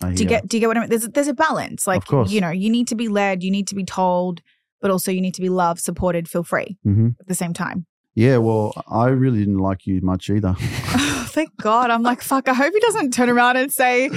Do 0.01 0.09
you 0.23 0.25
get 0.25 0.47
do 0.47 0.57
you 0.57 0.61
get 0.61 0.67
what 0.67 0.77
I 0.77 0.81
mean? 0.81 0.89
There's 0.89 1.07
there's 1.09 1.27
a 1.27 1.33
balance. 1.33 1.85
Like 1.87 2.03
you 2.27 2.39
know, 2.41 2.49
you 2.49 2.69
need 2.69 2.87
to 2.89 2.95
be 2.95 3.07
led, 3.09 3.43
you 3.43 3.51
need 3.51 3.67
to 3.67 3.75
be 3.75 3.83
told, 3.85 4.41
but 4.81 4.89
also 4.91 5.11
you 5.11 5.21
need 5.21 5.33
to 5.35 5.41
be 5.41 5.49
loved, 5.49 5.81
supported, 5.81 6.29
feel 6.29 6.43
free 6.43 6.77
hmm 6.83 7.09
at 7.19 7.27
the 7.27 7.35
same 7.35 7.53
time. 7.53 7.85
Yeah, 8.15 8.37
well, 8.37 8.73
I 8.87 9.07
really 9.07 9.39
didn't 9.39 9.57
like 9.59 9.87
you 9.87 9.99
much 10.01 10.29
either. 10.29 10.55
Thank 10.59 11.57
God. 11.57 11.89
I'm 11.89 12.03
like, 12.03 12.21
fuck, 12.21 12.47
I 12.47 12.53
hope 12.53 12.71
he 12.73 12.79
doesn't 12.79 13.11
turn 13.11 13.27
around 13.27 13.57
and 13.57 13.73
say 13.73 14.09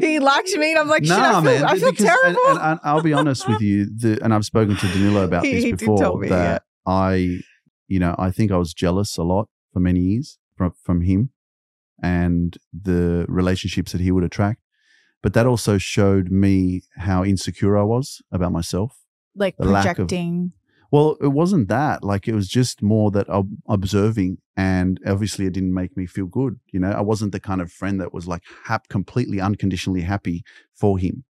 he 0.00 0.18
liked 0.18 0.52
me. 0.56 0.70
And 0.72 0.78
I'm 0.80 0.88
like, 0.88 1.04
shit, 1.04 1.12
I 1.16 1.40
feel, 1.40 1.64
I 1.64 1.78
feel 1.78 1.90
because- 1.92 2.00
and- 2.06 2.20
terrible. 2.34 2.40
And, 2.48 2.58
and 2.58 2.80
I'll 2.82 3.00
be 3.02 3.12
honest 3.12 3.48
with 3.48 3.60
you, 3.60 3.86
the, 3.86 4.18
and 4.24 4.34
I've 4.34 4.44
spoken 4.44 4.74
to 4.76 4.86
Danilo 4.88 5.22
about 5.24 5.44
He- 5.44 5.52
this 5.54 5.64
he 5.64 5.70
did 5.70 5.78
before. 5.80 5.98
tell 5.98 6.16
me, 6.16 6.28
that 6.30 6.64
I, 6.84 7.38
you 7.86 8.00
know, 8.00 8.16
I 8.18 8.32
think 8.32 8.50
I 8.50 8.56
was 8.56 8.74
jealous 8.74 9.16
a 9.16 9.22
lot 9.22 9.48
for 9.72 9.78
many 9.78 10.00
years 10.00 10.38
from 10.56 10.72
from 10.82 11.02
him, 11.02 11.30
and 12.02 12.58
the 12.72 13.24
relationships 13.28 13.92
that 13.92 14.00
he 14.00 14.10
would 14.10 14.24
attract. 14.24 14.60
But 15.22 15.32
that 15.34 15.46
also 15.46 15.78
showed 15.78 16.30
me 16.30 16.82
how 16.98 17.24
insecure 17.24 17.78
I 17.78 17.82
was 17.84 18.20
about 18.32 18.50
myself. 18.52 18.98
like 19.36 19.56
the 19.56 19.64
lack 19.66 19.86
of- 19.98 20.08
projecting. 20.08 20.52
Well, 20.94 21.16
it 21.20 21.32
wasn't 21.32 21.66
that. 21.70 22.04
Like 22.04 22.28
it 22.28 22.36
was 22.36 22.46
just 22.46 22.80
more 22.80 23.10
that 23.10 23.26
I'm 23.28 23.60
observing, 23.68 24.38
and 24.56 25.00
obviously, 25.04 25.44
it 25.44 25.52
didn't 25.52 25.74
make 25.74 25.96
me 25.96 26.06
feel 26.06 26.26
good. 26.26 26.60
You 26.70 26.78
know, 26.78 26.92
I 26.92 27.00
wasn't 27.00 27.32
the 27.32 27.40
kind 27.40 27.60
of 27.60 27.72
friend 27.72 28.00
that 28.00 28.14
was 28.14 28.28
like 28.28 28.42
hap- 28.66 28.86
completely 28.86 29.40
unconditionally 29.40 30.02
happy 30.02 30.44
for 30.72 30.96
him. 30.96 31.24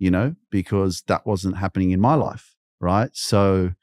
You 0.00 0.10
know, 0.10 0.34
because 0.50 1.02
that 1.06 1.24
wasn't 1.24 1.58
happening 1.58 1.92
in 1.92 2.00
my 2.00 2.16
life, 2.16 2.56
right? 2.80 3.10
So, 3.12 3.74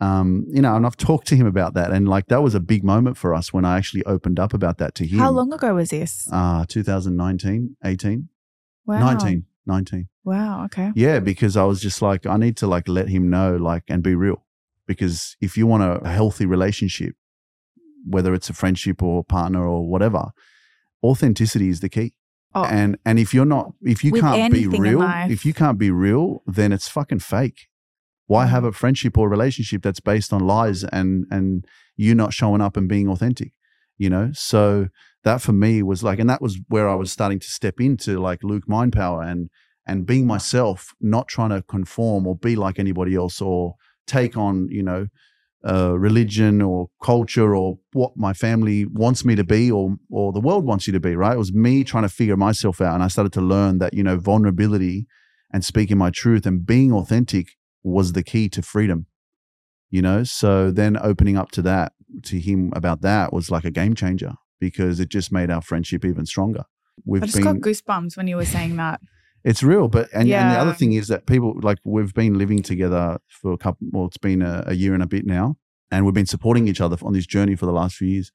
um, 0.00 0.46
you 0.48 0.62
know, 0.62 0.74
and 0.74 0.84
I've 0.84 0.96
talked 0.96 1.28
to 1.28 1.36
him 1.36 1.46
about 1.46 1.74
that, 1.74 1.92
and 1.92 2.08
like 2.08 2.26
that 2.26 2.42
was 2.42 2.56
a 2.56 2.60
big 2.60 2.82
moment 2.82 3.16
for 3.16 3.32
us 3.32 3.52
when 3.52 3.64
I 3.64 3.78
actually 3.78 4.04
opened 4.04 4.40
up 4.40 4.52
about 4.52 4.78
that 4.78 4.96
to 4.96 5.06
him. 5.06 5.20
How 5.20 5.30
long 5.30 5.52
ago 5.52 5.74
was 5.74 5.90
this? 5.90 6.28
Uh 6.32 6.64
2019, 6.66 7.76
18, 7.84 8.28
Wow. 8.84 8.98
19, 8.98 9.44
19. 9.70 10.08
Wow. 10.24 10.64
Okay. 10.66 10.90
Yeah, 10.94 11.20
because 11.20 11.56
I 11.56 11.64
was 11.64 11.80
just 11.80 12.02
like, 12.02 12.26
I 12.26 12.36
need 12.36 12.56
to 12.58 12.66
like 12.66 12.88
let 12.88 13.08
him 13.08 13.30
know, 13.30 13.56
like, 13.56 13.84
and 13.88 14.02
be 14.02 14.14
real. 14.14 14.44
Because 14.86 15.36
if 15.40 15.56
you 15.56 15.66
want 15.66 15.82
a, 15.84 16.08
healthy 16.08 16.46
relationship, 16.46 17.14
whether 18.04 18.34
it's 18.34 18.50
a 18.50 18.52
friendship 18.52 19.02
or 19.02 19.20
a 19.20 19.24
partner 19.24 19.62
or 19.66 19.88
whatever, 19.88 20.22
authenticity 21.02 21.68
is 21.68 21.80
the 21.80 21.88
key. 21.88 22.14
Oh. 22.54 22.64
And 22.64 22.98
and 23.04 23.18
if 23.18 23.32
you're 23.32 23.52
not, 23.56 23.72
if 23.82 24.02
you 24.04 24.10
With 24.10 24.22
can't 24.22 24.52
be 24.52 24.66
real, 24.66 25.02
if 25.28 25.44
you 25.46 25.54
can't 25.54 25.78
be 25.78 25.90
real, 25.90 26.42
then 26.46 26.72
it's 26.72 26.88
fucking 26.88 27.20
fake. 27.20 27.68
Why 28.26 28.46
have 28.46 28.64
Mm. 28.64 28.68
a 28.68 28.72
friendship 28.72 29.16
or 29.18 29.28
relationship 29.28 29.82
that's 29.82 30.00
based 30.00 30.32
on 30.32 30.40
lies 30.40 30.82
and 30.84 31.26
and 31.30 31.64
you 31.96 32.14
not 32.14 32.32
showing 32.32 32.60
up 32.60 32.76
and 32.76 32.88
being 32.88 33.08
authentic? 33.08 33.52
You 33.98 34.10
know, 34.10 34.30
so 34.32 34.88
that 35.24 35.42
for 35.42 35.52
me 35.52 35.82
was 35.82 36.02
like, 36.02 36.18
and 36.18 36.30
that 36.30 36.42
was 36.42 36.58
where 36.68 36.88
I 36.88 36.94
was 36.94 37.12
starting 37.12 37.38
to 37.40 37.46
step 37.46 37.80
into 37.80 38.18
like 38.18 38.42
Luke 38.42 38.68
Mind 38.68 38.92
Power 38.92 39.22
and 39.22 39.50
and 39.86 40.06
being 40.06 40.26
myself, 40.26 40.94
not 41.00 41.26
trying 41.26 41.50
to 41.50 41.62
conform 41.62 42.26
or 42.26 42.36
be 42.36 42.54
like 42.54 42.78
anybody 42.78 43.14
else 43.14 43.40
or 43.40 43.74
take 44.06 44.36
on, 44.36 44.68
you 44.70 44.82
know, 44.82 45.06
uh, 45.66 45.98
religion 45.98 46.62
or 46.62 46.88
culture 47.02 47.54
or 47.56 47.78
what 47.92 48.12
my 48.16 48.32
family 48.32 48.86
wants 48.86 49.24
me 49.24 49.34
to 49.34 49.44
be 49.44 49.70
or 49.70 49.96
or 50.10 50.32
the 50.32 50.40
world 50.40 50.64
wants 50.64 50.86
you 50.86 50.92
to 50.92 51.00
be. 51.00 51.14
Right? 51.16 51.34
It 51.34 51.38
was 51.38 51.52
me 51.52 51.84
trying 51.84 52.04
to 52.04 52.08
figure 52.08 52.36
myself 52.36 52.80
out, 52.80 52.94
and 52.94 53.02
I 53.02 53.08
started 53.08 53.32
to 53.34 53.42
learn 53.42 53.78
that 53.78 53.94
you 53.94 54.02
know 54.02 54.16
vulnerability 54.16 55.06
and 55.52 55.64
speaking 55.64 55.98
my 55.98 56.10
truth 56.10 56.46
and 56.46 56.64
being 56.64 56.92
authentic 56.92 57.48
was 57.82 58.12
the 58.12 58.22
key 58.22 58.48
to 58.50 58.62
freedom. 58.62 59.06
You 59.90 60.02
know, 60.02 60.22
so 60.22 60.70
then 60.70 60.96
opening 60.96 61.36
up 61.36 61.50
to 61.52 61.62
that 61.62 61.92
to 62.22 62.38
him 62.38 62.72
about 62.74 63.02
that 63.02 63.32
was 63.32 63.50
like 63.50 63.64
a 63.64 63.70
game 63.70 63.94
changer 63.94 64.34
because 64.60 65.00
it 65.00 65.08
just 65.08 65.32
made 65.32 65.50
our 65.50 65.62
friendship 65.62 66.04
even 66.04 66.26
stronger. 66.26 66.64
We've 67.04 67.22
I 67.22 67.26
just 67.26 67.38
been 67.38 67.44
got 67.44 67.56
goosebumps 67.56 68.16
when 68.16 68.28
you 68.28 68.36
were 68.36 68.44
saying 68.44 68.76
that. 68.76 69.00
it's 69.44 69.62
real, 69.62 69.88
but 69.88 70.08
and, 70.12 70.30
and 70.30 70.54
the 70.54 70.58
other 70.58 70.74
thing 70.74 70.92
is 70.92 71.08
that 71.08 71.26
people 71.26 71.58
like 71.62 71.78
we've 71.84 72.14
been 72.14 72.38
living 72.38 72.62
together 72.62 73.18
for 73.28 73.52
a 73.52 73.58
couple. 73.58 73.88
Well, 73.90 74.06
it's 74.06 74.18
been 74.18 74.42
a, 74.42 74.64
a 74.66 74.74
year 74.74 74.94
and 74.94 75.02
a 75.02 75.06
bit 75.06 75.26
now, 75.26 75.56
and 75.90 76.04
we've 76.04 76.14
been 76.14 76.26
supporting 76.26 76.68
each 76.68 76.80
other 76.80 76.96
on 77.02 77.12
this 77.12 77.26
journey 77.26 77.56
for 77.56 77.66
the 77.66 77.72
last 77.72 77.96
few 77.96 78.08
years. 78.08 78.32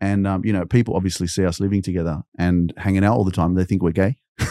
And 0.00 0.26
um, 0.26 0.44
you 0.44 0.52
know, 0.52 0.64
people 0.64 0.94
obviously 0.94 1.26
see 1.26 1.44
us 1.44 1.58
living 1.58 1.82
together 1.82 2.22
and 2.38 2.72
hanging 2.76 3.04
out 3.04 3.16
all 3.16 3.24
the 3.24 3.32
time. 3.32 3.54
They 3.54 3.64
think 3.64 3.82
we're 3.82 3.92
gay. 3.92 4.18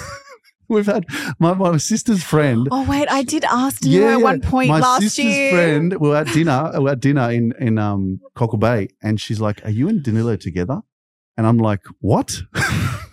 we've 0.68 0.86
had 0.86 1.06
my, 1.40 1.54
my 1.54 1.78
sister's 1.78 2.24
friend. 2.24 2.68
Oh 2.72 2.84
wait, 2.90 3.08
I 3.10 3.24
did 3.24 3.46
ask 3.46 3.86
you 3.86 4.06
at 4.08 4.22
one 4.22 4.42
point 4.42 4.70
last 4.70 4.72
year. 4.72 4.80
my 4.80 4.80
last 4.80 5.02
sister's 5.04 5.26
year. 5.26 5.52
friend. 5.52 5.94
We 5.94 6.10
were 6.10 6.18
at 6.18 6.28
dinner. 6.28 6.72
We 6.74 6.80
were 6.80 6.90
at 6.92 7.00
dinner 7.00 7.32
in 7.32 7.54
in 7.60 7.78
um 7.78 8.20
Cockle 8.34 8.58
Bay, 8.58 8.90
and 9.02 9.22
she's 9.22 9.40
like, 9.40 9.64
"Are 9.64 9.72
you 9.72 9.88
and 9.88 10.04
Danilo 10.04 10.36
together?" 10.36 10.82
And 11.38 11.46
I'm 11.46 11.58
like, 11.58 11.82
"What?" 12.00 12.42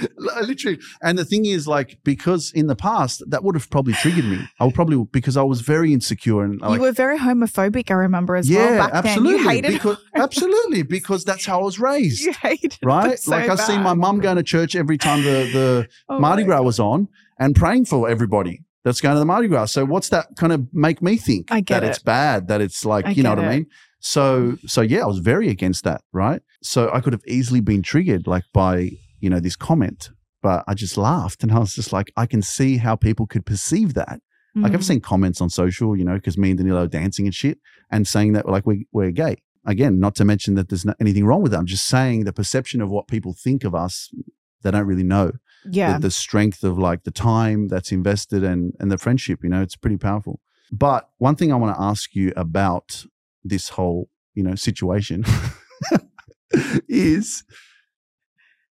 Uh, 0.00 0.40
literally. 0.42 0.78
And 1.02 1.18
the 1.18 1.24
thing 1.24 1.44
is, 1.44 1.66
like, 1.66 1.98
because 2.04 2.52
in 2.52 2.66
the 2.66 2.76
past 2.76 3.22
that 3.28 3.42
would 3.42 3.54
have 3.54 3.68
probably 3.70 3.94
triggered 3.94 4.24
me. 4.24 4.38
I 4.60 4.64
would 4.64 4.74
probably 4.74 5.04
because 5.10 5.36
I 5.36 5.42
was 5.42 5.60
very 5.60 5.92
insecure 5.92 6.42
and 6.42 6.60
like, 6.60 6.76
you 6.76 6.80
were 6.80 6.92
very 6.92 7.18
homophobic, 7.18 7.90
I 7.90 7.94
remember 7.94 8.36
as 8.36 8.48
yeah, 8.48 8.58
well. 8.58 8.86
Back 8.86 8.94
absolutely, 8.94 9.32
then, 9.32 9.42
you 9.42 9.48
hated 9.48 9.72
because 9.72 9.96
absolutely 10.14 10.82
because 10.82 11.24
that's 11.24 11.44
how 11.44 11.60
I 11.60 11.62
was 11.64 11.80
raised. 11.80 12.22
you 12.22 12.32
hated 12.32 12.78
Right, 12.82 13.18
so 13.18 13.32
like 13.32 13.48
I 13.48 13.56
seen 13.56 13.82
my 13.82 13.94
mum 13.94 14.20
going 14.20 14.36
to 14.36 14.42
church 14.42 14.76
every 14.76 14.98
time 14.98 15.22
the 15.22 15.50
the 15.52 15.88
Oh 16.08 16.18
Mardi 16.18 16.44
Gras 16.44 16.62
was 16.62 16.78
on 16.78 17.08
and 17.38 17.56
praying 17.56 17.86
for 17.86 18.08
everybody 18.08 18.62
that's 18.84 19.00
going 19.00 19.14
to 19.14 19.18
the 19.18 19.26
Mardi 19.26 19.48
Gras. 19.48 19.66
So 19.66 19.84
what's 19.84 20.08
that 20.10 20.28
kind 20.36 20.52
of 20.52 20.72
make 20.72 21.02
me 21.02 21.16
think 21.16 21.50
I 21.50 21.60
get 21.60 21.80
that 21.80 21.86
it. 21.86 21.90
it's 21.90 21.98
bad, 21.98 22.48
that 22.48 22.60
it's 22.60 22.84
like, 22.84 23.06
I 23.06 23.10
you 23.10 23.22
know 23.22 23.30
get 23.34 23.38
what 23.38 23.48
I 23.48 23.56
mean? 23.56 23.66
So 24.00 24.56
so 24.66 24.80
yeah, 24.80 25.02
I 25.02 25.06
was 25.06 25.18
very 25.18 25.48
against 25.48 25.84
that, 25.84 26.02
right? 26.12 26.42
So 26.62 26.90
I 26.92 27.00
could 27.00 27.12
have 27.12 27.22
easily 27.26 27.60
been 27.60 27.82
triggered 27.82 28.26
like 28.26 28.44
by, 28.52 28.90
you 29.20 29.30
know, 29.30 29.40
this 29.40 29.56
comment, 29.56 30.10
but 30.42 30.64
I 30.68 30.74
just 30.74 30.96
laughed 30.96 31.42
and 31.42 31.52
I 31.52 31.58
was 31.58 31.74
just 31.74 31.92
like, 31.92 32.12
I 32.16 32.26
can 32.26 32.42
see 32.42 32.76
how 32.76 32.96
people 32.96 33.26
could 33.26 33.44
perceive 33.44 33.94
that. 33.94 34.20
Like 34.54 34.72
I've 34.72 34.80
Mm. 34.80 34.84
seen 34.84 35.00
comments 35.00 35.40
on 35.40 35.50
social, 35.50 35.96
you 35.96 36.04
know, 36.04 36.14
because 36.14 36.36
me 36.38 36.50
and 36.50 36.58
Danilo 36.58 36.82
are 36.82 36.88
dancing 36.88 37.26
and 37.26 37.34
shit 37.34 37.58
and 37.90 38.08
saying 38.08 38.32
that 38.32 38.48
like 38.48 38.66
we, 38.66 38.86
we're 38.92 39.10
gay. 39.12 39.36
Again, 39.66 40.00
not 40.00 40.14
to 40.16 40.24
mention 40.24 40.54
that 40.54 40.68
there's 40.68 40.84
not 40.84 40.96
anything 40.98 41.26
wrong 41.26 41.42
with 41.42 41.52
that. 41.52 41.58
I'm 41.58 41.66
just 41.66 41.86
saying 41.86 42.24
the 42.24 42.32
perception 42.32 42.80
of 42.80 42.88
what 42.90 43.06
people 43.06 43.34
think 43.34 43.62
of 43.64 43.74
us, 43.74 44.10
they 44.62 44.70
don't 44.70 44.86
really 44.86 45.04
know 45.04 45.32
yeah. 45.70 45.94
the, 45.94 45.98
the 46.06 46.10
strength 46.10 46.64
of 46.64 46.78
like 46.78 47.04
the 47.04 47.10
time 47.10 47.68
that's 47.68 47.92
invested 47.92 48.42
and 48.42 48.72
and 48.80 48.90
the 48.90 48.98
friendship 48.98 49.40
you 49.42 49.48
know 49.48 49.60
it's 49.62 49.76
pretty 49.76 49.96
powerful 49.96 50.40
but 50.70 51.10
one 51.18 51.34
thing 51.36 51.52
i 51.52 51.56
want 51.56 51.74
to 51.76 51.82
ask 51.82 52.14
you 52.14 52.32
about 52.36 53.04
this 53.44 53.70
whole 53.70 54.08
you 54.34 54.42
know 54.42 54.54
situation 54.54 55.24
is 56.88 57.44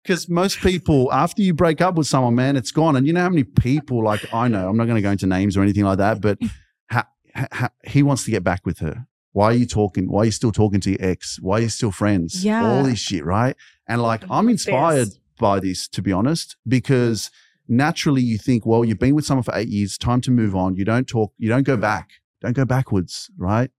because 0.03 0.29
most 0.29 0.59
people 0.61 1.13
after 1.13 1.43
you 1.43 1.55
break 1.55 1.81
up 1.81 1.95
with 1.95 2.07
someone 2.07 2.35
man 2.35 2.57
it's 2.57 2.71
gone 2.71 2.97
and 2.97 3.07
you 3.07 3.13
know 3.13 3.21
how 3.21 3.29
many 3.31 3.45
people 3.45 4.05
like 4.05 4.33
i 4.35 4.49
know 4.49 4.69
i'm 4.69 4.77
not 4.77 4.85
going 4.85 4.97
to 4.97 5.03
go 5.03 5.11
into 5.11 5.27
names 5.27 5.57
or 5.57 5.63
anything 5.63 5.85
like 5.85 5.99
that 5.99 6.21
but 6.21 6.39
ha, 6.91 7.07
ha, 7.35 7.71
he 7.85 8.03
wants 8.03 8.25
to 8.25 8.31
get 8.31 8.43
back 8.45 8.65
with 8.67 8.79
her 8.81 9.07
why 9.33 9.47
are 9.47 9.55
you 9.55 9.67
talking 9.67 10.11
why 10.11 10.23
are 10.23 10.25
you 10.27 10.31
still 10.31 10.53
talking 10.53 10.81
to 10.81 10.91
your 10.91 10.99
ex 11.03 11.39
why 11.41 11.59
are 11.59 11.63
you 11.63 11.69
still 11.69 11.93
friends 11.93 12.45
Yeah. 12.45 12.65
all 12.67 12.83
this 12.83 12.99
shit 12.99 13.25
right 13.25 13.57
and 13.89 14.03
like 14.03 14.23
i'm 14.31 14.49
inspired 14.49 15.09
Best. 15.09 15.21
by 15.39 15.59
this, 15.61 15.89
to 15.89 16.03
be 16.03 16.13
honest, 16.13 16.57
because 16.69 17.29
naturally 17.67 18.23
you 18.23 18.39
think, 18.39 18.65
well, 18.65 18.85
you've 18.85 18.99
been 19.01 19.15
with 19.15 19.25
someone 19.25 19.43
for 19.43 19.55
eight 19.57 19.67
years, 19.69 19.99
time 19.99 20.21
to 20.21 20.31
move 20.31 20.55
on. 20.55 20.77
You 20.77 20.85
don't 20.85 21.09
talk, 21.09 21.33
you 21.37 21.49
don't 21.49 21.65
go 21.65 21.77
back, 21.77 22.11
don't 22.41 22.53
go 22.55 22.65
backwards, 22.65 23.29
right? 23.37 23.71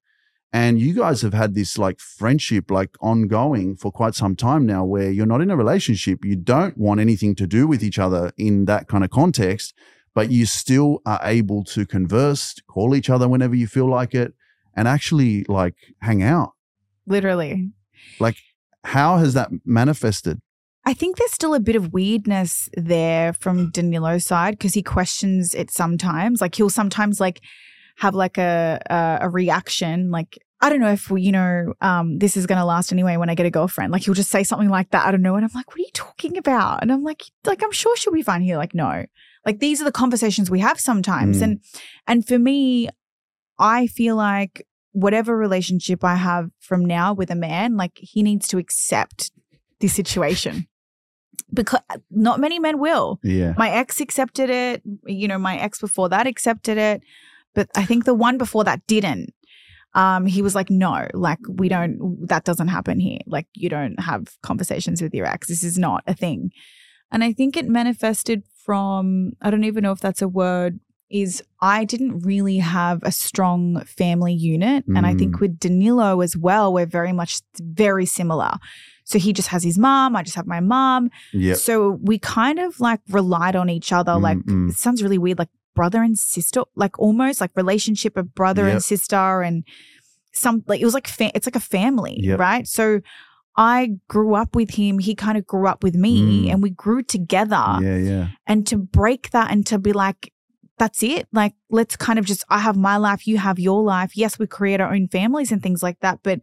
And 0.53 0.79
you 0.79 0.93
guys 0.93 1.23
have 1.23 1.33
had 1.33 1.55
this 1.55 1.79
like 1.79 1.99
friendship, 1.99 2.69
like 2.69 2.95
ongoing 3.01 3.75
for 3.75 3.91
quite 3.91 4.13
some 4.13 4.35
time 4.35 4.67
now, 4.67 4.85
where 4.85 5.09
you're 5.09 5.25
not 5.25 5.41
in 5.41 5.49
a 5.49 5.57
relationship. 5.57 6.23
You 6.23 6.35
don't 6.35 6.77
want 6.77 6.99
anything 6.99 7.33
to 7.35 7.47
do 7.47 7.67
with 7.67 7.83
each 7.83 7.97
other 7.97 8.31
in 8.37 8.65
that 8.65 8.87
kind 8.87 9.03
of 9.03 9.09
context, 9.09 9.73
but 10.13 10.29
you 10.29 10.45
still 10.45 11.01
are 11.07 11.19
able 11.23 11.63
to 11.65 11.87
converse, 11.87 12.55
call 12.67 12.95
each 12.95 13.09
other 13.09 13.27
whenever 13.27 13.55
you 13.55 13.65
feel 13.65 13.89
like 13.89 14.13
it, 14.13 14.35
and 14.77 14.87
actually 14.87 15.43
like 15.45 15.73
hang 16.01 16.21
out. 16.21 16.51
Literally. 17.07 17.71
Like, 18.19 18.37
how 18.83 19.17
has 19.17 19.33
that 19.33 19.49
manifested? 19.65 20.39
I 20.85 20.93
think 20.93 21.17
there's 21.17 21.31
still 21.31 21.55
a 21.55 21.59
bit 21.59 21.75
of 21.75 21.93
weirdness 21.93 22.69
there 22.75 23.33
from 23.33 23.71
Danilo's 23.71 24.25
side 24.25 24.53
because 24.55 24.75
he 24.75 24.83
questions 24.83 25.55
it 25.55 25.71
sometimes. 25.71 26.41
Like 26.41 26.55
he'll 26.55 26.69
sometimes 26.69 27.19
like 27.19 27.41
have 27.97 28.15
like 28.15 28.37
a 28.37 28.79
a, 28.89 29.25
a 29.25 29.29
reaction 29.29 30.11
like 30.11 30.37
I 30.63 30.69
don't 30.69 30.79
know 30.79 30.93
if 30.93 31.11
we, 31.11 31.21
you 31.21 31.33
know, 31.33 31.73
um, 31.81 32.19
this 32.19 32.37
is 32.37 32.45
gonna 32.45 32.65
last 32.65 32.93
anyway 32.93 33.17
when 33.17 33.29
I 33.29 33.35
get 33.35 33.45
a 33.45 33.51
girlfriend. 33.51 33.91
Like 33.91 34.03
he'll 34.03 34.13
just 34.13 34.29
say 34.29 34.45
something 34.45 34.69
like 34.69 34.91
that. 34.91 35.05
I 35.05 35.11
don't 35.11 35.21
know. 35.21 35.35
And 35.35 35.43
I'm 35.43 35.51
like, 35.53 35.67
what 35.67 35.75
are 35.75 35.81
you 35.81 35.91
talking 35.93 36.37
about? 36.37 36.81
And 36.81 36.89
I'm 36.89 37.03
like, 37.03 37.23
like, 37.45 37.61
I'm 37.61 37.73
sure 37.73 37.97
she'll 37.97 38.13
be 38.13 38.21
fine 38.21 38.41
here. 38.41 38.55
Like, 38.55 38.73
no. 38.73 39.03
Like 39.45 39.59
these 39.59 39.81
are 39.81 39.83
the 39.83 39.91
conversations 39.91 40.49
we 40.49 40.61
have 40.61 40.79
sometimes. 40.79 41.39
Mm. 41.39 41.43
And 41.43 41.59
and 42.07 42.25
for 42.25 42.39
me, 42.39 42.87
I 43.59 43.87
feel 43.87 44.15
like 44.15 44.65
whatever 44.93 45.35
relationship 45.35 46.01
I 46.01 46.15
have 46.15 46.49
from 46.61 46.85
now 46.85 47.13
with 47.13 47.29
a 47.29 47.35
man, 47.35 47.75
like 47.75 47.91
he 47.95 48.23
needs 48.23 48.47
to 48.47 48.57
accept 48.57 49.31
this 49.81 49.93
situation. 49.93 50.67
Because 51.53 51.81
not 52.09 52.39
many 52.39 52.57
men 52.57 52.79
will. 52.79 53.19
Yeah. 53.21 53.53
My 53.57 53.69
ex 53.69 53.99
accepted 53.99 54.49
it. 54.49 54.81
You 55.05 55.27
know, 55.27 55.37
my 55.37 55.57
ex 55.57 55.81
before 55.81 56.07
that 56.07 56.25
accepted 56.25 56.77
it. 56.77 57.03
But 57.53 57.69
I 57.75 57.85
think 57.85 58.05
the 58.05 58.13
one 58.13 58.37
before 58.37 58.63
that 58.63 58.85
didn't. 58.87 59.33
Um, 59.95 60.25
he 60.25 60.41
was 60.41 60.55
like, 60.55 60.71
no, 60.71 61.07
like 61.13 61.37
we 61.47 61.69
don't, 61.69 62.27
that 62.27 62.45
doesn't 62.45 62.69
happen 62.69 62.99
here. 62.99 63.19
Like 63.27 63.45
you 63.53 63.69
don't 63.69 63.99
have 63.99 64.27
conversations 64.41 65.01
with 65.03 65.13
your 65.13 65.27
ex. 65.27 65.47
This 65.47 65.63
is 65.63 65.77
not 65.77 66.03
a 66.07 66.15
thing. 66.15 66.51
And 67.11 67.23
I 67.23 67.31
think 67.31 67.55
it 67.55 67.67
manifested 67.67 68.41
from, 68.65 69.33
I 69.39 69.51
don't 69.51 69.65
even 69.65 69.83
know 69.83 69.91
if 69.91 69.99
that's 69.99 70.23
a 70.23 70.27
word, 70.27 70.79
is 71.11 71.43
I 71.61 71.85
didn't 71.85 72.21
really 72.21 72.57
have 72.57 73.03
a 73.03 73.11
strong 73.11 73.81
family 73.85 74.33
unit. 74.33 74.83
And 74.87 75.05
I 75.05 75.13
think 75.13 75.35
Mm. 75.35 75.41
with 75.41 75.59
Danilo 75.59 76.21
as 76.21 76.35
well, 76.35 76.73
we're 76.73 76.87
very 76.87 77.13
much 77.13 77.41
very 77.61 78.07
similar. 78.07 78.53
So 79.03 79.19
he 79.19 79.31
just 79.31 79.49
has 79.49 79.63
his 79.63 79.77
mom, 79.77 80.15
I 80.15 80.23
just 80.23 80.35
have 80.37 80.47
my 80.47 80.59
mom. 80.59 81.11
Yep. 81.33 81.57
So 81.57 81.99
we 82.01 82.17
kind 82.17 82.57
of 82.57 82.79
like 82.79 83.01
relied 83.09 83.55
on 83.55 83.69
each 83.69 83.91
other. 83.91 84.15
Like 84.17 84.37
Mm, 84.39 84.45
mm. 84.45 84.69
it 84.71 84.75
sounds 84.77 85.03
really 85.03 85.19
weird, 85.19 85.37
like 85.37 85.49
brother 85.75 86.01
and 86.01 86.17
sister, 86.17 86.63
like 86.75 86.97
almost 86.99 87.41
like 87.41 87.51
relationship 87.55 88.17
of 88.17 88.33
brother 88.35 88.63
Yep. 88.65 88.71
and 88.73 88.83
sister, 88.83 89.41
and 89.41 89.63
some 90.33 90.63
like 90.67 90.81
it 90.81 90.85
was 90.85 90.93
like 90.93 91.07
fa- 91.07 91.31
it's 91.35 91.47
like 91.47 91.55
a 91.55 91.59
family, 91.59 92.17
Yep. 92.21 92.39
right? 92.39 92.67
So 92.67 93.01
I 93.55 93.91
grew 94.07 94.33
up 94.33 94.55
with 94.55 94.71
him. 94.71 94.97
He 94.99 95.13
kind 95.15 95.37
of 95.37 95.45
grew 95.45 95.67
up 95.67 95.83
with 95.83 95.95
me, 95.95 96.47
Mm. 96.47 96.51
and 96.53 96.63
we 96.63 96.71
grew 96.71 97.03
together. 97.03 97.63
Yeah, 97.81 97.97
yeah. 97.97 98.27
And 98.47 98.65
to 98.67 98.77
break 98.77 99.29
that 99.31 99.51
and 99.51 99.65
to 99.67 99.77
be 99.77 99.93
like, 99.93 100.31
that's 100.79 101.03
it. 101.03 101.27
Like, 101.31 101.53
let's 101.69 101.95
kind 101.95 102.17
of 102.17 102.25
just, 102.25 102.43
I 102.49 102.57
have 102.59 102.75
my 102.75 102.97
life, 102.97 103.27
you 103.27 103.37
have 103.37 103.59
your 103.59 103.83
life. 103.83 104.17
Yes, 104.17 104.39
we 104.39 104.47
create 104.47 104.81
our 104.81 104.91
own 104.91 105.07
families 105.07 105.51
and 105.51 105.61
things 105.61 105.83
like 105.83 105.99
that. 105.99 106.21
But 106.23 106.39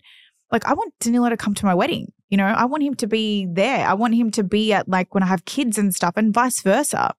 like, 0.53 0.65
I 0.67 0.73
want 0.73 0.95
Danilo 1.01 1.29
to 1.31 1.37
come 1.37 1.53
to 1.55 1.67
my 1.67 1.75
wedding. 1.75 2.13
You 2.29 2.37
know, 2.37 2.45
I 2.47 2.65
want 2.67 2.85
him 2.85 2.95
to 2.95 3.09
be 3.09 3.49
there. 3.51 3.85
I 3.85 3.95
want 3.95 4.15
him 4.15 4.31
to 4.33 4.45
be 4.45 4.73
at 4.73 4.89
like 4.89 5.13
when 5.15 5.25
I 5.25 5.27
have 5.27 5.45
kids 5.47 5.79
and 5.79 5.93
stuff 5.93 6.15
and 6.17 6.33
vice 6.33 6.63
versa. 6.63 7.13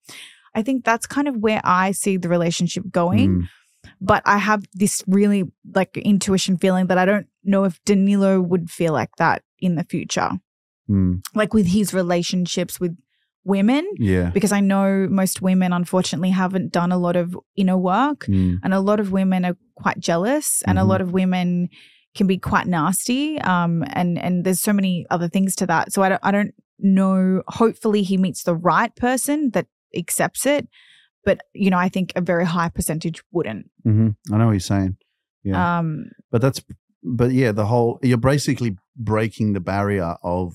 I 0.54 0.62
think 0.62 0.84
that's 0.84 1.06
kind 1.06 1.28
of 1.28 1.36
where 1.36 1.60
I 1.64 1.92
see 1.92 2.16
the 2.16 2.28
relationship 2.28 2.84
going. 2.90 3.30
Mm. 3.42 3.48
But 4.00 4.22
I 4.26 4.38
have 4.38 4.64
this 4.74 5.02
really 5.06 5.44
like 5.74 5.96
intuition 5.96 6.56
feeling 6.58 6.86
that 6.86 6.98
I 6.98 7.04
don't 7.04 7.26
know 7.44 7.64
if 7.64 7.82
Danilo 7.84 8.40
would 8.40 8.70
feel 8.70 8.92
like 8.92 9.10
that 9.16 9.42
in 9.58 9.74
the 9.76 9.84
future, 9.84 10.30
Mm, 10.90 11.20
like 11.34 11.54
with 11.54 11.66
his 11.68 11.94
relationships 11.94 12.78
with 12.80 12.96
women. 13.44 13.88
yeah. 13.98 14.30
Because 14.30 14.52
I 14.52 14.60
know 14.60 15.06
most 15.10 15.40
women, 15.42 15.72
unfortunately, 15.72 16.30
haven't 16.30 16.72
done 16.72 16.92
a 16.92 16.98
lot 16.98 17.16
of 17.16 17.36
inner 17.56 17.76
work. 17.78 18.26
Mm, 18.26 18.58
and 18.62 18.74
a 18.74 18.80
lot 18.80 19.00
of 19.00 19.10
women 19.12 19.44
are 19.44 19.56
quite 19.76 19.98
jealous 19.98 20.62
and 20.66 20.78
Mhm. 20.78 20.82
a 20.82 20.84
lot 20.84 21.00
of 21.00 21.12
women 21.12 21.68
can 22.14 22.26
be 22.26 22.36
quite 22.36 22.66
nasty 22.66 23.40
um 23.40 23.82
and 23.94 24.18
and 24.18 24.44
there's 24.44 24.60
so 24.60 24.72
many 24.72 25.06
other 25.08 25.28
things 25.28 25.56
to 25.56 25.64
that 25.66 25.90
so 25.94 26.02
i 26.02 26.10
don't 26.10 26.20
i 26.22 26.30
don't 26.30 26.52
know 26.78 27.42
hopefully 27.48 28.02
he 28.02 28.18
meets 28.18 28.42
the 28.42 28.54
right 28.54 28.94
person 28.96 29.48
that 29.54 29.66
accepts 29.96 30.46
it 30.46 30.68
but 31.24 31.40
you 31.52 31.70
know 31.70 31.78
i 31.78 31.88
think 31.88 32.12
a 32.16 32.20
very 32.20 32.44
high 32.44 32.68
percentage 32.68 33.22
wouldn't 33.32 33.70
hmm 33.84 34.10
I 34.32 34.38
know 34.38 34.46
what 34.46 34.52
you're 34.52 34.60
saying. 34.60 34.96
Yeah. 35.44 35.78
um 35.78 36.06
but 36.30 36.40
that's, 36.40 36.62
but 37.02 37.32
yeah, 37.32 37.52
the 37.52 37.66
whole, 37.66 37.98
you're 38.02 38.16
basically 38.16 38.76
breaking 38.96 39.52
the 39.52 39.60
barrier 39.60 40.16
of 40.22 40.54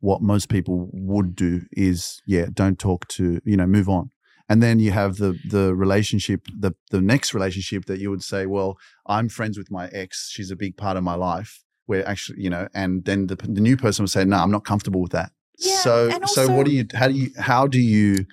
what 0.00 0.22
most 0.22 0.48
people 0.48 0.88
would 0.92 1.36
do 1.36 1.62
is, 1.72 2.22
yeah, 2.26 2.46
don't 2.52 2.78
talk 2.78 3.06
to, 3.08 3.40
you 3.44 3.56
know, 3.56 3.66
move 3.66 3.88
on. 3.88 4.10
And 4.48 4.62
then 4.62 4.80
you 4.80 4.90
have 4.90 5.18
the 5.18 5.38
the 5.48 5.74
relationship, 5.76 6.46
the 6.58 6.72
the 6.90 7.00
next 7.00 7.34
relationship 7.34 7.84
that 7.84 8.00
you 8.00 8.10
would 8.10 8.22
say, 8.22 8.46
well, 8.46 8.78
I'm 9.06 9.28
friends 9.28 9.56
with 9.56 9.70
my 9.70 9.86
ex. 9.88 10.28
She's 10.32 10.50
a 10.50 10.56
big 10.56 10.76
part 10.76 10.96
of 10.96 11.04
my 11.04 11.14
life. 11.14 11.62
Where 11.86 12.06
actually, 12.08 12.40
you 12.42 12.50
know, 12.50 12.66
and 12.74 13.04
then 13.04 13.26
the, 13.26 13.36
the 13.36 13.60
new 13.60 13.76
person 13.76 14.02
would 14.02 14.10
say, 14.10 14.24
no, 14.24 14.38
I'm 14.38 14.50
not 14.50 14.64
comfortable 14.64 15.02
with 15.02 15.12
that. 15.12 15.30
Yeah, 15.60 15.76
so 15.76 16.08
and 16.08 16.28
so 16.28 16.50
what 16.50 16.64
do 16.66 16.72
you 16.72 16.86
how 16.94 17.08
do 17.08 17.14
you 17.14 17.30
how 17.38 17.66
do 17.66 17.78
you 17.78 18.26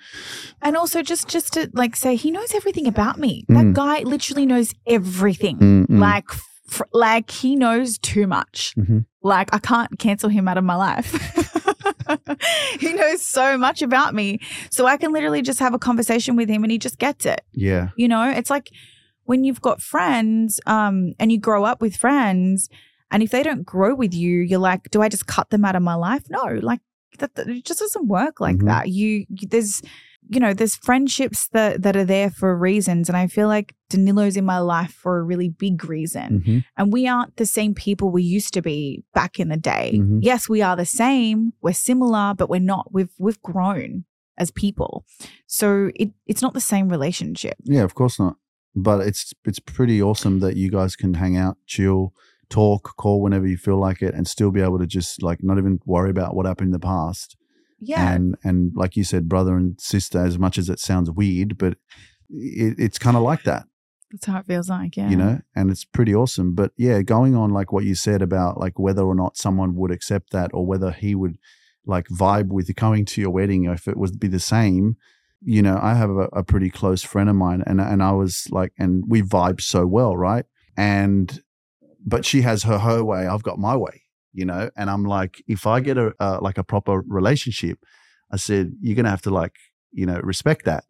and 0.62 0.76
also 0.76 1.02
just 1.02 1.28
just 1.28 1.52
to 1.54 1.70
like 1.74 1.94
say 1.94 2.16
he 2.16 2.30
knows 2.30 2.54
everything 2.54 2.86
about 2.86 3.18
me. 3.18 3.44
Mm. 3.50 3.54
that 3.56 3.72
guy 3.74 4.00
literally 4.00 4.46
knows 4.46 4.74
everything. 4.86 5.58
Mm, 5.58 5.86
mm. 5.86 5.98
like 6.00 6.24
fr- 6.68 6.84
like 6.92 7.30
he 7.30 7.54
knows 7.54 7.98
too 7.98 8.26
much. 8.26 8.74
Mhm. 8.76 9.04
like 9.22 9.52
i 9.52 9.58
can't 9.58 9.98
cancel 9.98 10.30
him 10.30 10.48
out 10.48 10.58
of 10.58 10.64
my 10.64 10.74
life. 10.76 11.12
He 12.80 12.92
knows 12.94 13.24
so 13.24 13.58
much 13.58 13.82
about 13.82 14.14
me. 14.14 14.40
So 14.70 14.86
i 14.86 14.96
can 14.96 15.12
literally 15.12 15.42
just 15.42 15.58
have 15.58 15.74
a 15.74 15.78
conversation 15.78 16.36
with 16.36 16.48
him 16.48 16.62
and 16.62 16.72
he 16.72 16.78
just 16.78 16.98
gets 16.98 17.26
it. 17.26 17.42
Yeah. 17.52 17.88
You 17.96 18.08
know 18.08 18.30
it's 18.30 18.50
like 18.50 18.70
when 19.24 19.44
you've 19.44 19.60
got 19.60 19.82
friends 19.82 20.60
um 20.66 21.12
and 21.18 21.30
you 21.30 21.38
grow 21.38 21.64
up 21.64 21.82
with 21.82 21.96
friends 21.96 22.68
and 23.10 23.22
if 23.22 23.30
they 23.30 23.42
don't 23.42 23.64
grow 23.64 23.94
with 23.94 24.14
you 24.14 24.40
you're 24.40 24.58
like 24.58 24.90
do 24.90 25.02
i 25.02 25.08
just 25.08 25.26
cut 25.26 25.50
them 25.50 25.64
out 25.64 25.76
of 25.76 25.82
my 25.82 25.94
life? 25.94 26.24
No 26.30 26.44
like 26.62 26.80
that, 27.18 27.34
that- 27.34 27.48
it 27.48 27.64
just 27.64 27.80
doesn't 27.80 28.06
work 28.08 28.40
like 28.40 28.56
Mhm. 28.58 28.66
that 28.66 28.88
you, 28.90 29.24
you 29.28 29.48
there's 29.48 29.82
you 30.30 30.40
know 30.40 30.52
there's 30.52 30.76
friendships 30.76 31.48
that 31.52 31.82
that 31.82 31.96
are 31.96 32.04
there 32.04 32.28
for 32.28 32.54
reasons 32.54 33.08
and 33.08 33.16
i 33.16 33.26
feel 33.26 33.48
like 33.48 33.74
danilo's 33.88 34.36
in 34.36 34.44
my 34.44 34.58
life 34.58 34.92
for 34.92 35.18
a 35.18 35.22
really 35.22 35.48
big 35.48 35.84
reason 35.88 36.42
Mhm. 36.46 36.64
and 36.76 36.92
we 36.92 37.06
aren't 37.08 37.36
the 37.36 37.46
same 37.46 37.72
people 37.72 38.10
we 38.10 38.22
used 38.22 38.52
to 38.52 38.60
be 38.60 39.04
back 39.14 39.40
in 39.40 39.48
the 39.48 39.56
day 39.56 39.92
Mhm. 39.94 40.18
yes 40.20 40.46
we 40.48 40.60
are 40.60 40.76
the 40.76 40.84
same 40.84 41.52
we're 41.62 41.72
similar 41.72 42.34
but 42.36 42.50
we're 42.50 42.60
not 42.60 42.92
we've 42.92 43.14
we've 43.18 43.40
grown 43.40 44.04
as 44.36 44.50
people 44.50 45.04
so 45.46 45.90
it, 45.94 46.10
it's 46.26 46.42
not 46.42 46.52
the 46.52 46.60
same 46.60 46.88
relationship 46.90 47.54
Yeah, 47.64 47.84
of 47.84 47.94
course 47.94 48.18
not. 48.18 48.36
But 48.76 49.06
it's 49.06 49.32
it's 49.46 49.58
pretty 49.60 50.02
awesome 50.02 50.40
that 50.40 50.56
you 50.56 50.70
guys 50.70 50.94
can 50.94 51.14
hang 51.14 51.36
out, 51.38 51.56
chill, 51.66 52.12
talk, 52.50 52.96
call 52.96 53.20
whenever 53.20 53.46
you 53.46 53.56
feel 53.56 53.78
like 53.78 54.02
it, 54.02 54.14
and 54.14 54.26
still 54.26 54.50
be 54.50 54.60
able 54.60 54.78
to 54.78 54.86
just 54.86 55.22
like 55.22 55.42
not 55.42 55.58
even 55.58 55.80
worry 55.84 56.10
about 56.10 56.34
what 56.34 56.46
happened 56.46 56.68
in 56.68 56.72
the 56.72 56.78
past. 56.78 57.36
yeah 57.80 58.12
And 58.12 58.36
and 58.44 58.72
like 58.74 58.96
you 58.96 59.04
said, 59.04 59.28
brother 59.28 59.56
and 59.56 59.80
sister, 59.80 60.18
as 60.24 60.38
much 60.38 60.58
as 60.58 60.68
it 60.68 60.78
sounds 60.80 61.10
weird, 61.10 61.58
but 61.58 61.74
it, 62.30 62.74
it's 62.78 62.98
kind 62.98 63.16
of 63.16 63.22
like 63.22 63.42
that, 63.44 63.66
That's 64.10 64.26
how 64.26 64.38
it 64.40 64.46
feels 64.46 64.68
like, 64.68 64.96
yeah. 64.96 65.08
you 65.08 65.16
know. 65.16 65.40
And 65.54 65.70
it's 65.70 65.84
pretty 65.84 66.14
awesome. 66.14 66.54
But 66.54 66.72
yeah, 66.76 67.02
going 67.02 67.34
on 67.34 67.50
like 67.50 67.72
what 67.72 67.84
you 67.84 67.94
said 67.94 68.22
about 68.22 68.58
like 68.58 68.78
whether 68.78 69.02
or 69.02 69.14
not 69.14 69.36
someone 69.36 69.74
would 69.76 69.90
accept 69.90 70.32
that, 70.32 70.50
or 70.52 70.66
whether 70.66 70.90
he 70.90 71.14
would 71.14 71.38
like 71.86 72.06
vibe 72.08 72.48
with 72.48 72.74
coming 72.76 73.04
to 73.06 73.20
your 73.20 73.30
wedding, 73.30 73.64
if 73.64 73.88
it 73.88 73.96
would 73.96 74.20
be 74.20 74.28
the 74.28 74.40
same 74.40 74.96
you 75.42 75.62
know, 75.62 75.78
I 75.80 75.94
have 75.94 76.10
a, 76.10 76.28
a 76.32 76.42
pretty 76.42 76.70
close 76.70 77.02
friend 77.02 77.28
of 77.28 77.36
mine, 77.36 77.62
and 77.66 77.80
and 77.80 78.02
I 78.02 78.12
was 78.12 78.48
like, 78.50 78.72
and 78.78 79.04
we 79.06 79.22
vibe 79.22 79.60
so 79.60 79.86
well, 79.86 80.16
right? 80.16 80.44
And 80.76 81.42
but 82.04 82.24
she 82.24 82.42
has 82.42 82.62
her 82.64 82.78
her 82.78 83.02
way, 83.04 83.26
I've 83.26 83.42
got 83.42 83.58
my 83.58 83.76
way, 83.76 84.02
you 84.32 84.44
know. 84.44 84.70
And 84.76 84.88
I'm 84.90 85.04
like, 85.04 85.42
if 85.46 85.66
I 85.66 85.80
get 85.80 85.98
a 85.98 86.14
uh, 86.20 86.38
like 86.40 86.58
a 86.58 86.64
proper 86.64 87.02
relationship, 87.06 87.78
I 88.30 88.36
said 88.36 88.72
you're 88.80 88.96
gonna 88.96 89.10
have 89.10 89.22
to 89.22 89.30
like, 89.30 89.56
you 89.92 90.06
know, 90.06 90.20
respect 90.20 90.64
that, 90.64 90.84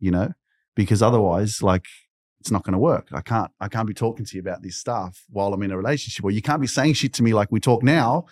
you 0.00 0.10
know, 0.10 0.32
because 0.74 1.02
otherwise, 1.02 1.62
like, 1.62 1.86
it's 2.40 2.50
not 2.50 2.62
gonna 2.64 2.78
work. 2.78 3.08
I 3.12 3.20
can't 3.20 3.50
I 3.60 3.68
can't 3.68 3.86
be 3.88 3.94
talking 3.94 4.26
to 4.26 4.36
you 4.36 4.40
about 4.40 4.62
this 4.62 4.76
stuff 4.76 5.24
while 5.30 5.52
I'm 5.54 5.62
in 5.62 5.70
a 5.70 5.76
relationship, 5.76 6.24
or 6.24 6.30
you 6.30 6.42
can't 6.42 6.60
be 6.60 6.66
saying 6.66 6.94
shit 6.94 7.12
to 7.14 7.22
me 7.22 7.32
like 7.34 7.50
we 7.50 7.60
talk 7.60 7.82
now, 7.82 8.26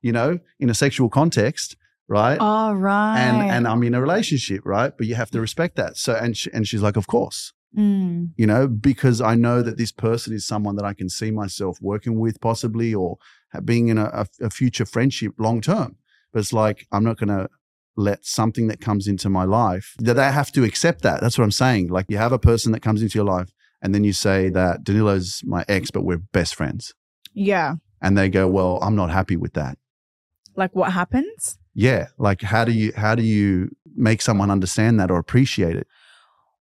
you 0.00 0.12
know, 0.12 0.38
in 0.58 0.70
a 0.70 0.74
sexual 0.74 1.08
context. 1.08 1.76
Right 2.10 2.38
Oh, 2.40 2.72
right. 2.72 3.18
and 3.18 3.50
and 3.50 3.68
I'm 3.68 3.82
in 3.82 3.94
a 3.94 4.00
relationship, 4.00 4.62
right? 4.64 4.96
But 4.96 5.06
you 5.06 5.14
have 5.16 5.30
to 5.32 5.40
respect 5.42 5.76
that. 5.76 5.98
So 5.98 6.14
and 6.14 6.34
she, 6.34 6.50
and 6.54 6.66
she's 6.66 6.80
like, 6.80 6.96
of 6.96 7.06
course, 7.06 7.52
Mm. 7.78 8.30
you 8.36 8.44
know, 8.44 8.66
because 8.66 9.20
I 9.20 9.36
know 9.36 9.62
that 9.62 9.78
this 9.78 9.92
person 9.92 10.34
is 10.34 10.44
someone 10.44 10.74
that 10.76 10.84
I 10.84 10.94
can 10.94 11.08
see 11.08 11.30
myself 11.30 11.78
working 11.80 12.18
with, 12.18 12.40
possibly, 12.40 12.92
or 12.92 13.18
being 13.64 13.86
in 13.86 13.98
a, 13.98 14.26
a, 14.40 14.50
future 14.50 14.84
friendship 14.84 15.34
long 15.38 15.60
term. 15.60 15.96
But 16.32 16.40
it's 16.40 16.52
like 16.52 16.88
I'm 16.90 17.04
not 17.04 17.18
going 17.18 17.28
to 17.28 17.48
let 17.96 18.24
something 18.26 18.66
that 18.66 18.80
comes 18.80 19.06
into 19.06 19.28
my 19.30 19.44
life 19.44 19.94
that 19.98 20.14
they 20.14 20.24
have 20.24 20.50
to 20.52 20.64
accept 20.64 21.02
that. 21.02 21.20
That's 21.20 21.38
what 21.38 21.44
I'm 21.44 21.52
saying. 21.52 21.88
Like 21.88 22.06
you 22.08 22.16
have 22.16 22.32
a 22.32 22.38
person 22.38 22.72
that 22.72 22.80
comes 22.80 23.00
into 23.00 23.16
your 23.16 23.24
life, 23.26 23.52
and 23.80 23.94
then 23.94 24.02
you 24.02 24.12
say 24.12 24.48
that 24.50 24.82
Danilo's 24.82 25.42
my 25.44 25.64
ex, 25.68 25.92
but 25.92 26.02
we're 26.02 26.18
best 26.18 26.56
friends, 26.56 26.94
Yeah. 27.32 27.76
and 28.02 28.18
they 28.18 28.28
go, 28.28 28.48
well, 28.48 28.80
I'm 28.82 28.96
not 28.96 29.10
happy 29.10 29.36
with 29.36 29.52
that. 29.52 29.78
Like 30.56 30.74
what 30.74 30.92
happens? 30.92 31.58
Yeah, 31.74 32.08
like 32.18 32.42
how 32.42 32.64
do 32.64 32.72
you 32.72 32.92
how 32.96 33.14
do 33.14 33.22
you 33.22 33.70
make 33.94 34.20
someone 34.20 34.50
understand 34.50 34.98
that 34.98 35.12
or 35.12 35.18
appreciate 35.18 35.76
it? 35.76 35.86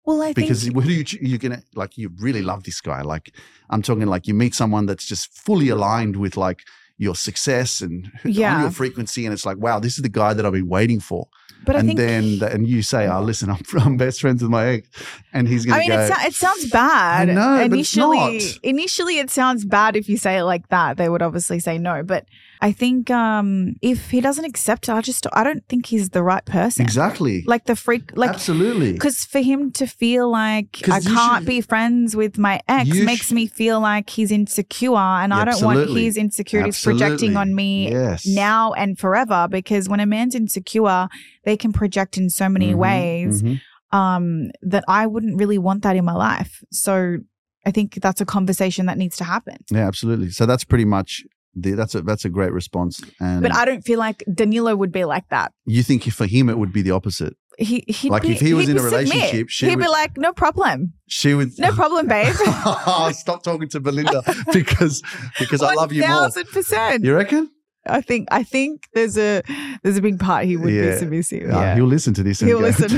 Well, 0.07 0.21
I 0.23 0.33
because 0.33 0.63
think 0.63 0.73
who 0.75 0.81
do 0.81 0.93
you 0.93 1.05
you're 1.29 1.37
gonna 1.37 1.61
like 1.75 1.97
you 1.97 2.09
really 2.17 2.41
love 2.41 2.63
this 2.63 2.79
guy 2.81 3.01
like 3.01 3.35
i'm 3.69 3.81
talking 3.81 4.05
like 4.07 4.25
you 4.25 4.33
meet 4.33 4.55
someone 4.55 4.85
that's 4.87 5.05
just 5.05 5.31
fully 5.45 5.67
aligned 5.69 6.15
with 6.15 6.37
like 6.37 6.61
your 6.97 7.13
success 7.15 7.81
and 7.81 8.09
on 8.25 8.31
Yeah. 8.31 8.61
your 8.61 8.71
frequency 8.71 9.25
and 9.25 9.33
it's 9.33 9.45
like 9.45 9.57
wow 9.57 9.79
this 9.79 9.97
is 9.97 10.01
the 10.03 10.09
guy 10.21 10.33
that 10.33 10.45
i've 10.45 10.53
been 10.53 10.69
waiting 10.69 10.99
for 11.01 11.27
but 11.65 11.75
I 11.75 11.79
and 11.79 11.87
think 11.89 11.97
then 11.99 12.39
the, 12.39 12.49
and 12.51 12.65
you 12.67 12.81
say 12.83 13.05
oh 13.07 13.21
listen 13.21 13.49
I'm, 13.49 13.61
I'm 13.81 13.97
best 13.97 14.21
friends 14.21 14.41
with 14.41 14.49
my 14.49 14.65
ex 14.67 14.89
and 15.33 15.45
he's 15.47 15.65
gonna 15.65 15.77
I 15.77 15.79
mean, 15.81 15.89
go 15.89 15.99
it, 15.99 16.07
so- 16.07 16.27
it 16.27 16.33
sounds 16.35 16.69
bad. 16.71 17.29
I 17.29 17.33
know, 17.33 17.67
but 17.69 17.77
it's 17.79 17.93
initially, 17.97 18.37
not. 18.37 18.59
initially, 18.63 19.19
it 19.19 19.29
sounds 19.29 19.65
bad 19.65 19.95
if 19.97 20.07
you 20.07 20.17
say 20.17 20.37
it 20.37 20.43
like 20.45 20.69
that. 20.69 20.95
They 20.97 21.09
would 21.09 21.21
obviously 21.21 21.59
say 21.59 21.77
no. 21.77 22.01
But 22.03 22.25
I 22.61 22.71
think 22.71 23.09
um, 23.11 23.75
if 23.81 24.09
he 24.11 24.19
doesn't 24.21 24.45
accept 24.45 24.89
it, 24.89 24.91
I 24.93 25.01
just 25.01 25.27
I 25.33 25.43
don't 25.43 25.65
think 25.67 25.85
he's 25.87 26.09
the 26.09 26.23
right 26.23 26.43
person. 26.45 26.83
exactly 26.83 27.43
Like 27.45 27.65
the 27.65 27.75
freak, 27.75 28.11
like 28.15 28.29
absolutely 28.31 28.93
because 28.93 29.25
for 29.25 29.39
him 29.39 29.71
to 29.73 29.85
feel 29.85 30.29
like 30.31 30.87
I 30.89 30.99
can't 30.99 31.39
should- 31.39 31.45
be 31.45 31.61
friends 31.61 32.15
with 32.15 32.37
my 32.37 32.59
ex 32.67 32.89
makes 32.89 33.27
sh- 33.27 33.31
me 33.31 33.47
feel 33.47 33.79
like 33.79 34.09
he's 34.09 34.31
insecure, 34.31 34.95
and 34.97 35.33
I 35.33 35.45
don't 35.45 35.63
want 35.63 35.89
his 35.89 36.17
insecurities 36.17 36.81
projecting 36.83 37.37
on 37.37 37.53
me 37.53 37.91
yes 37.91 38.25
now 38.25 38.73
and 38.73 38.97
forever. 38.97 39.47
Because 39.49 39.87
when 39.87 39.99
a 39.99 40.05
man's 40.05 40.35
insecure, 40.35 41.07
they 41.45 41.57
can 41.57 41.73
project 41.73 42.17
in 42.17 42.29
so 42.29 42.49
many 42.49 42.73
Mhm, 42.73 42.77
ways 42.77 43.43
mhm. 43.43 43.61
um, 43.91 44.51
that 44.61 44.83
I 44.87 45.05
wouldn't 45.07 45.37
really 45.39 45.57
want 45.57 45.83
that 45.83 45.95
in 45.95 46.05
my 46.05 46.13
life. 46.13 46.63
So 46.71 47.17
I 47.65 47.71
think 47.71 47.95
that's 47.95 48.21
a 48.21 48.25
conversation 48.25 48.85
that 48.87 48.97
needs 48.97 49.17
to 49.17 49.23
happen. 49.25 49.57
yeah 49.71 49.85
absolutely 49.87 50.29
so 50.31 50.45
that's 50.45 50.63
pretty 50.63 50.85
much 50.85 51.23
the, 51.61 51.71
that's 51.73 51.95
a 51.95 52.01
that's 52.01 52.25
a 52.25 52.29
great 52.29 52.51
response 52.51 53.01
and 53.19 53.41
But 53.41 53.53
I 53.55 53.65
don't 53.65 53.81
feel 53.89 53.99
like 53.99 54.23
Danilo 54.33 54.75
would 54.75 54.91
be 54.91 55.05
like 55.05 55.27
that. 55.29 55.51
you 55.65 55.81
think 55.83 56.03
for 56.19 56.25
him 56.25 56.49
it 56.49 56.57
would 56.57 56.71
be 56.71 56.81
the 56.87 56.91
opposite 56.91 57.33
He 57.57 57.83
he'd 57.87 58.11
Like, 58.11 58.21
be, 58.23 58.33
if 58.33 58.39
he 58.39 58.53
was 58.53 58.69
in 58.69 58.77
a 58.77 58.79
submit. 58.81 59.09
relationship, 59.09 59.49
she 59.49 59.67
he'd 59.69 59.79
be 59.79 59.87
like, 59.87 60.11
"No 60.17 60.31
problem, 60.43 60.93
she 61.07 61.33
would 61.37 61.49
no 61.57 61.71
problem, 61.81 62.05
babe." 62.15 62.33
Stop 63.25 63.39
talking 63.43 63.67
to 63.69 63.79
Belinda 63.79 64.21
because 64.53 65.01
because 65.39 65.61
I 65.63 65.73
love 65.73 65.91
you 65.91 66.01
more. 66.01 66.09
Thousand 66.29 66.47
percent. 66.55 67.03
You 67.03 67.15
reckon? 67.15 67.49
I 67.89 68.01
think 68.01 68.27
I 68.39 68.43
think 68.43 68.83
there's 68.93 69.17
a 69.17 69.41
there's 69.81 69.97
a 69.97 70.01
big 70.01 70.19
part 70.19 70.45
he 70.45 70.55
would 70.57 70.73
Yeah. 70.73 70.91
be 70.91 70.97
submissive. 70.97 71.49
Ah, 71.51 71.61
Yeah. 71.61 71.75
he'll 71.77 71.85
listen 71.97 72.13
to 72.19 72.23
this. 72.23 72.39
He'll 72.41 72.59
go- 72.59 72.65
listen, 72.69 72.91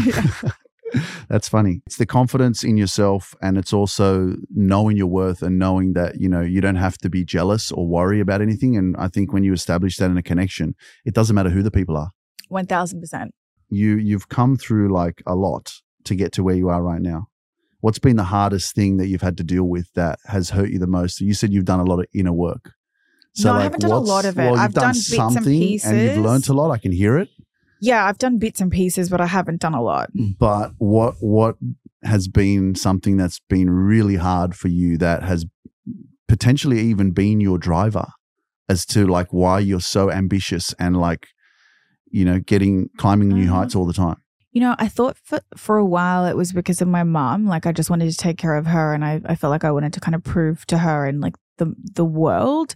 That's 1.30 1.48
funny. 1.48 1.82
It's 1.86 1.98
the 1.98 2.06
confidence 2.06 2.64
in 2.64 2.78
yourself, 2.78 3.36
and 3.42 3.58
it's 3.58 3.74
also 3.74 4.36
knowing 4.50 4.98
your 4.98 5.08
worth 5.08 5.42
and 5.42 5.60
knowing 5.60 5.94
that 5.94 6.20
you 6.20 6.30
know 6.30 6.42
you 6.42 6.62
don't 6.62 6.76
have 6.76 6.98
to 7.00 7.10
be 7.10 7.24
jealous 7.24 7.72
or 7.72 7.88
worry 7.88 8.20
about 8.20 8.42
anything. 8.42 8.76
And 8.76 8.96
I 8.98 9.08
think 9.08 9.34
when 9.34 9.44
you 9.44 9.54
establish 9.54 9.98
that 9.98 10.10
in 10.10 10.18
a 10.18 10.24
connection, 10.24 10.76
it 11.06 11.14
doesn't 11.14 11.36
matter 11.36 11.50
who 11.50 11.64
the 11.64 11.72
people 11.72 11.98
are. 11.98 12.12
One 12.48 12.66
thousand 12.66 13.02
percent. 13.02 13.34
You 13.70 13.98
you've 13.98 14.30
come 14.30 14.58
through 14.58 14.92
like 14.92 15.22
a 15.26 15.36
lot 15.36 15.74
to 16.06 16.16
get 16.16 16.32
to 16.34 16.44
where 16.44 16.56
you 16.56 16.70
are 16.70 16.82
right 16.82 17.02
now. 17.02 17.28
What's 17.82 18.00
been 18.00 18.18
the 18.18 18.26
hardest 18.26 18.76
thing 18.76 18.98
that 18.98 19.08
you've 19.08 19.22
had 19.22 19.38
to 19.38 19.44
deal 19.44 19.64
with 19.64 19.94
that 19.94 20.20
has 20.26 20.50
hurt 20.50 20.70
you 20.70 20.80
the 20.80 20.88
most? 20.88 21.22
You 21.22 21.34
said 21.34 21.54
you've 21.54 21.66
done 21.66 21.80
a 21.80 21.86
lot 21.86 22.00
of 22.00 22.08
inner 22.14 22.34
work. 22.34 22.74
No, 23.42 23.54
I 23.54 23.64
haven't 23.64 23.82
done 23.82 23.92
a 23.92 24.00
lot 24.00 24.26
of 24.26 24.38
it. 24.38 24.44
Well, 24.44 24.60
I've 24.60 24.74
done 24.74 24.90
bits 24.90 25.12
and 25.14 25.34
something, 25.34 25.80
and 25.86 26.02
you've 26.02 26.18
learned 26.18 26.50
a 26.50 26.54
lot. 26.54 26.72
I 26.72 26.78
can 26.78 26.92
hear 26.92 27.18
it. 27.18 27.30
Yeah, 27.82 28.06
I've 28.06 28.18
done 28.18 28.38
bits 28.40 28.60
and 28.62 28.72
pieces, 28.72 29.10
but 29.10 29.22
I 29.22 29.26
haven't 29.28 29.62
done 29.62 29.74
a 29.74 29.82
lot. 29.82 30.10
But 30.40 30.72
what 30.78 31.16
what 31.20 31.56
has 32.04 32.28
been 32.28 32.76
something 32.76 33.18
that's 33.18 33.40
been 33.50 33.70
really 33.70 34.16
hard 34.16 34.56
for 34.56 34.68
you 34.70 34.98
that 34.98 35.24
has 35.24 35.46
potentially 36.28 36.80
even 36.80 37.12
been 37.12 37.40
your 37.42 37.58
driver 37.58 38.06
as 38.68 38.86
to 38.86 39.06
like 39.08 39.34
why 39.34 39.60
you're 39.60 39.80
so 39.82 40.12
ambitious 40.12 40.74
and 40.80 40.96
like 40.98 41.28
you 42.12 42.24
know 42.24 42.40
getting 42.40 42.90
climbing 42.98 43.30
new 43.30 43.46
Mhm. 43.48 43.50
heights 43.50 43.76
all 43.76 43.86
the 43.86 43.94
time. 43.94 44.18
You 44.52 44.62
know, 44.62 44.76
I 44.80 44.88
thought 44.88 45.18
for 45.24 45.42
for 45.56 45.78
a 45.78 45.86
while 45.86 46.26
it 46.26 46.36
was 46.36 46.54
because 46.54 46.82
of 46.82 46.88
my 46.88 47.04
mom. 47.04 47.46
Like 47.46 47.66
I 47.66 47.72
just 47.72 47.90
wanted 47.90 48.10
to 48.12 48.18
take 48.18 48.38
care 48.38 48.56
of 48.56 48.66
her 48.68 48.94
and 48.94 49.06
I, 49.06 49.22
I 49.26 49.36
felt 49.36 49.52
like 49.52 49.64
I 49.64 49.72
wanted 49.72 49.94
to 49.94 50.00
kind 50.00 50.16
of 50.16 50.24
prove 50.24 50.66
to 50.68 50.80
her 50.80 51.06
and 51.06 51.22
like 51.22 51.36
the 51.58 51.74
the 51.96 52.06
world. 52.06 52.76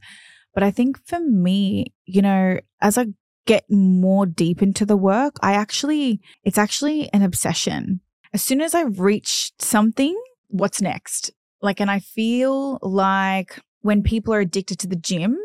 But 0.54 0.62
I 0.64 0.70
think 0.72 1.00
for 1.08 1.20
me, 1.20 1.94
you 2.06 2.22
know, 2.22 2.60
as 2.80 2.98
I 2.98 3.08
get 3.46 3.66
more 3.70 4.26
deep 4.26 4.62
into 4.62 4.86
the 4.86 4.98
work, 4.98 5.36
I 5.42 5.54
actually 5.54 6.22
it's 6.44 6.58
actually 6.58 7.12
an 7.14 7.22
obsession. 7.22 8.02
As 8.34 8.44
soon 8.44 8.62
as 8.62 8.74
I 8.74 8.84
reach 8.84 9.52
something, 9.60 10.20
what's 10.48 10.82
next? 10.82 11.32
Like 11.62 11.80
and 11.80 11.92
I 11.92 12.00
feel 12.00 12.80
like 12.82 13.60
when 13.82 14.04
people 14.04 14.34
are 14.34 14.40
addicted 14.40 14.80
to 14.80 14.88
the 14.88 14.96
gym, 14.96 15.38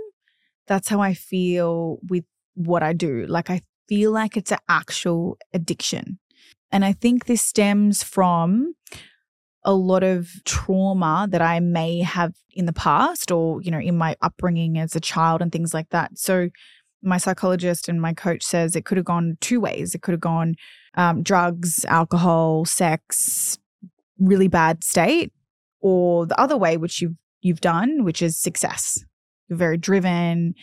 that's 0.67 0.89
how 0.89 1.01
I 1.01 1.15
feel 1.15 1.99
with 2.09 2.25
what 2.55 2.83
I 2.83 2.93
do. 2.93 3.27
Like 3.27 3.51
I 3.51 3.63
feel 3.89 4.13
like 4.13 4.37
it's 4.37 4.53
an 4.53 4.59
actual 4.69 5.39
addiction. 5.53 6.19
And 6.71 6.85
I 6.85 6.93
think 6.93 7.25
this 7.25 7.43
stems 7.43 8.03
from 8.03 8.75
a 9.65 9.75
lot 9.75 10.03
of 10.03 10.31
trauma 10.45 11.27
that 11.31 11.43
I 11.43 11.61
may 11.61 12.01
have 12.01 12.35
in 12.53 12.67
the 12.67 12.73
past 12.73 13.31
or, 13.31 13.61
you 13.63 13.71
know, 13.71 13.79
in 13.81 13.97
my 13.97 14.17
upbringing 14.23 14.79
as 14.79 14.95
a 14.95 15.01
child 15.01 15.43
and 15.43 15.51
things 15.51 15.75
like 15.75 15.89
that. 15.91 16.19
So, 16.19 16.49
my 17.03 17.19
psychologist 17.19 17.89
and 17.89 18.01
my 18.01 18.13
coach 18.13 18.43
says 18.43 18.75
it 18.75 18.85
could 18.85 18.97
have 18.97 19.05
gone 19.05 19.37
two 19.41 19.61
ways. 19.61 19.95
It 19.95 20.03
could 20.03 20.13
have 20.13 20.21
gone 20.21 20.55
um, 20.95 21.23
drugs, 21.23 21.85
alcohol, 21.87 22.65
sex, 22.65 23.59
really 24.19 24.49
bad 24.49 24.83
state, 24.83 25.33
or 25.81 26.27
the 26.27 26.39
other 26.41 26.57
way, 26.57 26.77
which 26.77 27.01
you've 27.01 27.15
you've 27.41 27.61
done, 27.61 28.05
which 28.05 28.21
is 28.21 28.39
success. 28.39 29.05
You're 29.49 29.59
very 29.59 29.77
driven, 29.77 30.55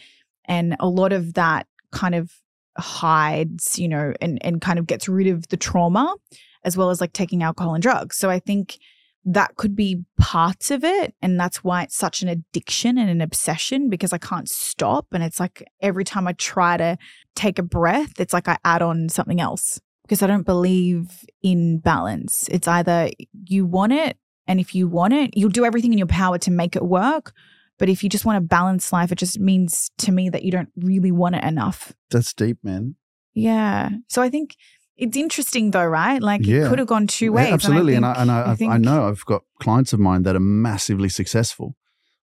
and 0.45 0.76
a 0.80 0.88
lot 0.88 1.13
of 1.13 1.36
that 1.36 1.67
kind 1.91 2.15
of 2.15 2.32
hides, 2.78 3.80
you 3.80 3.88
know, 3.88 4.13
and 4.21 4.43
and 4.43 4.62
kind 4.62 4.80
of 4.80 4.88
gets 4.88 5.08
rid 5.08 5.28
of 5.28 5.48
the 5.48 5.58
trauma, 5.58 6.15
as 6.63 6.76
well 6.76 6.89
as 6.89 7.00
like 7.00 7.13
taking 7.13 7.43
alcohol 7.43 7.74
and 7.74 7.82
drugs. 7.82 8.17
So 8.17 8.30
I 8.30 8.39
think 8.39 8.78
that 9.26 9.56
could 9.56 9.76
be 9.76 10.04
parts 10.20 10.70
of 10.70 10.84
it, 10.84 11.16
and 11.22 11.40
that's 11.40 11.64
why 11.64 11.84
it's 11.84 11.96
such 11.96 12.22
an 12.22 12.30
addiction 12.30 12.98
and 12.98 13.10
an 13.10 13.22
obsession 13.22 13.90
because 13.90 14.14
I 14.14 14.20
can't 14.20 14.48
stop, 14.48 15.08
and 15.12 15.24
it's 15.24 15.40
like 15.40 15.64
every 15.82 16.04
time 16.04 16.28
I 16.28 16.34
try 16.34 16.78
to 16.78 16.98
take 17.36 17.58
a 17.58 17.64
breath, 17.64 18.20
it's 18.20 18.34
like 18.34 18.48
I 18.48 18.58
add 18.64 18.82
on 18.82 19.10
something 19.10 19.42
else 19.42 19.82
because 20.04 20.22
I 20.22 20.28
don't 20.28 20.46
believe 20.46 21.26
in 21.42 21.80
balance. 21.80 22.48
It's 22.52 22.68
either 22.68 23.10
you 23.48 23.66
want 23.66 23.94
it, 23.94 24.18
and 24.48 24.60
if 24.60 24.76
you 24.76 24.88
want 24.88 25.14
it, 25.14 25.36
you'll 25.36 25.50
do 25.50 25.66
everything 25.66 25.92
in 25.92 25.98
your 25.98 26.08
power 26.08 26.38
to 26.38 26.52
make 26.52 26.76
it 26.76 26.86
work. 26.86 27.34
But 27.78 27.90
if 27.90 28.04
you 28.04 28.10
just 28.10 28.26
want 28.26 28.38
a 28.38 28.42
balanced 28.42 28.94
life, 28.94 29.12
it 29.12 29.18
just 29.18 29.40
means 29.40 29.92
to 29.98 30.12
me 30.12 30.30
that 30.30 30.44
you 30.44 30.52
don't 30.52 30.70
really 30.78 31.12
want 31.12 31.36
it 31.36 31.44
enough. 31.44 31.94
That's 32.10 32.34
deep, 32.34 32.60
man. 32.64 32.96
Yeah. 33.34 33.90
So 34.08 34.22
I 34.22 34.30
think 34.30 34.56
it's 34.97 35.17
interesting 35.17 35.71
though, 35.71 35.86
right? 35.86 36.21
Like 36.21 36.45
Yeah. 36.45 36.65
it 36.65 36.69
could 36.69 36.79
have 36.79 36.88
gone 36.88 37.08
two 37.08 37.25
Yeah, 37.25 37.31
ways. 37.31 37.53
absolutely, 37.53 37.95
and 37.95 38.05
I 38.05 38.13
think- 38.13 38.21
and 38.21 38.31
I, 38.31 38.41
I, 38.41 38.51
I 38.51 38.55
think- 38.55 38.73
know 38.86 39.08
I've 39.08 39.25
got 39.25 39.43
clients 39.62 39.93
of 39.93 39.99
mine 39.99 40.23
that 40.23 40.36
are 40.36 40.39
massively 40.39 41.10
successful, 41.10 41.75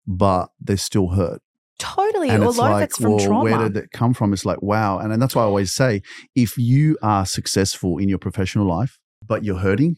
but 0.07 0.49
they're 0.59 0.77
still 0.77 1.09
hurt. 1.09 1.41
totally. 1.79 2.29
and 2.29 2.43
a 2.43 2.47
it's 2.49 2.57
lot 2.59 2.71
like, 2.71 2.83
of 2.83 2.87
it's 2.89 2.97
from 2.97 3.11
well, 3.13 3.25
trauma. 3.25 3.43
where 3.43 3.57
did 3.69 3.75
it 3.77 3.91
come 3.91 4.13
from? 4.13 4.33
It's 4.33 4.45
like, 4.45 4.61
wow. 4.61 4.99
And, 4.99 5.11
and 5.11 5.19
that's 5.21 5.35
why 5.35 5.41
I 5.41 5.45
always 5.45 5.73
say, 5.73 6.01
if 6.35 6.55
you 6.57 6.95
are 7.01 7.25
successful 7.25 7.97
in 7.97 8.07
your 8.07 8.19
professional 8.19 8.67
life, 8.67 8.99
but 9.25 9.43
you're 9.43 9.57
hurting, 9.57 9.97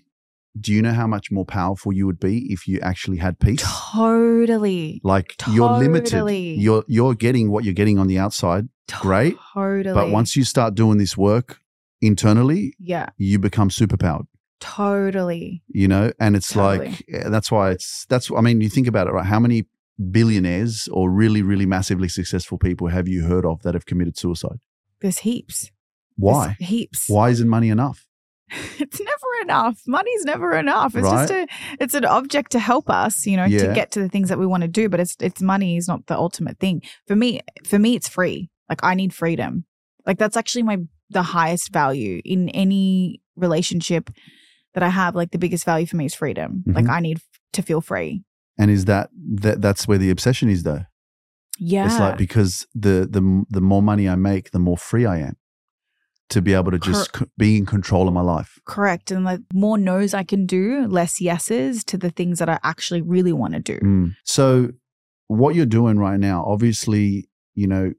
do 0.59 0.71
you 0.71 0.81
know 0.81 0.93
how 0.93 1.07
much 1.07 1.29
more 1.31 1.43
powerful 1.45 1.91
you 1.91 2.05
would 2.05 2.19
be 2.21 2.51
if 2.53 2.67
you 2.69 2.79
actually 2.79 3.17
had 3.17 3.37
peace? 3.39 3.61
totally. 3.91 5.01
Like 5.03 5.35
you're 5.49 5.69
limited. 5.77 6.25
You're 6.59 6.83
you're 6.87 7.15
getting 7.15 7.51
what 7.51 7.63
you're 7.65 7.73
getting 7.73 7.99
on 7.99 8.07
the 8.07 8.17
outside, 8.19 8.69
Great, 9.01 9.35
Totally. 9.53 9.93
but 9.93 10.09
once 10.11 10.35
you 10.35 10.43
start 10.43 10.75
doing 10.75 10.97
this 10.99 11.17
work 11.17 11.59
internally, 12.07 12.73
yeah, 12.79 13.07
you 13.17 13.39
become 13.39 13.69
superpowered. 13.69 14.25
totally. 14.59 15.61
You 15.67 15.87
know, 15.87 16.11
and 16.19 16.35
it's 16.35 16.51
Totally. 16.53 16.89
like 16.89 17.03
yeah, 17.07 17.29
that's 17.29 17.51
why 17.51 17.71
it's 17.71 18.05
that's. 18.09 18.31
I 18.31 18.41
mean, 18.41 18.61
you 18.61 18.69
think 18.69 18.87
about 18.87 19.07
it, 19.07 19.11
right? 19.13 19.25
How 19.25 19.39
many 19.39 19.65
billionaires 20.11 20.87
or 20.91 21.09
really 21.11 21.41
really 21.41 21.65
massively 21.65 22.07
successful 22.09 22.57
people 22.57 22.87
have 22.87 23.07
you 23.07 23.23
heard 23.25 23.45
of 23.45 23.61
that 23.63 23.73
have 23.73 23.85
committed 23.85 24.17
suicide? 24.17 24.59
There's 25.01 25.19
heaps. 25.19 25.71
Why? 26.15 26.55
There's 26.59 26.69
heaps. 26.69 27.05
Why 27.07 27.29
isn't 27.29 27.49
money 27.49 27.69
enough? 27.69 28.05
it's 28.79 28.99
never 28.99 29.29
enough. 29.41 29.81
Money's 29.87 30.25
never 30.25 30.55
enough. 30.55 30.95
It's 30.95 31.09
just 31.09 31.31
a 31.31 31.47
it's 31.79 31.93
an 31.95 32.05
object 32.05 32.51
to 32.51 32.59
help 32.59 32.89
us, 32.89 33.25
you 33.25 33.35
know, 33.37 33.45
Yeah. 33.45 33.67
to 33.67 33.73
get 33.73 33.91
to 33.91 33.99
the 33.99 34.09
things 34.09 34.29
that 34.29 34.37
we 34.39 34.45
want 34.45 34.61
to 34.61 34.67
do. 34.67 34.89
But 34.89 34.99
it's 34.99 35.15
it's 35.19 35.41
money 35.41 35.77
is 35.77 35.87
not 35.87 36.05
the 36.07 36.15
ultimate 36.17 36.59
thing. 36.59 36.81
For 37.07 37.15
me, 37.15 37.41
for 37.65 37.79
me, 37.79 37.95
it's 37.95 38.07
free. 38.07 38.49
Like 38.69 38.83
I 38.83 38.93
need 38.95 39.13
freedom. 39.13 39.65
Like 40.05 40.17
that's 40.19 40.37
actually 40.37 40.63
my 40.63 40.77
the 41.13 41.23
highest 41.23 41.71
value 41.71 42.21
in 42.25 42.49
any 42.49 43.21
relationship 43.35 44.09
that 44.73 44.83
I 44.83 44.89
have. 44.89 45.15
Like 45.15 45.31
the 45.31 45.37
biggest 45.37 45.65
value 45.65 45.85
for 45.85 45.95
me 45.97 46.05
is 46.05 46.13
freedom. 46.15 46.63
Like 46.67 46.85
Mhm. 46.85 46.89
I 46.89 46.99
need 46.99 47.19
to 47.53 47.61
feel 47.61 47.81
free. 47.81 48.23
And 48.57 48.69
is 48.69 48.85
that, 48.85 49.09
that 49.41 49.61
that's 49.61 49.87
where 49.87 49.97
the 49.97 50.09
obsession 50.09 50.49
is 50.49 50.63
though? 50.63 50.85
Yeah. 51.59 51.85
It's 51.85 51.99
like 51.99 52.17
because 52.17 52.65
the 52.73 53.07
the 53.09 53.43
the 53.49 53.61
more 53.61 53.81
money 53.81 54.09
I 54.09 54.15
make, 54.15 54.51
the 54.51 54.59
more 54.59 54.77
free 54.77 55.05
I 55.05 55.19
am 55.19 55.35
to 56.29 56.41
be 56.41 56.53
able 56.53 56.71
to 56.71 56.79
just 56.79 57.13
co- 57.13 57.27
be 57.37 57.57
in 57.57 57.65
control 57.65 58.07
of 58.07 58.13
my 58.13 58.21
life. 58.21 58.59
Correct. 58.65 59.11
And 59.11 59.23
like 59.23 59.41
more 59.53 59.77
no's 59.77 60.13
I 60.15 60.23
can 60.23 60.45
do, 60.47 60.87
less 60.87 61.21
yeses 61.21 61.83
to 61.85 61.97
the 61.97 62.09
things 62.09 62.39
that 62.39 62.49
I 62.49 62.59
actually 62.63 63.01
really 63.01 63.33
want 63.33 63.53
to 63.53 63.59
do. 63.59 63.77
Mm. 63.79 64.15
So 64.23 64.69
what 65.27 65.53
you're 65.53 65.67
doing 65.67 65.99
right 65.99 66.19
now, 66.19 66.43
obviously, 66.47 67.29
you 67.53 67.67
know, 67.67 67.93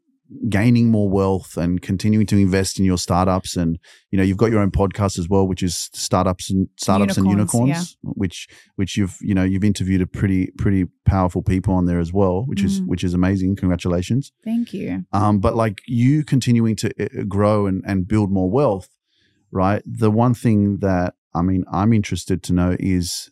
gaining 0.49 0.91
more 0.91 1.09
wealth 1.09 1.57
and 1.57 1.83
continuing 1.83 2.25
to 2.27 2.37
invest 2.37 2.79
in 2.79 2.85
your 2.85 2.97
startups 2.97 3.57
and 3.57 3.79
you 4.11 4.17
know 4.17 4.25
you've 4.25 4.39
got 4.39 4.51
your 4.51 4.61
own 4.61 4.71
podcast 4.71 5.19
as 5.19 5.29
well 5.29 5.47
which 5.47 5.63
is 5.63 5.91
startups 5.93 6.51
and 6.51 6.69
startups 6.77 7.17
and 7.19 7.27
Unicorns, 7.27 7.69
unicorns 7.69 7.97
which 8.03 8.49
which 8.77 8.97
you've 8.97 9.17
you 9.21 9.35
know 9.35 9.45
you've 9.45 9.63
interviewed 9.65 10.01
a 10.01 10.07
pretty 10.07 10.51
pretty 10.57 10.87
powerful 11.05 11.43
people 11.43 11.75
on 11.75 11.85
there 11.85 12.01
as 12.01 12.13
well 12.13 12.45
which 12.47 12.63
is 12.63 12.81
Mm. 12.81 12.87
which 12.87 13.05
is 13.05 13.13
amazing 13.15 13.55
congratulations 13.55 14.33
Thank 14.43 14.73
you. 14.73 15.05
um, 15.13 15.41
but 15.41 15.55
like 15.55 15.83
you 15.87 16.25
continuing 16.25 16.75
to 16.77 16.89
uh, 17.05 17.25
grow 17.29 17.67
and, 17.67 17.85
and 17.87 18.09
build 18.09 18.33
more 18.33 18.51
wealth, 18.51 18.89
right? 19.53 19.83
The 19.85 20.11
one 20.11 20.35
thing 20.35 20.79
that 20.79 21.15
I 21.35 21.43
mean, 21.43 21.65
I'm 21.71 21.93
interested 21.93 22.43
to 22.45 22.53
know 22.53 22.77
is, 22.81 23.31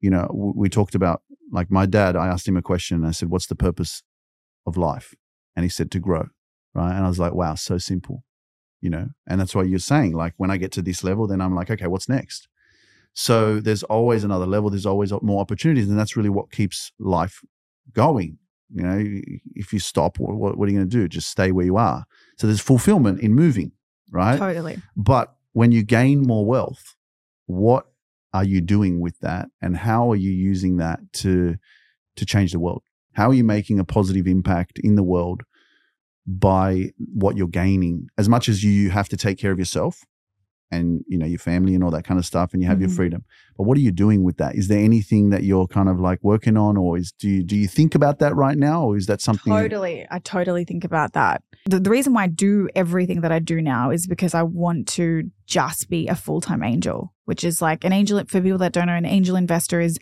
you 0.00 0.10
know, 0.10 0.26
we 0.56 0.68
talked 0.68 0.94
about 0.94 1.22
like 1.52 1.70
my 1.70 1.84
dad. 1.86 2.16
I 2.16 2.26
asked 2.28 2.48
him 2.48 2.56
a 2.56 2.62
question. 2.62 2.96
And 2.98 3.06
I 3.06 3.10
said, 3.12 3.28
"What's 3.30 3.46
the 3.46 3.54
purpose 3.54 4.02
of 4.66 4.76
life?" 4.76 5.14
And 5.54 5.64
he 5.64 5.68
said, 5.68 5.90
"To 5.92 6.00
grow." 6.00 6.28
Right? 6.74 6.94
And 6.94 7.04
I 7.04 7.08
was 7.08 7.18
like, 7.18 7.34
"Wow, 7.34 7.54
so 7.54 7.78
simple," 7.78 8.24
you 8.80 8.90
know. 8.90 9.08
And 9.26 9.40
that's 9.40 9.54
why 9.54 9.62
you're 9.62 9.78
saying 9.78 10.12
like, 10.12 10.34
when 10.36 10.50
I 10.50 10.58
get 10.58 10.72
to 10.72 10.82
this 10.82 11.02
level, 11.02 11.26
then 11.26 11.40
I'm 11.40 11.54
like, 11.54 11.70
okay, 11.70 11.86
what's 11.86 12.08
next? 12.08 12.48
So 13.14 13.60
there's 13.60 13.82
always 13.84 14.24
another 14.24 14.46
level. 14.46 14.70
There's 14.70 14.86
always 14.86 15.12
more 15.22 15.40
opportunities, 15.40 15.88
and 15.88 15.98
that's 15.98 16.16
really 16.16 16.30
what 16.30 16.50
keeps 16.50 16.92
life 16.98 17.42
going. 17.92 18.38
You 18.74 18.82
know, 18.82 19.20
if 19.54 19.72
you 19.72 19.78
stop, 19.78 20.18
what, 20.18 20.56
what 20.56 20.66
are 20.66 20.72
you 20.72 20.78
going 20.78 20.88
to 20.88 20.96
do? 20.96 21.08
Just 21.08 21.28
stay 21.28 21.52
where 21.52 21.66
you 21.66 21.76
are. 21.76 22.06
So 22.38 22.46
there's 22.46 22.60
fulfillment 22.60 23.20
in 23.20 23.34
moving, 23.34 23.72
right? 24.10 24.38
Totally. 24.38 24.80
But 24.96 25.34
when 25.52 25.72
you 25.72 25.82
gain 25.82 26.22
more 26.22 26.46
wealth, 26.46 26.96
what 27.46 27.86
are 28.32 28.44
you 28.44 28.62
doing 28.62 29.00
with 29.00 29.18
that, 29.20 29.50
and 29.60 29.76
how 29.76 30.10
are 30.10 30.16
you 30.16 30.30
using 30.30 30.78
that 30.78 31.00
to 31.14 31.56
to 32.16 32.26
change 32.26 32.52
the 32.52 32.58
world? 32.58 32.82
How 33.14 33.28
are 33.30 33.34
you 33.34 33.44
making 33.44 33.78
a 33.78 33.84
positive 33.84 34.26
impact 34.26 34.78
in 34.78 34.94
the 34.94 35.02
world 35.02 35.42
by 36.26 36.90
what 37.14 37.36
you're 37.36 37.48
gaining? 37.48 38.08
As 38.16 38.28
much 38.28 38.48
as 38.48 38.62
you 38.64 38.90
have 38.90 39.08
to 39.10 39.16
take 39.16 39.38
care 39.38 39.52
of 39.52 39.58
yourself 39.58 40.04
and 40.70 41.04
you 41.06 41.18
know 41.18 41.26
your 41.26 41.38
family 41.38 41.74
and 41.74 41.84
all 41.84 41.90
that 41.90 42.04
kind 42.04 42.18
of 42.18 42.24
stuff, 42.24 42.54
and 42.54 42.62
you 42.62 42.68
have 42.68 42.80
your 42.80 42.88
Mhm. 42.88 42.96
freedom, 42.96 43.24
but 43.58 43.64
what 43.64 43.76
are 43.76 43.82
you 43.82 43.90
doing 43.92 44.22
with 44.24 44.38
that? 44.38 44.54
Is 44.54 44.68
there 44.68 44.78
anything 44.82 45.28
that 45.28 45.44
you're 45.44 45.66
kind 45.66 45.86
of 45.86 46.00
like 46.00 46.18
working 46.22 46.56
on, 46.56 46.78
or 46.78 46.96
is 46.96 47.12
do 47.12 47.28
you 47.28 47.42
do 47.42 47.56
you 47.56 47.68
think 47.68 47.94
about 47.94 48.20
that 48.20 48.34
right 48.34 48.56
now, 48.56 48.86
or 48.86 48.96
is 48.96 49.04
that 49.06 49.20
something? 49.20 49.52
Totally. 49.52 50.06
I 50.10 50.18
totally 50.20 50.64
think 50.64 50.82
about 50.82 51.12
that. 51.12 51.42
The, 51.66 51.78
the 51.78 51.90
reason 51.90 52.14
why 52.14 52.22
I 52.24 52.28
do 52.28 52.70
everything 52.74 53.20
that 53.20 53.30
I 53.30 53.38
do 53.38 53.60
now 53.60 53.90
is 53.90 54.06
because 54.06 54.32
I 54.32 54.42
want 54.44 54.88
to 54.96 55.30
just 55.46 55.90
be 55.90 56.08
a 56.08 56.14
full 56.14 56.40
time 56.40 56.62
angel, 56.62 57.12
which 57.26 57.44
is 57.44 57.60
like 57.60 57.84
an 57.84 57.92
angel. 57.92 58.18
For 58.26 58.40
people 58.40 58.56
that 58.58 58.72
don't 58.72 58.86
know, 58.86 58.94
an 58.94 59.04
angel 59.04 59.36
investor 59.36 59.78
is 59.78 59.98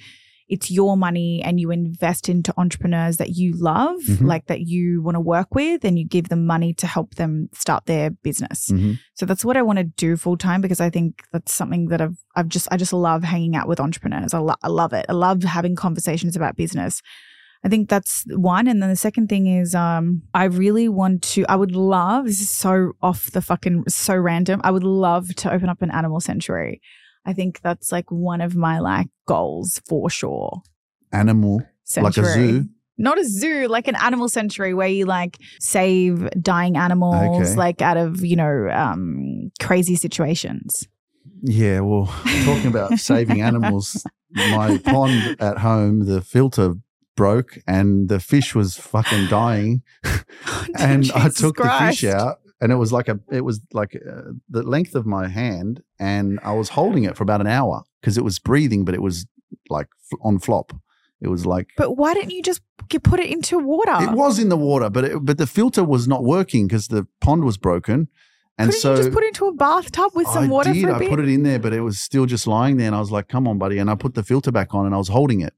it's 0.51 0.71
your 0.71 0.97
money 0.97 1.41
and 1.43 1.59
you 1.61 1.71
invest 1.71 2.29
into 2.29 2.53
entrepreneurs 2.59 3.17
that 3.19 3.31
you 3.31 3.53
love, 3.57 4.01
Mhm. 4.09 4.27
like 4.27 4.47
that 4.47 4.61
you 4.63 5.01
want 5.03 5.15
to 5.15 5.21
work 5.21 5.55
with, 5.55 5.85
and 5.85 5.99
you 5.99 6.05
give 6.07 6.29
them 6.29 6.45
money 6.45 6.75
to 6.75 6.87
help 6.87 7.15
them 7.15 7.49
start 7.55 7.87
their 7.87 8.11
business. 8.11 8.69
Mhm. 8.71 8.99
So 9.15 9.25
that's 9.27 9.45
what 9.45 9.57
I 9.57 9.63
want 9.63 9.79
to 9.79 9.85
do 9.85 10.17
full 10.17 10.37
time 10.37 10.61
because 10.61 10.81
I 10.81 10.91
think 10.91 11.23
that's 11.33 11.55
something 11.55 11.87
that 11.89 12.01
I've 12.01 12.19
I've 12.37 12.49
just 12.49 12.69
I 12.71 12.77
just 12.77 12.93
love 12.93 13.23
hanging 13.25 13.57
out 13.57 13.69
with 13.69 13.81
entrepreneurs. 13.81 14.35
I, 14.35 14.39
lo- 14.39 14.61
I 14.63 14.69
love 14.69 14.93
it. 14.93 15.07
I 15.09 15.13
love 15.13 15.43
having 15.45 15.77
conversations 15.77 16.37
about 16.37 16.57
business. 16.57 17.01
I 17.63 17.69
think 17.69 17.91
that's 17.91 18.25
one. 18.29 18.67
And 18.69 18.83
then 18.83 18.89
the 18.89 18.97
second 18.97 19.29
thing 19.29 19.47
is, 19.47 19.75
um, 19.75 20.23
I 20.33 20.45
really 20.45 20.89
want 20.89 21.21
to, 21.35 21.45
I 21.47 21.57
would 21.57 21.77
love, 21.77 22.25
this 22.25 22.41
is 22.41 22.51
so 22.51 22.93
off 23.03 23.31
the 23.33 23.43
fucking, 23.43 23.85
so 23.87 24.17
random. 24.17 24.63
I 24.65 24.71
would 24.71 24.83
love 24.83 25.35
to 25.35 25.53
open 25.53 25.69
up 25.69 25.83
an 25.83 25.91
animal 25.91 26.21
sanctuary. 26.21 26.81
I 27.25 27.33
think 27.33 27.61
that's 27.61 27.93
like 27.93 28.11
one 28.11 28.41
of 28.41 28.57
my 28.57 28.79
like 28.81 29.09
goals 29.27 29.81
for 29.89 30.09
sure. 30.11 30.63
Animal, 31.13 31.63
Sanctuary. 31.85 32.29
like 32.29 32.37
a 32.37 32.39
zoo. 32.61 32.69
Not 32.99 33.19
a 33.19 33.25
zoo, 33.25 33.67
like 33.67 33.89
an 33.89 33.97
animal 33.97 34.29
sanctuary 34.29 34.75
where 34.75 34.87
you 34.89 35.07
like 35.07 35.39
save 35.59 36.29
dying 36.43 36.77
animals, 36.77 37.41
Okay. 37.49 37.55
like 37.57 37.81
out 37.81 37.97
of, 37.97 38.23
you 38.25 38.37
know, 38.37 38.69
um, 38.71 39.51
crazy 39.59 39.97
situations. 39.97 40.87
Yeah, 41.43 41.81
well, 41.81 42.07
talking 42.45 42.67
about 42.67 42.99
saving 42.99 43.41
animals, 43.41 44.05
my 44.31 44.77
pond 44.85 45.37
at 45.41 45.59
home, 45.59 46.05
the 46.05 46.21
filter 46.21 46.75
broke 47.17 47.59
and 47.67 48.11
the 48.11 48.21
fish 48.21 48.55
was 48.55 48.77
fucking 48.77 49.29
dying. 49.29 49.83
and 50.79 51.11
I 51.15 51.29
Jesus 51.29 51.35
took 51.41 51.57
the 51.57 51.71
fish 51.89 52.05
out, 52.05 52.41
and 52.61 52.73
it 52.73 52.77
was 52.77 52.93
like 52.93 53.09
a, 53.09 53.19
it 53.31 53.43
was 53.43 53.61
like 53.73 53.95
uh, 53.97 54.33
the 54.49 54.63
length 54.63 54.95
of 54.95 55.07
my 55.07 55.29
hand, 55.29 55.83
and 55.99 56.39
I 56.43 56.53
was 56.53 56.71
holding 56.71 57.05
it 57.05 57.17
for 57.17 57.23
about 57.23 57.41
an 57.41 57.47
hour 57.47 57.83
because 58.01 58.17
it 58.19 58.25
was 58.25 58.39
breathing, 58.39 58.85
but 58.85 58.95
it 58.95 59.03
was 59.03 59.27
like 59.69 59.89
f- 60.13 60.19
on 60.23 60.39
flop. 60.39 60.73
It 61.21 61.29
was 61.29 61.45
like 61.45 61.69
But 61.77 61.97
why 61.99 62.15
didn't 62.15 62.31
you 62.31 62.43
just 62.43 62.63
put 63.03 63.21
it 63.21 63.31
into 63.31 63.59
water? 63.59 63.93
it 64.01 64.13
was 64.13 64.39
in 64.39 64.49
the 64.49 64.57
water, 64.57 64.89
but 64.91 65.05
it, 65.05 65.19
but 65.25 65.39
the 65.39 65.47
filter 65.47 65.85
was 65.85 66.09
not 66.09 66.25
working 66.25 66.67
because 66.67 66.89
the 66.89 67.07
pond 67.21 67.45
was 67.45 67.59
broken, 67.59 68.09
and 68.59 68.69
Couldn't 68.71 68.81
so 68.81 68.91
you 68.93 68.97
just 68.97 69.13
put 69.13 69.25
it 69.25 69.29
into 69.29 69.47
a 69.47 69.53
bathtub 69.55 70.13
with 70.15 70.27
some 70.29 70.45
I 70.45 70.49
water 70.49 70.73
did. 70.73 70.83
for 70.83 70.91
a 70.91 70.97
I 70.97 70.99
bit? 70.99 71.11
put 71.11 71.21
it 71.21 71.29
in 71.29 71.43
there, 71.43 71.59
but 71.59 71.73
it 71.73 71.81
was 71.81 71.99
still 71.99 72.27
just 72.27 72.47
lying 72.47 72.77
there. 72.79 72.87
And 72.87 72.97
I 72.97 73.01
was 73.01 73.11
like, 73.11 73.29
come 73.29 73.47
on, 73.49 73.59
buddy. 73.59 73.79
And 73.79 73.91
I 73.91 73.95
put 73.95 74.15
the 74.15 74.23
filter 74.23 74.51
back 74.53 74.75
on 74.75 74.87
and 74.87 74.95
I 74.95 74.99
was 74.99 75.09
holding 75.09 75.41
it. 75.41 75.55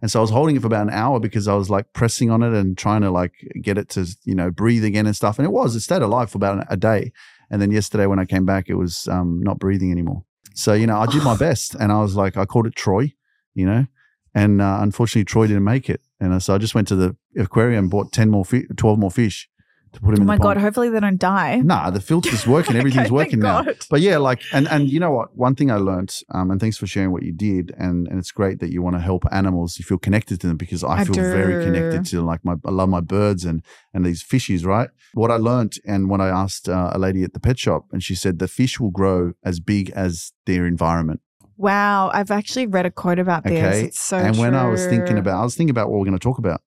And 0.00 0.10
so 0.10 0.20
I 0.20 0.22
was 0.22 0.30
holding 0.30 0.56
it 0.56 0.60
for 0.60 0.66
about 0.66 0.86
an 0.86 0.92
hour 0.92 1.20
because 1.20 1.48
I 1.48 1.54
was 1.54 1.70
like 1.70 1.92
pressing 1.92 2.30
on 2.30 2.42
it 2.42 2.52
and 2.52 2.76
trying 2.76 3.02
to 3.02 3.10
like 3.10 3.34
get 3.60 3.78
it 3.78 3.88
to, 3.90 4.06
you 4.24 4.34
know, 4.34 4.50
breathe 4.50 4.84
again 4.84 5.06
and 5.06 5.16
stuff. 5.16 5.38
And 5.38 5.46
it 5.46 5.52
was, 5.52 5.74
it 5.74 5.80
stayed 5.80 6.02
alive 6.02 6.30
for 6.30 6.38
about 6.38 6.66
a 6.68 6.76
day. 6.76 7.12
And 7.50 7.62
then 7.62 7.70
yesterday 7.70 8.06
when 8.06 8.18
I 8.18 8.24
came 8.24 8.44
back, 8.44 8.68
it 8.68 8.74
was 8.74 9.08
um, 9.08 9.40
not 9.42 9.58
breathing 9.58 9.92
anymore. 9.92 10.24
So, 10.54 10.72
you 10.72 10.86
know, 10.86 10.98
I 10.98 11.06
did 11.06 11.22
my 11.22 11.36
best 11.38 11.74
and 11.74 11.92
I 11.92 12.00
was 12.00 12.16
like, 12.16 12.36
I 12.36 12.44
called 12.44 12.66
it 12.66 12.74
Troy, 12.74 13.12
you 13.54 13.66
know, 13.66 13.86
and 14.34 14.60
uh, 14.60 14.78
unfortunately 14.80 15.24
Troy 15.24 15.46
didn't 15.46 15.64
make 15.64 15.88
it. 15.88 16.00
And 16.20 16.32
uh, 16.32 16.40
so 16.40 16.54
I 16.54 16.58
just 16.58 16.74
went 16.74 16.88
to 16.88 16.96
the 16.96 17.16
aquarium 17.36 17.88
bought 17.88 18.12
10 18.12 18.30
more, 18.30 18.44
fi- 18.44 18.66
12 18.76 18.98
more 18.98 19.10
fish 19.10 19.48
to 19.96 20.00
put 20.00 20.14
him 20.14 20.20
oh 20.20 20.22
in 20.22 20.26
my 20.26 20.38
god! 20.38 20.56
Hopefully 20.56 20.88
they 20.88 21.00
don't 21.00 21.18
die. 21.18 21.56
Nah, 21.56 21.90
the 21.90 22.00
filter's 22.00 22.46
working. 22.46 22.76
Everything's 22.82 23.06
Okay, 23.06 23.14
working 23.14 23.40
now. 23.40 23.62
God. 23.62 23.78
But 23.90 24.00
yeah, 24.00 24.18
like, 24.18 24.40
and 24.52 24.68
and 24.68 24.88
you 24.88 25.00
know 25.00 25.10
what? 25.10 25.36
One 25.36 25.54
thing 25.54 25.70
I 25.70 25.76
learned, 25.76 26.14
um, 26.32 26.50
and 26.50 26.60
thanks 26.60 26.76
for 26.76 26.86
sharing 26.86 27.12
what 27.12 27.22
you 27.22 27.32
did, 27.32 27.74
and 27.76 28.06
and 28.08 28.18
it's 28.18 28.30
great 28.30 28.60
that 28.60 28.70
you 28.70 28.82
want 28.82 28.96
to 28.96 29.00
help 29.00 29.24
animals. 29.32 29.78
You 29.78 29.84
feel 29.84 29.98
connected 29.98 30.40
to 30.42 30.46
them 30.46 30.56
because 30.56 30.84
I, 30.84 31.00
I 31.00 31.04
feel 31.04 31.14
very 31.14 31.64
connected 31.64 32.06
to 32.06 32.22
like 32.22 32.44
my 32.44 32.54
I 32.64 32.70
love 32.70 32.88
my 32.88 33.00
birds 33.00 33.44
and 33.44 33.62
and 33.92 34.04
these 34.04 34.22
fishies, 34.22 34.64
right? 34.64 34.90
What 35.14 35.30
I 35.30 35.36
learned, 35.36 35.78
and 35.86 36.08
when 36.10 36.20
I 36.20 36.28
asked 36.28 36.68
uh, 36.68 36.90
a 36.92 36.98
lady 36.98 37.24
at 37.24 37.32
the 37.32 37.40
pet 37.40 37.58
shop, 37.58 37.86
and 37.92 38.02
she 38.02 38.14
said 38.14 38.38
the 38.38 38.48
fish 38.48 38.78
will 38.78 38.90
grow 38.90 39.32
as 39.44 39.60
big 39.60 39.90
as 39.90 40.32
their 40.46 40.66
environment. 40.66 41.20
Wow, 41.56 42.10
I've 42.12 42.30
actually 42.30 42.66
read 42.66 42.84
a 42.84 42.90
quote 42.90 43.18
about 43.18 43.44
this. 43.44 43.52
Okay. 43.52 43.84
It's 43.86 44.00
so 44.00 44.18
and 44.18 44.36
when 44.36 44.54
I 44.54 44.68
was 44.68 44.84
thinking 44.86 45.16
about, 45.16 45.40
I 45.40 45.42
was 45.42 45.54
thinking 45.56 45.70
about 45.70 45.88
what 45.90 45.98
we're 45.98 46.04
going 46.04 46.18
to 46.18 46.22
talk 46.22 46.38
about, 46.38 46.60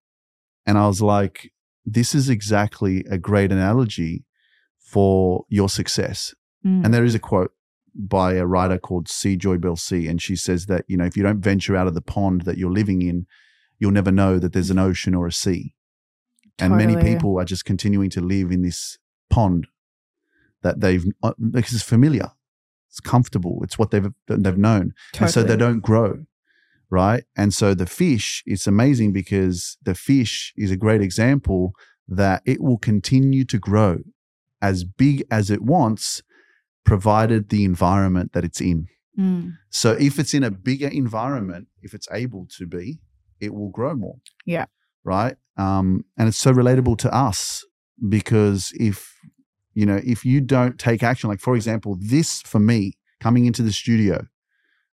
and 0.65 0.77
I 0.77 0.87
was 0.87 1.01
like, 1.01 1.51
this 1.93 2.15
is 2.15 2.29
exactly 2.29 3.05
a 3.09 3.17
great 3.17 3.51
analogy 3.51 4.25
for 4.77 5.45
your 5.49 5.69
success. 5.69 6.33
Mm. 6.65 6.85
And 6.85 6.93
there 6.93 7.03
is 7.03 7.15
a 7.15 7.19
quote 7.19 7.51
by 7.95 8.33
a 8.33 8.45
writer 8.45 8.77
called 8.77 9.07
C. 9.07 9.35
Joy 9.35 9.57
Bell 9.57 9.75
C. 9.75 10.07
And 10.07 10.21
she 10.21 10.35
says 10.35 10.65
that, 10.67 10.85
you 10.87 10.97
know, 10.97 11.05
if 11.05 11.17
you 11.17 11.23
don't 11.23 11.41
venture 11.41 11.75
out 11.75 11.87
of 11.87 11.93
the 11.93 12.01
pond 12.01 12.41
that 12.41 12.57
you're 12.57 12.71
living 12.71 13.01
in, 13.01 13.25
you'll 13.77 13.91
never 13.91 14.11
know 14.11 14.39
that 14.39 14.53
there's 14.53 14.69
an 14.69 14.79
ocean 14.79 15.15
or 15.15 15.27
a 15.27 15.31
sea. 15.31 15.73
And 16.59 16.75
many 16.75 16.95
people 16.97 17.39
are 17.39 17.45
just 17.45 17.63
continuing 17.63 18.09
to 18.09 18.21
live 18.21 18.51
in 18.51 18.63
this 18.63 18.97
pond 19.29 19.67
that 20.61 20.81
they've, 20.81 21.05
uh, 21.23 21.31
because 21.51 21.73
it's 21.73 21.83
familiar, 21.83 22.31
it's 22.89 22.99
comfortable, 22.99 23.61
it's 23.63 23.79
what 23.79 23.91
they've, 23.91 24.07
they've 24.27 24.57
known. 24.57 24.93
And 25.17 25.31
so 25.31 25.41
they 25.43 25.55
don't 25.55 25.79
grow. 25.79 26.25
Right. 26.91 27.23
And 27.37 27.53
so 27.53 27.73
the 27.73 27.85
fish, 27.85 28.41
it's 28.45 28.65
amazing 28.65 29.13
because 29.13 29.77
the 29.83 29.93
fish 29.93 30.53
is 30.57 30.71
a 30.71 30.77
great 30.77 31.01
example 31.01 31.73
that 32.07 32.41
it 32.45 32.61
will 32.61 32.79
continue 32.79 33.45
to 33.45 33.59
grow 33.59 33.99
as 34.61 34.83
big 34.83 35.23
as 35.29 35.51
it 35.51 35.61
wants, 35.61 36.23
provided 36.83 37.49
the 37.49 37.63
environment 37.63 38.33
that 38.33 38.43
it's 38.43 38.59
in. 38.59 38.87
Mm. 39.17 39.53
So 39.69 39.91
if 39.91 40.17
it's 40.17 40.33
in 40.33 40.43
a 40.43 40.51
bigger 40.51 40.87
environment, 40.87 41.67
if 41.81 41.93
it's 41.93 42.07
able 42.11 42.47
to 42.57 42.65
be, 42.65 42.99
it 43.39 43.53
will 43.53 43.69
grow 43.69 43.93
more. 43.93 44.15
Yeah. 44.45 44.65
Right. 45.03 45.35
Um, 45.57 46.05
and 46.17 46.27
it's 46.27 46.37
so 46.37 46.51
relatable 46.51 46.97
to 46.99 47.13
us 47.13 47.65
because 48.07 48.71
if, 48.75 49.13
you 49.73 49.85
know, 49.85 49.99
if 50.03 50.25
you 50.25 50.41
don't 50.41 50.79
take 50.79 51.03
action, 51.03 51.29
like 51.29 51.39
for 51.39 51.55
example, 51.55 51.97
this 51.99 52.41
for 52.41 52.59
me 52.59 52.93
coming 53.19 53.45
into 53.45 53.61
the 53.61 53.71
studio, 53.71 54.25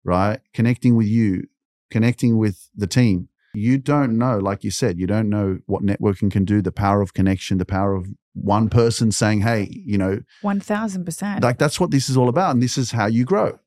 right, 0.05 0.41
connecting 0.55 0.97
with 0.97 1.07
you, 1.07 1.45
connecting 1.91 2.39
with 2.39 2.69
the 2.75 2.87
team, 2.87 3.29
you 3.55 3.79
don't 3.79 4.17
know, 4.17 4.39
like 4.39 4.63
you 4.63 4.71
said, 4.71 4.99
you 4.99 5.07
don't 5.07 5.29
know 5.29 5.59
what 5.67 5.83
networking 5.83 6.31
can 6.31 6.45
do, 6.45 6.63
the 6.63 6.71
power 6.73 7.01
of 7.03 7.15
connection, 7.15 7.59
the 7.59 7.65
power 7.65 7.95
of 7.95 8.07
one 8.35 8.69
person 8.69 9.11
saying, 9.11 9.41
hey, 9.41 9.69
you 9.71 9.99
know, 9.99 10.21
1000%. 10.45 11.43
like 11.43 11.59
that's 11.59 11.81
what 11.81 11.91
this 11.91 12.09
is 12.09 12.17
all 12.17 12.29
about. 12.29 12.53
And 12.53 12.63
this 12.63 12.79
is 12.79 12.93
how 12.93 13.07
you 13.07 13.25
grow 13.25 13.59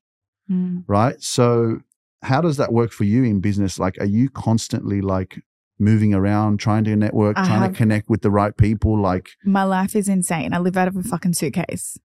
Mm. 0.51 0.83
right? 0.87 1.21
So 1.21 1.79
how 2.21 2.41
does 2.41 2.57
that 2.57 2.73
work 2.73 2.91
for 2.91 3.05
you 3.05 3.23
in 3.23 3.39
business? 3.39 3.79
Like, 3.79 3.97
are 3.99 4.05
you 4.05 4.29
constantly 4.29 4.99
like 5.01 5.41
moving 5.79 6.13
around, 6.13 6.59
trying 6.59 6.83
to 6.85 6.95
network, 6.97 7.37
I 7.37 7.45
trying 7.45 7.71
to 7.71 7.77
connect 7.77 8.09
with 8.09 8.21
the 8.23 8.29
right 8.31 8.55
people? 8.55 9.01
Like, 9.01 9.29
My 9.45 9.63
life 9.63 9.95
is 9.95 10.09
insane. 10.09 10.53
I 10.53 10.57
live 10.59 10.75
out 10.75 10.89
of 10.89 10.97
a 10.97 11.03
fucking 11.03 11.33
suitcase. 11.33 11.97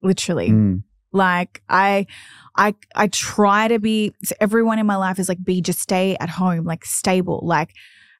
Literally. 0.00 0.50
mm, 0.50 0.82
Like 1.12 1.62
I 1.68 2.06
I 2.56 2.74
I 2.94 3.08
try 3.08 3.68
to 3.68 3.78
be 3.78 4.12
so 4.24 4.34
everyone 4.40 4.78
in 4.78 4.86
my 4.86 4.96
life 4.96 5.18
is 5.18 5.28
like 5.28 5.42
be 5.44 5.60
just 5.60 5.80
stay 5.80 6.16
at 6.20 6.30
home, 6.30 6.64
like 6.64 6.84
stable. 6.84 7.40
Like 7.42 7.70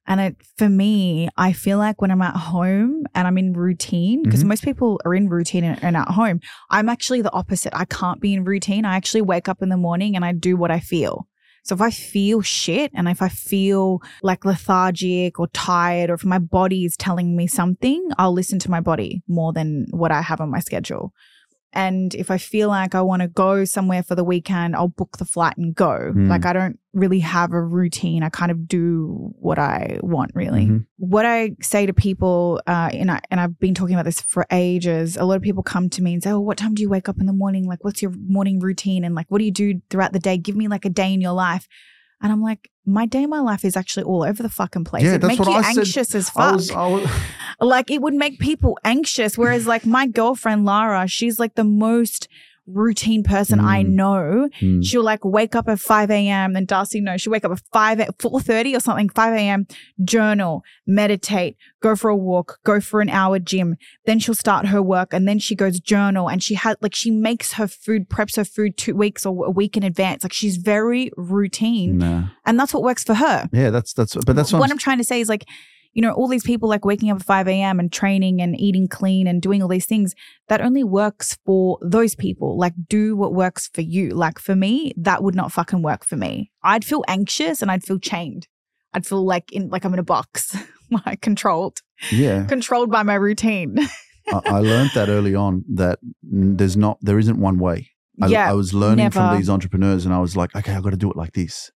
and 0.07 0.21
it 0.21 0.37
for 0.59 0.69
me, 0.69 1.29
I 1.37 1.53
feel 1.53 1.79
like 1.79 2.01
when 2.03 2.11
I'm 2.11 2.23
at 2.23 2.35
home 2.37 3.05
and 3.15 3.27
I'm 3.29 3.39
in 3.39 3.53
routine, 3.53 4.25
because 4.25 4.43
Mhm. 4.43 4.49
most 4.49 4.65
people 4.65 5.01
are 5.05 5.15
in 5.15 5.29
routine 5.29 5.63
and, 5.65 5.83
and 5.83 5.97
at 5.97 6.09
home, 6.09 6.41
I'm 6.71 6.89
actually 6.89 7.23
the 7.23 7.33
opposite. 7.33 7.73
I 7.77 7.85
can't 7.85 8.21
be 8.21 8.35
in 8.35 8.43
routine. 8.45 8.85
I 8.85 8.97
actually 8.97 9.23
wake 9.23 9.49
up 9.49 9.63
in 9.63 9.69
the 9.69 9.77
morning 9.77 10.17
and 10.17 10.25
I 10.25 10.33
do 10.33 10.57
what 10.57 10.73
I 10.73 10.81
feel. 10.81 11.29
So 11.65 11.77
if 11.77 11.81
I 11.81 11.91
feel 11.91 12.43
shit 12.43 12.91
and 12.93 13.07
if 13.09 13.23
I 13.23 13.29
feel 13.29 14.03
like 14.25 14.45
lethargic 14.45 15.39
or 15.39 15.47
tired 15.53 16.11
or 16.11 16.15
if 16.15 16.25
my 16.25 16.41
body 16.41 16.85
is 16.85 16.97
telling 16.97 17.37
me 17.37 17.47
something, 17.47 18.05
I'll 18.19 18.33
listen 18.33 18.59
to 18.61 18.71
my 18.73 18.81
body 18.81 19.23
more 19.29 19.53
than 19.53 19.87
what 19.93 20.11
I 20.11 20.23
have 20.23 20.41
on 20.41 20.51
my 20.51 20.59
schedule. 20.59 21.13
And 21.73 22.15
if 22.15 22.31
I 22.31 22.39
feel 22.39 22.69
like 22.69 22.95
I 22.95 23.01
want 23.01 23.23
to 23.23 23.29
go 23.29 23.65
somewhere 23.65 24.03
for 24.03 24.15
the 24.15 24.25
weekend, 24.25 24.77
I'll 24.77 24.89
book 24.89 25.17
the 25.17 25.25
flight 25.25 25.57
and 25.57 25.75
go. 25.75 26.13
Mm. 26.15 26.29
Like 26.29 26.45
I 26.45 26.53
don't 26.53 26.79
really 26.93 27.21
have 27.21 27.53
a 27.53 27.63
routine. 27.63 28.23
I 28.23 28.29
kind 28.29 28.51
of 28.51 28.69
do 28.69 29.33
what 29.39 29.59
I 29.59 29.99
want, 30.03 30.33
really. 30.35 30.67
Mhm. 30.67 30.87
What 30.99 31.25
I 31.25 31.57
say 31.63 31.87
to 31.87 31.95
people, 31.95 32.61
uh, 32.67 32.91
and, 32.93 33.11
I, 33.11 33.21
and 33.31 33.41
I've 33.41 33.59
been 33.59 33.75
talking 33.75 33.95
about 33.95 34.05
this 34.05 34.21
for 34.21 34.47
ages, 34.53 35.17
a 35.17 35.25
lot 35.25 35.37
of 35.37 35.43
people 35.43 35.63
come 35.63 35.89
to 35.91 36.03
me 36.03 36.13
and 36.13 36.23
say, 36.23 36.31
Oh, 36.31 36.41
what 36.41 36.59
time 36.59 36.75
do 36.75 36.83
you 36.83 36.91
wake 36.91 37.09
up 37.09 37.19
in 37.19 37.27
the 37.27 37.33
morning? 37.33 37.67
Like, 37.67 37.83
what's 37.83 38.03
your 38.03 38.13
morning 38.29 38.59
routine? 38.61 39.05
And 39.05 39.15
like, 39.15 39.27
what 39.31 39.39
do 39.39 39.45
you 39.45 39.51
do 39.51 39.81
throughout 39.89 40.13
the 40.13 40.19
day? 40.19 40.37
Give 40.37 40.57
me 40.57 40.69
like 40.69 40.85
a 40.85 40.91
day 40.91 41.15
in 41.15 41.23
your 41.23 41.33
life. 41.33 41.67
And 42.23 42.33
I'm 42.33 42.41
like, 42.41 42.71
my 42.87 43.05
day 43.07 43.25
in 43.25 43.31
my 43.31 43.41
life 43.41 43.65
is 43.65 43.77
actually 43.77 44.05
all 44.05 44.23
over 44.25 44.43
the 44.43 44.49
fucking 44.49 44.85
place. 44.85 45.03
Yeah, 45.03 45.11
It'd 45.11 45.23
that's 45.23 45.39
make 45.39 45.39
what 45.41 45.49
you 45.49 45.55
I 45.55 45.63
said. 45.73 45.79
anxious 45.81 46.15
as 46.15 46.29
I 46.31 46.33
fuck 46.33 46.55
was, 46.55 46.71
I 46.71 46.87
was, 46.87 47.11
like 47.61 47.91
it 47.91 48.01
would 48.01 48.15
make 48.15 48.39
people 48.39 48.79
anxious 48.85 49.37
whereas 49.39 49.67
like 49.67 49.87
my 49.87 50.07
girlfriend 50.07 50.65
lara 50.65 51.07
she's 51.07 51.39
like 51.39 51.55
the 51.55 51.65
most 51.65 52.29
routine 52.73 53.23
person 53.23 53.61
i 53.61 53.83
Mm. 53.85 53.89
know 53.91 54.49
Mm. 54.61 54.85
she'll 54.85 55.03
like 55.05 55.25
wake 55.25 55.55
up 55.55 55.69
at 55.69 55.79
5 55.81 56.11
a.m 56.11 56.57
and 56.57 56.67
darcy 56.67 57.01
knows 57.01 57.21
she'll 57.21 57.33
wake 57.33 57.45
up 57.45 57.53
at 57.53 57.61
5 57.73 58.01
at 58.01 58.19
4.30 58.19 58.77
or 58.77 58.81
something 58.81 59.09
5 59.09 59.35
a.m 59.35 59.67
journal 60.05 60.63
meditate 60.87 61.57
go 61.81 61.95
for 61.97 62.11
a 62.11 62.17
walk 62.17 62.59
go 62.65 62.81
for 62.81 63.01
an 63.01 63.09
hour 63.09 63.39
gym 63.39 63.77
then 64.07 64.19
she'll 64.19 64.35
start 64.35 64.67
her 64.67 64.83
work 64.83 65.13
and 65.13 65.27
then 65.29 65.39
she 65.39 65.55
goes 65.55 65.81
journal 65.81 66.29
and 66.29 66.43
she 66.43 66.55
had 66.55 66.77
like 66.81 66.95
she 66.95 67.11
makes 67.11 67.55
her 67.55 67.67
food 67.67 68.09
preps 68.09 68.37
her 68.37 68.45
food 68.45 68.77
two 68.77 68.95
weeks 68.95 69.25
or 69.27 69.47
a 69.47 69.51
week 69.51 69.77
in 69.77 69.83
advance 69.83 70.23
like 70.23 70.33
she's 70.33 70.57
very 70.57 71.11
routine 71.17 71.99
nah. 71.99 72.25
and 72.47 72.59
that's 72.59 72.73
what 72.75 72.83
works 72.83 73.05
for 73.05 73.15
her 73.15 73.49
Yeah, 73.53 73.71
that's, 73.71 73.93
that's, 73.93 74.15
but 74.15 74.37
that's 74.37 74.53
what, 74.53 74.61
what 74.61 74.71
I'm, 74.71 74.75
I'm 74.75 74.79
trying 74.79 74.99
to 74.99 75.05
say 75.05 75.21
is 75.21 75.29
like, 75.29 75.45
you 75.93 76.03
know, 76.03 76.13
all 76.13 76.29
these 76.29 76.43
people 76.43 76.69
like 76.69 76.85
waking 76.85 77.11
up 77.11 77.21
at 77.21 77.27
5 77.27 77.49
a.m. 77.49 77.79
and 77.79 77.93
training 77.93 78.41
and 78.41 78.59
eating 78.59 78.89
clean 78.89 79.27
and 79.27 79.43
doing 79.43 79.63
all 79.63 79.69
these 79.69 79.87
things, 79.87 80.15
that 80.49 80.61
only 80.61 80.85
works 80.85 81.39
for 81.45 81.79
those 81.83 82.15
people. 82.15 82.59
Like, 82.59 82.75
do 82.89 83.15
what 83.17 83.35
works 83.35 83.69
for 83.73 83.83
you. 83.83 84.11
Like, 84.11 84.39
for 84.39 84.57
me, 84.57 84.93
that 84.97 85.23
would 85.23 85.35
not 85.35 85.53
fucking 85.53 85.83
work 85.83 86.05
for 86.05 86.17
me. 86.17 86.51
I'd 86.63 86.85
feel 86.85 87.05
anxious 87.09 87.61
and 87.63 87.71
I'd 87.71 87.85
feel 87.85 87.99
chained. 87.99 88.49
I'd 88.95 89.07
feel 89.07 89.25
like 89.25 89.53
in 89.53 89.69
like 89.69 89.85
I'm 89.85 89.93
in 89.95 89.99
a 89.99 90.05
box, 90.05 90.57
like 91.07 91.21
controlled, 91.21 91.81
yeah. 92.11 92.45
controlled 92.45 92.91
by 92.91 93.03
my 93.03 93.15
routine. 93.15 93.77
I, 94.29 94.41
I 94.47 94.59
learned 94.61 94.91
that 94.95 95.09
early 95.09 95.35
on 95.35 95.65
that 95.75 95.99
there's 96.23 96.77
not, 96.77 96.99
there 97.01 97.19
isn't 97.19 97.41
one 97.41 97.59
way. 97.59 97.91
I, 98.21 98.27
yeah, 98.27 98.51
I 98.51 98.53
was 98.53 98.75
learning 98.75 99.11
from 99.11 99.37
these 99.37 99.49
entrepreneurs 99.49 100.05
and 100.05 100.15
I 100.15 100.21
was 100.21 100.37
like, 100.37 100.55
okay, 100.55 100.73
I've 100.73 100.83
got 100.83 100.91
to 100.91 100.97
do 100.97 101.11
it 101.11 101.17
like 101.17 101.33
this. 101.33 101.73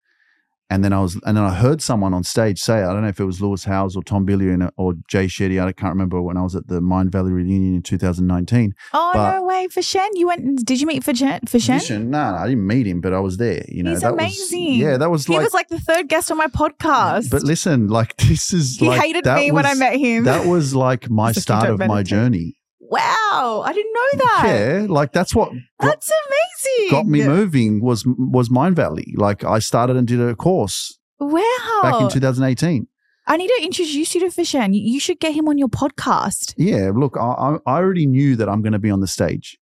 And 0.68 0.82
then 0.82 0.92
I 0.92 1.00
was, 1.00 1.14
and 1.24 1.36
then 1.36 1.44
I 1.44 1.54
heard 1.54 1.80
someone 1.80 2.12
on 2.12 2.24
stage 2.24 2.60
say, 2.60 2.82
I 2.82 2.92
don't 2.92 3.02
know 3.02 3.08
if 3.08 3.20
it 3.20 3.24
was 3.24 3.40
Lewis 3.40 3.62
Howes 3.64 3.94
or 3.94 4.02
Tom 4.02 4.26
Bilyeu 4.26 4.68
or 4.76 4.94
Jay 5.06 5.26
Shetty. 5.26 5.62
I 5.62 5.70
can't 5.70 5.92
remember 5.92 6.20
when 6.20 6.36
I 6.36 6.42
was 6.42 6.56
at 6.56 6.66
the 6.66 6.80
Mindvalley 6.80 7.32
reunion 7.32 7.76
in 7.76 7.82
2019. 7.82 8.74
Oh 8.92 9.10
But- 9.14 9.36
no 9.36 9.44
way, 9.44 9.68
Vishen. 9.68 10.08
You 10.14 10.26
went? 10.26 10.66
Did 10.66 10.80
you 10.80 10.86
meet 10.88 11.04
Vishen? 11.04 11.48
For 11.48 11.60
Shen? 11.60 11.78
Vision, 11.78 12.10
no, 12.10 12.32
no, 12.32 12.36
I 12.38 12.48
didn't 12.48 12.66
meet 12.66 12.86
him, 12.86 13.00
but 13.00 13.12
I 13.12 13.20
was 13.20 13.36
there. 13.36 13.64
You 13.68 13.84
know, 13.84 13.92
He's 13.92 14.00
that 14.00 14.14
amazing. 14.14 14.70
Was, 14.70 14.78
yeah, 14.78 14.96
that 14.96 15.08
was 15.10 15.26
He 15.26 15.34
like. 15.34 15.44
was 15.44 15.54
like 15.54 15.68
the 15.68 15.78
third 15.78 16.08
guest 16.08 16.32
on 16.32 16.36
my 16.36 16.48
podcast. 16.48 17.30
but 17.30 17.44
listen, 17.44 17.86
like 17.86 18.16
this 18.28 18.52
is 18.52 18.76
he 18.78 18.88
like 18.88 19.00
hated 19.00 19.24
me 19.24 19.52
when 19.52 19.66
I 19.66 19.74
met 19.74 19.94
him. 19.96 20.24
That 20.24 20.46
was 20.46 20.74
like 20.74 21.08
my 21.08 21.30
As 21.30 21.36
if 21.36 21.36
you 21.36 21.42
start 21.42 21.70
of 21.70 21.78
my 21.78 22.02
journey. 22.02 22.56
Wow, 22.90 23.62
I 23.64 23.72
didn't 23.72 23.92
know 23.92 24.24
that. 24.24 24.42
Yeah, 24.46 24.86
like 24.88 25.12
that's 25.12 25.34
what 25.34 25.50
got, 25.50 25.60
That's 25.80 26.10
amazing. 26.28 26.90
got 26.90 27.06
me 27.06 27.26
moving 27.26 27.80
was 27.82 28.04
was 28.06 28.48
Mindvalley. 28.48 29.16
Like 29.16 29.44
I 29.44 29.58
started 29.58 29.96
and 29.96 30.06
did 30.06 30.20
a 30.20 30.34
course 30.34 30.98
Wow. 31.18 31.80
back 31.82 32.00
in 32.00 32.08
2018. 32.08 32.86
I 33.28 33.36
need 33.36 33.48
to 33.48 33.60
introduce 33.64 34.14
you 34.14 34.20
to 34.20 34.26
Vishen. 34.26 34.70
You, 34.72 35.00
should 35.00 35.18
get 35.18 35.34
him 35.34 35.48
on 35.48 35.58
your 35.58 35.68
podcast. 35.68 36.54
Yeah, 36.56 36.92
look, 36.94 37.16
I, 37.20 37.56
I 37.66 37.78
already 37.80 38.06
knew 38.06 38.36
that 38.36 38.48
I'm 38.48 38.62
going 38.62 38.72
to 38.74 38.78
be 38.78 38.90
on 38.90 39.00
the 39.00 39.08
stage 39.08 39.58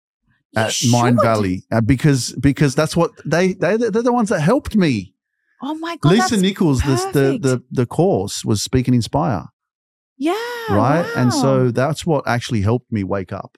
You 0.53 0.63
at 0.63 0.76
Mind. 0.89 1.19
Valley 1.22 1.63
uh, 1.72 1.82
because 1.82 2.34
because 2.39 2.74
that's 2.74 2.97
what 2.97 3.11
they 3.24 3.53
they 3.53 3.78
they're 3.78 3.91
the 4.01 4.11
ones 4.13 4.30
that 4.30 4.39
helped 4.41 4.76
me. 4.76 5.13
Oh 5.61 5.76
my 5.76 5.95
god. 5.97 6.13
Lisa 6.13 6.38
Nichols, 6.38 6.82
the, 6.82 6.95
the 7.13 7.38
the 7.49 7.63
the 7.69 7.86
course 7.86 8.43
was 8.43 8.63
Speak 8.63 8.88
and 8.88 8.95
Inspire, 8.95 9.45
Yeah. 10.22 10.34
right? 10.69 11.11
And 11.15 11.34
so 11.34 11.72
that's 11.72 12.05
what 12.05 12.28
actually 12.28 12.61
helped 12.61 12.91
me 12.91 13.03
wake 13.03 13.34
up. 13.34 13.57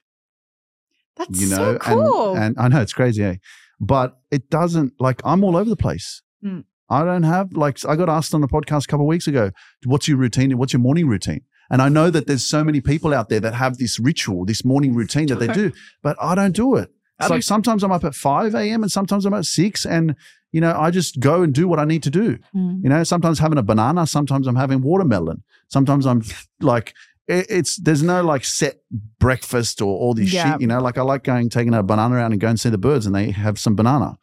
that's 1.18 1.42
you 1.42 1.50
know, 1.50 1.74
so 1.74 1.78
cool. 1.80 2.36
and 2.36 2.56
and 2.58 2.60
I 2.60 2.68
know 2.70 2.82
it's 2.82 2.94
crazy, 2.94 3.22
eh? 3.22 3.36
But 3.82 4.16
it 4.32 4.50
doesn't 4.50 4.94
like 4.98 5.22
I'm 5.26 5.44
all 5.44 5.58
over 5.58 5.70
the 5.70 5.76
place. 5.76 6.22
Mm. 6.44 6.64
I 6.90 7.04
don't 7.04 7.24
have 7.24 7.52
like 7.52 7.84
I 7.86 7.98
got 7.98 8.08
asked 8.08 8.34
on 8.34 8.40
the 8.40 8.48
podcast 8.48 8.86
a 8.86 8.88
couple 8.88 9.06
of 9.06 9.10
weeks 9.10 9.28
ago, 9.28 9.52
what's 9.86 10.08
your 10.08 10.18
routine? 10.18 10.58
What's 10.58 10.72
your 10.72 10.80
morning 10.80 11.08
routine? 11.08 11.42
And 11.70 11.82
I 11.82 11.90
know 11.90 12.10
that 12.10 12.28
there's 12.28 12.46
so 12.46 12.64
many 12.64 12.80
people 12.80 13.14
out 13.14 13.28
there 13.28 13.40
that 13.42 13.56
have 13.56 13.78
this 13.78 14.00
ritual, 14.00 14.46
this 14.46 14.64
morning 14.64 14.96
routine 14.96 15.28
that 15.28 15.40
they 15.40 15.48
do, 15.48 15.72
but 16.02 16.16
I 16.22 16.36
don't 16.36 16.56
do 16.56 16.76
it. 16.76 16.90
It's 17.20 17.30
like 17.30 17.44
sometimes 17.44 17.84
I'm 17.84 17.92
up 17.92 18.04
at 18.04 18.16
5 18.16 18.56
a.m. 18.56 18.84
and 18.84 18.92
sometimes 18.92 19.26
I'm 19.26 19.34
at 19.34 19.46
6 19.46 19.86
and 19.86 20.16
you 20.52 20.62
know, 20.62 20.76
I 20.78 20.92
just 20.92 21.20
go 21.20 21.42
and 21.42 21.52
do 21.54 21.68
what 21.68 21.80
I 21.80 21.86
need 21.86 22.04
to 22.04 22.12
do. 22.12 22.38
Mm. 22.56 22.84
You 22.84 22.90
know, 22.90 23.04
sometimes 23.04 23.40
having 23.40 23.58
a 23.58 23.64
banana, 23.64 24.06
sometimes 24.06 24.46
I'm 24.46 24.56
having 24.56 24.82
watermelon. 24.82 25.44
Sometimes 25.68 26.06
I'm 26.06 26.22
like 26.62 26.94
it, 27.28 27.48
it's 27.50 27.78
there's 27.78 28.04
no 28.04 28.22
like 28.24 28.46
set 28.46 28.82
breakfast 29.20 29.82
or 29.82 29.98
all 29.98 30.14
this 30.14 30.32
Yeah. 30.34 30.52
shit. 30.54 30.62
You 30.62 30.68
know, 30.68 30.80
like 30.80 30.98
I 30.98 31.02
like 31.02 31.24
going 31.24 31.50
taking 31.50 31.74
a 31.74 31.82
banana 31.84 32.18
out 32.18 32.32
and 32.32 32.40
go 32.40 32.48
and 32.50 32.60
see 32.60 32.70
the 32.70 32.78
birds, 32.78 33.06
and 33.06 33.16
they 33.16 33.32
have 33.32 33.58
some 33.58 33.76
banana. 33.76 34.18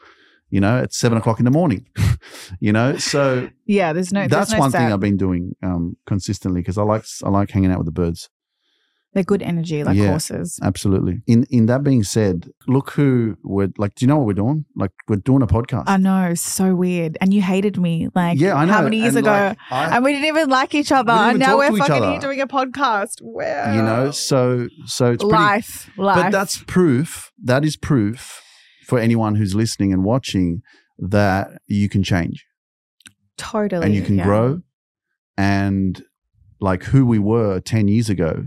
You 0.51 0.61
know, 0.61 0.79
at 0.83 0.93
seven 0.93 1.17
o'clock 1.19 1.39
in 1.39 1.45
the 1.45 1.51
morning. 1.51 1.87
you 2.61 2.73
know, 2.73 2.97
so 2.97 3.49
Yeah, 3.67 3.93
there's 3.93 4.13
no. 4.13 4.27
that's 4.27 4.51
there's 4.51 4.53
no 4.53 4.59
one 4.59 4.71
thing. 4.73 4.93
I've 4.93 5.01
been 5.01 5.17
doing 5.17 5.55
um, 5.63 5.97
consistently 6.07 6.61
because 6.61 6.77
I 6.77 6.83
like 6.83 7.05
I 7.25 7.29
like 7.31 7.51
hanging 7.51 7.71
out 7.71 7.79
with 7.79 7.87
the 7.87 7.93
birds. 7.93 8.29
They're 9.13 9.25
good 9.25 9.43
energy, 9.43 9.83
like 9.83 9.97
Yeah. 9.97 10.11
horses. 10.11 10.59
Absolutely. 10.63 11.21
In 11.27 11.45
in 11.51 11.67
that 11.67 11.83
being 11.83 12.05
said, 12.05 12.49
look 12.69 12.91
who 12.93 13.37
we're 13.43 13.71
like. 13.77 13.97
Do 13.97 14.05
you 14.05 14.09
know 14.09 14.17
what 14.19 14.27
we're 14.27 14.35
doing? 14.35 14.67
Like 14.77 14.93
we're 15.09 15.17
doing 15.17 15.43
a 15.43 15.49
podcast. 15.49 15.85
I 15.89 15.97
know, 15.97 16.35
so 16.35 16.77
weird. 16.77 17.19
And 17.21 17.35
you 17.35 17.43
hated 17.43 17.77
me, 17.77 18.09
like 18.15 18.39
yeah, 18.39 18.55
I 18.55 18.65
know. 18.67 18.73
how 18.73 18.83
many 18.83 18.99
years 18.99 19.17
And, 19.17 19.27
ago? 19.27 19.33
like, 19.33 19.59
I- 19.71 19.97
and 19.97 20.05
we 20.05 20.13
didn't 20.13 20.29
even 20.29 20.49
like 20.49 20.77
each 20.77 20.93
other. 20.93 21.13
We 21.13 21.19
And 21.31 21.39
now 21.41 21.59
we're 21.59 21.77
fucking 21.77 21.97
other. 21.97 22.11
here 22.13 22.21
doing 22.21 22.41
a 22.41 22.47
podcast. 22.47 23.21
Wow. 23.21 23.75
you 23.75 23.83
know, 23.83 24.13
so 24.13 24.69
so 24.87 25.11
it's 25.13 25.25
pretty 25.25 25.37
life, 25.37 25.91
life. 25.97 26.17
But 26.23 26.31
that's 26.31 26.63
proof. 26.69 27.33
That 27.43 27.65
is 27.65 27.77
proof 27.77 28.41
for 28.87 29.01
anyone 29.01 29.35
who's 29.35 29.57
listening 29.57 29.93
and 29.93 30.05
watching 30.05 30.63
that 30.99 31.49
you 31.67 31.89
can 31.89 32.03
change 32.05 32.45
totally. 33.37 33.87
and 33.87 33.95
you 33.95 34.03
can 34.03 34.19
yeah. 34.19 34.25
grow. 34.25 34.63
And 35.37 36.03
like 36.61 36.85
who 36.85 37.07
we 37.07 37.19
were 37.19 37.59
10 37.61 37.89
years 37.89 38.09
ago, 38.11 38.47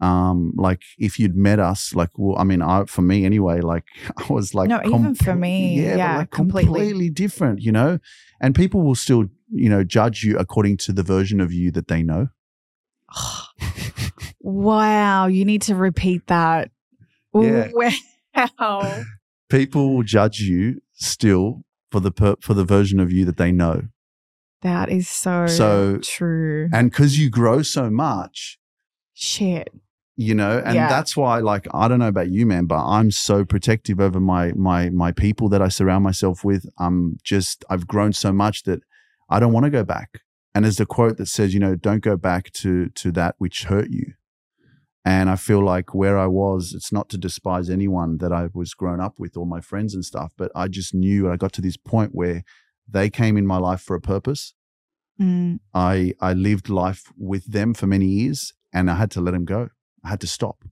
um, 0.00 0.52
like 0.56 0.82
if 0.98 1.18
you'd 1.18 1.36
met 1.36 1.58
us, 1.58 1.94
like, 1.94 2.10
well, 2.16 2.38
I 2.38 2.44
mean, 2.44 2.62
I, 2.62 2.84
for 2.84 3.02
me 3.02 3.24
anyway, 3.24 3.60
like 3.60 3.84
I 4.16 4.32
was 4.32 4.54
like, 4.54 4.68
No, 4.68 4.80
even 4.84 5.14
for 5.14 5.34
me, 5.34 5.84
but, 5.88 5.96
yeah, 5.98 6.16
like 6.18 6.30
completely. 6.30 6.66
completely 6.66 7.10
different, 7.10 7.60
you 7.60 7.72
know, 7.72 7.98
and 8.40 8.54
people 8.54 8.82
will 8.82 8.94
still, 8.94 9.24
you 9.52 9.68
know, 9.68 9.82
judge 9.84 10.22
you 10.22 10.38
according 10.38 10.76
to 10.78 10.92
the 10.92 11.02
version 11.02 11.40
of 11.40 11.52
you 11.52 11.70
that 11.72 11.88
they 11.88 12.02
know. 12.02 12.28
Wow, 14.40 15.26
you 15.26 15.44
need 15.44 15.62
to 15.62 15.74
repeat 15.74 16.26
that. 16.28 16.70
Yeah. 17.34 17.68
Wow. 18.60 19.02
People 19.48 19.94
will 19.96 20.04
judge 20.04 20.38
you 20.40 20.80
still 20.92 21.64
for 21.90 21.98
the 21.98 22.12
per- 22.12 22.36
for 22.40 22.54
the 22.54 22.64
version 22.64 23.00
of 23.00 23.10
you 23.10 23.24
that 23.24 23.36
they 23.36 23.50
know. 23.50 23.88
That 24.62 24.88
is 24.90 25.08
so, 25.08 25.46
So- 25.48 25.98
true. 25.98 26.68
And 26.72 26.90
because 26.90 27.18
you 27.18 27.30
grow 27.30 27.62
so 27.62 27.90
much, 27.90 28.58
Shit. 29.12 29.70
You 30.20 30.34
know, 30.34 30.58
and 30.64 30.74
Yeah. 30.74 30.88
that's 30.88 31.16
why, 31.16 31.38
like, 31.38 31.68
I 31.72 31.86
don't 31.86 32.00
know 32.00 32.08
about 32.08 32.28
you, 32.28 32.44
man, 32.44 32.66
but 32.66 32.84
I'm 32.84 33.12
so 33.12 33.44
protective 33.44 34.00
over 34.00 34.18
my 34.18 34.52
my 34.54 34.90
my 34.90 35.12
people 35.12 35.48
that 35.50 35.62
I 35.62 35.68
surround 35.68 36.02
myself 36.02 36.44
with. 36.44 36.66
I'm 36.76 37.18
just 37.22 37.64
I've 37.70 37.86
grown 37.86 38.12
so 38.12 38.32
much 38.32 38.64
that 38.64 38.80
I 39.30 39.38
don't 39.38 39.52
want 39.52 39.64
to 39.64 39.70
go 39.70 39.84
back. 39.84 40.22
And 40.54 40.64
there's 40.64 40.80
a 40.80 40.86
quote 40.86 41.18
that 41.18 41.26
says, 41.26 41.54
you 41.54 41.60
know, 41.60 41.76
don't 41.76 42.02
go 42.02 42.16
back 42.16 42.50
to 42.54 42.88
to 42.88 43.12
that 43.12 43.36
which 43.38 43.64
hurt 43.64 43.90
you. 43.90 44.14
And 45.04 45.30
I 45.30 45.36
feel 45.36 45.64
like 45.64 45.94
where 45.94 46.18
I 46.18 46.26
was, 46.26 46.72
it's 46.74 46.92
not 46.92 47.08
to 47.10 47.16
despise 47.18 47.70
anyone 47.70 48.18
that 48.18 48.32
I 48.32 48.48
was 48.52 48.74
grown 48.74 49.00
up 49.00 49.20
with, 49.20 49.36
all 49.36 49.46
my 49.46 49.60
friends 49.60 49.94
and 49.94 50.04
stuff, 50.04 50.32
but 50.36 50.50
I 50.54 50.66
just 50.66 50.92
knew 50.92 51.30
I 51.30 51.36
got 51.36 51.52
to 51.54 51.62
this 51.62 51.76
point 51.76 52.10
where 52.12 52.42
they 52.88 53.08
came 53.08 53.36
in 53.38 53.46
my 53.46 53.58
life 53.58 53.80
for 53.80 53.94
a 53.94 54.00
purpose. 54.00 54.52
Mm, 55.20 55.60
I 55.72 56.14
I 56.20 56.32
lived 56.32 56.68
life 56.68 57.04
with 57.16 57.44
them 57.52 57.72
for 57.72 57.86
many 57.86 58.06
years 58.06 58.52
and 58.72 58.90
I 58.90 58.96
had 58.96 59.12
to 59.12 59.20
let 59.20 59.30
them 59.30 59.44
go. 59.44 59.68
I 60.04 60.08
had 60.08 60.20
to 60.20 60.26
stop. 60.26 60.64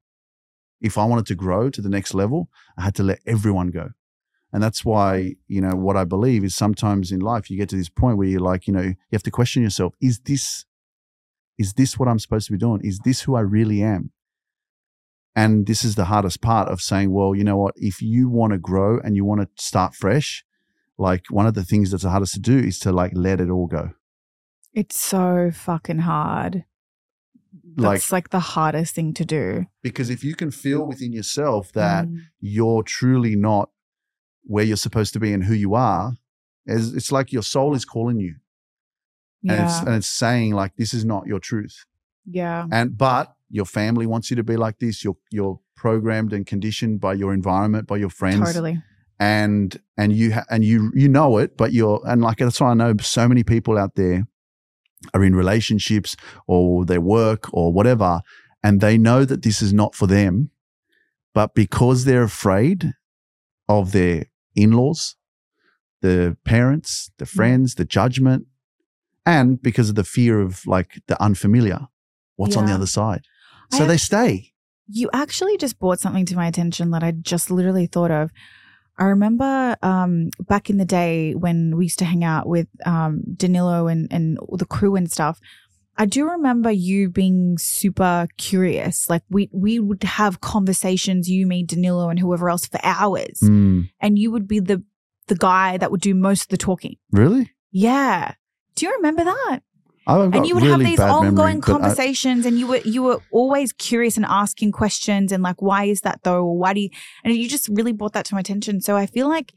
If 0.81 0.99
I 0.99 1.05
wanted 1.05 1.27
to 1.27 1.35
grow 1.35 1.71
to 1.71 1.81
the 1.81 1.89
next 1.89 2.15
level, 2.15 2.49
I 2.77 2.83
had 2.83 2.95
to 2.97 3.03
let 3.03 3.21
everyone 3.27 3.69
go. 3.69 3.91
And 4.53 4.63
that's 4.63 4.85
why, 4.85 5.35
you 5.49 5.61
know, 5.61 5.75
what 5.75 5.97
I 5.97 6.05
believe 6.05 6.45
is 6.45 6.55
sometimes 6.55 7.13
in 7.13 7.21
life 7.21 7.51
you 7.51 7.57
get 7.57 7.69
to 7.71 7.77
this 7.77 7.89
point 7.89 8.17
where 8.17 8.29
you're 8.29 8.41
like, 8.41 8.67
you 8.67 8.73
know, 8.73 8.83
you 8.83 8.97
have 9.13 9.23
to 9.25 9.31
question 9.31 9.63
yourself, 9.63 9.95
is 10.01 10.21
this 10.21 10.65
is 11.59 11.73
this 11.75 11.99
what 11.99 12.09
I'm 12.09 12.19
supposed 12.19 12.47
to 12.47 12.53
be 12.53 12.59
doing? 12.59 12.83
Is 12.85 12.99
this 13.05 13.23
who 13.23 13.35
I 13.35 13.41
really 13.41 13.83
am? 13.83 14.11
And 15.35 15.67
this 15.67 15.85
is 15.85 15.95
the 15.95 16.07
hardest 16.07 16.41
part 16.41 16.69
of 16.69 16.81
saying, 16.81 17.13
well, 17.13 17.35
you 17.35 17.45
know 17.45 17.57
what, 17.57 17.75
if 17.77 18.01
you 18.01 18.29
want 18.29 18.53
to 18.53 18.59
grow 18.59 18.99
and 19.01 19.17
you 19.17 19.25
want 19.25 19.41
to 19.41 19.63
start 19.63 19.95
fresh, 19.95 20.45
like 20.99 21.27
one 21.31 21.47
of 21.47 21.55
the 21.55 21.65
things 21.65 21.91
that's 21.91 22.03
the 22.03 22.11
hardest 22.11 22.35
to 22.35 22.41
do 22.41 22.59
is 22.59 22.79
to 22.81 22.93
like 22.93 23.13
let 23.15 23.41
it 23.41 23.51
all 23.51 23.67
go. 23.67 23.91
it's 24.73 24.99
so 25.01 25.51
fucking 25.53 26.01
hard. 26.01 26.65
Like 27.77 27.95
That's 28.01 28.13
like 28.13 28.31
the 28.31 28.41
hardest 28.41 28.95
thing 28.95 29.13
to 29.15 29.25
do. 29.25 29.67
because 29.83 30.11
if 30.11 30.23
you 30.25 30.35
can 30.35 30.51
feel 30.51 30.87
within 30.87 31.13
yourself 31.13 31.73
that 31.73 32.07
Mm, 32.07 32.19
you're 32.41 32.83
truly 32.83 33.37
not 33.37 33.71
where 34.45 34.65
you're 34.65 34.77
supposed 34.77 35.13
to 35.15 35.21
be 35.21 35.33
and 35.33 35.45
who 35.45 35.55
you 35.55 35.75
are 35.75 36.15
it's, 36.67 36.93
it's 36.93 37.13
like 37.13 37.33
your 37.33 37.43
soul 37.43 37.75
is 37.75 37.85
calling 37.85 38.19
you 38.19 38.35
and 39.49 39.65
it's 39.65 39.79
and 39.81 39.95
it's 39.95 40.09
saying 40.09 40.53
like 40.55 40.77
this 40.77 40.93
is 40.95 41.05
not 41.05 41.27
your 41.27 41.39
truth 41.41 41.85
yeah. 42.25 42.67
and 42.73 42.97
but 42.99 43.35
your 43.51 43.65
family 43.67 44.07
wants 44.07 44.31
you 44.31 44.37
to 44.37 44.43
be 44.45 44.57
like 44.57 44.79
this 44.79 45.05
you're 45.05 45.17
you're 45.31 45.61
programmed 45.77 46.33
and 46.33 46.47
conditioned 46.47 47.01
by 47.01 47.13
your 47.15 47.33
environment 47.35 47.87
by 47.87 47.97
your 47.97 48.11
friends 48.11 48.41
Totally. 48.47 48.83
and 49.21 49.81
and 49.97 50.13
you 50.13 50.33
ha- 50.35 50.45
and 50.51 50.65
you 50.65 50.91
you 50.95 51.09
know 51.09 51.39
it 51.39 51.57
but 51.57 51.73
you're 51.73 52.01
and 52.07 52.23
like 52.23 52.39
that's 52.39 52.61
why 52.61 52.71
i 52.71 52.75
know 52.75 52.95
so 53.01 53.29
many 53.29 53.45
people 53.45 53.77
out 53.79 53.95
there 53.95 54.27
are 55.15 55.25
in 55.25 55.35
relationships 55.35 56.17
or 56.47 56.85
their 56.85 57.01
work 57.01 57.53
or 57.53 57.73
whatever 57.73 58.23
and 58.63 58.81
they 58.81 58.97
know 58.97 59.25
that 59.25 59.43
this 59.43 59.61
is 59.61 59.73
not 59.73 59.95
for 59.95 60.07
them 60.07 60.51
but 61.35 61.55
because 61.55 62.05
they're 62.05 62.23
afraid 62.23 62.95
of 63.69 63.93
their 63.93 64.27
in-laws 64.55 65.17
the 66.01 66.37
parents 66.45 67.11
the 67.19 67.25
mm. 67.25 67.29
friends 67.29 67.75
the 67.75 67.85
judgment 67.85 68.47
and 69.25 69.61
because 69.61 69.89
of 69.89 69.97
the 69.97 70.05
fear 70.05 70.41
of 70.41 70.67
like 70.67 71.01
the 71.09 71.21
unfamiliar 71.23 71.89
what's 72.37 72.57
on 72.57 72.67
the 72.67 72.73
other 72.73 72.87
side? 72.87 73.23
So 73.73 73.85
they 73.85 73.97
stay. 73.97 74.53
You 74.89 75.11
actually 75.13 75.57
just 75.57 75.79
brought 75.81 75.99
something 75.99 76.25
to 76.27 76.37
my 76.37 76.47
attention 76.47 76.91
that 76.93 77.03
I 77.03 77.11
just 77.11 77.51
literally 77.51 77.87
thought 77.87 78.13
of. 78.13 78.31
I 78.99 79.05
remember 79.05 79.77
um, 79.83 80.31
back 80.41 80.71
in 80.71 80.79
the 80.79 80.85
day 80.85 81.35
when 81.35 81.77
we 81.77 81.85
used 81.85 81.99
to 81.99 82.05
hang 82.05 82.25
out 82.25 82.49
with 82.49 82.67
um, 82.87 83.23
Danilo 83.37 83.89
and, 83.89 84.09
and 84.11 84.39
the 84.53 84.65
crew 84.65 84.97
and 84.97 85.11
stuff. 85.11 85.39
I 85.99 86.07
do 86.07 86.29
remember 86.29 86.71
you 86.71 87.09
being 87.09 87.57
super 87.59 88.27
curious. 88.37 89.09
Like 89.09 89.23
we 89.31 89.49
we 89.53 89.81
would 89.81 90.03
have 90.03 90.41
conversations, 90.43 91.29
you, 91.29 91.47
me, 91.47 91.63
Danilo, 91.63 92.11
and 92.11 92.19
whoever 92.19 92.51
else 92.51 92.67
for 92.67 92.81
hours, 92.83 93.41
Mm, 93.43 93.89
and 94.01 94.19
you 94.19 94.31
would 94.31 94.47
be 94.47 94.61
the 94.61 94.83
the 95.29 95.37
guy 95.37 95.79
that 95.79 95.91
would 95.91 96.03
do 96.03 96.15
most 96.15 96.43
of 96.43 96.49
the 96.49 96.57
talking. 96.59 96.97
really 97.11 97.51
Yeah. 97.71 98.35
Do 98.75 98.87
you 98.87 98.93
remember 98.97 99.25
that? 99.25 99.61
And 100.07 100.47
you 100.47 100.55
would 100.55 100.63
really 100.63 100.85
have 100.85 100.91
these 100.91 100.99
bad 100.99 101.09
memory, 101.09 101.29
ongoing 101.29 101.57
I- 101.57 101.61
conversations 101.61 102.47
and 102.47 102.59
you 102.59 102.67
were 102.67 102.79
you 102.79 103.03
were 103.03 103.21
always 103.33 103.73
curious 103.73 104.17
and 104.17 104.25
asking 104.27 104.73
questions 104.73 105.33
and 105.33 105.43
like 105.43 105.61
why 105.61 105.85
is 105.85 106.03
that 106.03 106.21
though 106.23 106.45
or 106.45 106.57
why 106.57 106.75
do 106.75 106.81
you 106.81 106.91
and 107.25 107.35
you 107.35 107.49
just 107.49 107.69
really 107.69 107.93
brought 107.93 108.13
that 108.13 108.25
to 108.27 108.35
my 108.35 108.41
attention 108.41 108.81
so 108.81 108.97
i 108.97 109.07
feel 109.07 109.29
like 109.29 109.53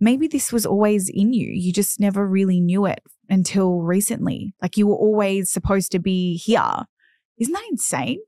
maybe 0.00 0.28
this 0.28 0.52
was 0.52 0.66
always 0.66 1.08
in 1.08 1.32
you. 1.32 1.50
You 1.52 1.72
just 1.72 2.00
never 2.00 2.26
really 2.26 2.60
knew 2.60 2.86
it 2.86 3.00
until 3.28 3.80
recently. 3.80 4.54
Like 4.62 4.76
you 4.76 4.86
were 4.86 4.96
always 4.96 5.50
supposed 5.50 5.92
to 5.92 5.98
be 5.98 6.36
here. 6.36 6.84
Isn't 7.38 7.52
that 7.52 7.66
insane? 7.70 8.20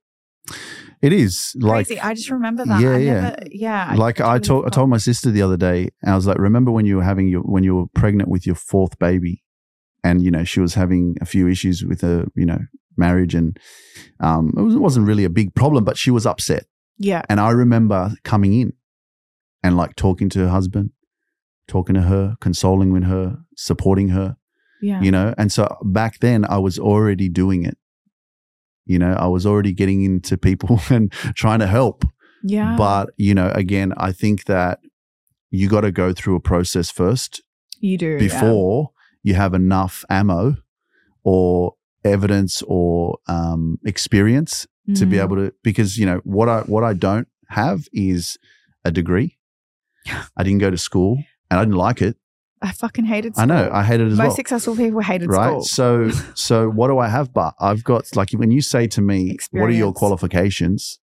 It 1.03 1.13
is 1.13 1.55
like 1.59 1.87
Crazy. 1.87 2.01
I 2.01 2.15
just 2.15 2.31
remember 2.31 2.65
that. 2.65 2.81
Yeah, 2.81 2.95
I 2.95 2.99
yeah. 2.99 3.21
Never, 3.21 3.37
yeah. 3.51 3.95
like 3.97 4.21
I 4.21 4.39
totally 4.39 4.41
told 4.41 4.67
I 4.67 4.69
told 4.71 4.91
my 4.91 4.99
sister 4.99 5.31
the 5.31 5.43
other 5.43 5.57
day, 5.57 5.91
I 6.05 6.15
was 6.15 6.27
like, 6.27 6.39
remember 6.39 6.71
when 6.71 6.87
you 6.87 6.97
were 6.97 7.05
having 7.05 7.29
your 7.29 7.43
when 7.43 7.63
you 7.63 7.77
were 7.77 7.87
pregnant 7.95 8.29
with 8.29 8.47
your 8.47 8.57
fourth 8.57 8.99
baby, 8.99 9.43
and 10.05 10.23
you 10.23 10.31
know 10.31 10.45
she 10.45 10.61
was 10.61 10.75
having 10.75 11.17
a 11.21 11.27
few 11.27 11.49
issues 11.49 11.85
with 11.85 12.01
her, 12.03 12.27
you 12.35 12.47
know, 12.47 12.59
marriage, 12.97 13.35
and 13.35 13.59
um, 14.21 14.53
it, 14.57 14.61
was, 14.61 14.75
it 14.75 14.81
wasn't 14.81 15.07
really 15.07 15.25
a 15.25 15.31
big 15.31 15.55
problem, 15.55 15.85
but 15.85 15.97
she 15.97 16.11
was 16.11 16.27
upset, 16.27 16.67
Yeah. 16.99 17.23
and 17.29 17.41
I 17.41 17.51
remember 17.51 18.13
coming 18.25 18.53
in 18.61 18.73
and 19.63 19.77
like 19.77 19.97
talking 19.97 20.29
to 20.31 20.39
her 20.41 20.49
husband, 20.49 20.91
talking 21.69 21.95
to 21.95 22.03
her, 22.03 22.37
consoling 22.41 22.93
with 22.93 23.05
her, 23.05 23.39
supporting 23.57 24.09
her, 24.11 24.37
Yeah. 24.83 25.01
you 25.03 25.11
know, 25.11 25.35
and 25.39 25.53
so 25.53 25.77
back 25.85 26.19
then 26.21 26.45
I 26.45 26.59
was 26.59 26.79
already 26.79 27.29
doing 27.29 27.65
it. 27.65 27.77
You 28.87 28.99
know, 28.99 29.13
I 29.13 29.27
was 29.29 29.47
already 29.47 29.73
getting 29.73 30.03
into 30.03 30.37
people 30.37 30.81
and 30.91 31.13
trying 31.35 31.61
to 31.61 31.67
help. 31.67 32.05
yeah. 32.43 32.75
But, 32.77 33.11
you 33.17 33.35
know, 33.35 33.51
again, 33.55 33.93
I 33.97 34.13
think 34.13 34.45
that 34.47 34.81
you 35.51 35.69
got 35.69 35.83
to 35.83 35.93
go 35.93 36.13
through 36.13 36.37
a 36.37 36.41
process 36.41 36.91
first 36.91 37.43
you 37.81 37.97
do. 37.99 38.19
yeah. 38.33 38.41
You 39.23 39.35
have 39.35 39.55
enough 39.55 40.05
ammo 40.09 40.57
or 41.25 41.75
evidence 42.05 42.63
or 42.67 43.19
um, 43.29 43.79
experience 43.85 44.67
to 44.97 45.07
be 45.07 45.17
Mm. 45.19 45.23
able 45.25 45.37
to 45.37 45.55
because 45.63 45.99
you 45.99 46.07
know 46.07 46.21
what 46.25 46.49
I 46.49 46.61
what 46.63 46.83
I 46.83 46.95
don't 46.95 47.29
have 47.49 47.87
is 47.93 48.39
a 48.85 48.91
degree. 48.91 49.37
I 50.37 50.43
didn't 50.43 50.59
go 50.59 50.71
to 50.71 50.79
school 50.79 51.23
and 51.51 51.61
I 51.61 51.65
didn't 51.65 51.77
like 51.77 52.03
it. 52.03 52.17
I 52.63 52.73
fucking 52.73 53.05
hated 53.07 53.35
I 53.39 53.45
know 53.47 53.71
I 53.73 53.85
hated 53.85 54.09
it 54.09 54.13
as 54.13 54.19
Most 54.19 54.27
well. 54.29 54.37
successful 54.37 54.77
people 54.77 55.01
hated 55.01 55.31
school. 55.31 55.39
right? 55.39 55.63
school. 55.63 56.11
So 56.11 56.11
so 56.35 56.69
what 56.71 56.89
do 56.89 56.99
I 56.99 57.09
have? 57.09 57.33
But 57.33 57.55
I've 57.61 57.85
got 57.85 58.05
like 58.17 58.33
when 58.33 58.51
you 58.51 58.63
say 58.63 58.87
to 58.89 59.01
me, 59.01 59.37
what 59.53 59.69
are 59.69 59.73
your 59.73 59.93
qualifications? 59.93 60.99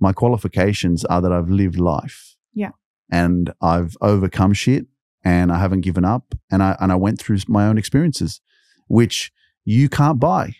My 0.00 0.12
qualifications 0.12 1.04
are 1.06 1.20
that 1.22 1.32
I've 1.32 1.48
lived 1.50 1.78
life. 1.78 2.36
Yeah. 2.54 2.70
And 3.10 3.52
I've 3.62 3.96
overcome 4.00 4.52
shit 4.52 4.86
and 5.24 5.52
I 5.52 5.58
haven't 5.58 5.82
given 5.82 6.04
up 6.04 6.34
and 6.50 6.62
I 6.62 6.76
and 6.80 6.90
I 6.92 6.96
went 6.96 7.18
through 7.20 7.38
my 7.48 7.66
own 7.66 7.78
experiences, 7.78 8.40
which 8.88 9.32
you 9.64 9.88
can't 9.88 10.18
buy. 10.18 10.54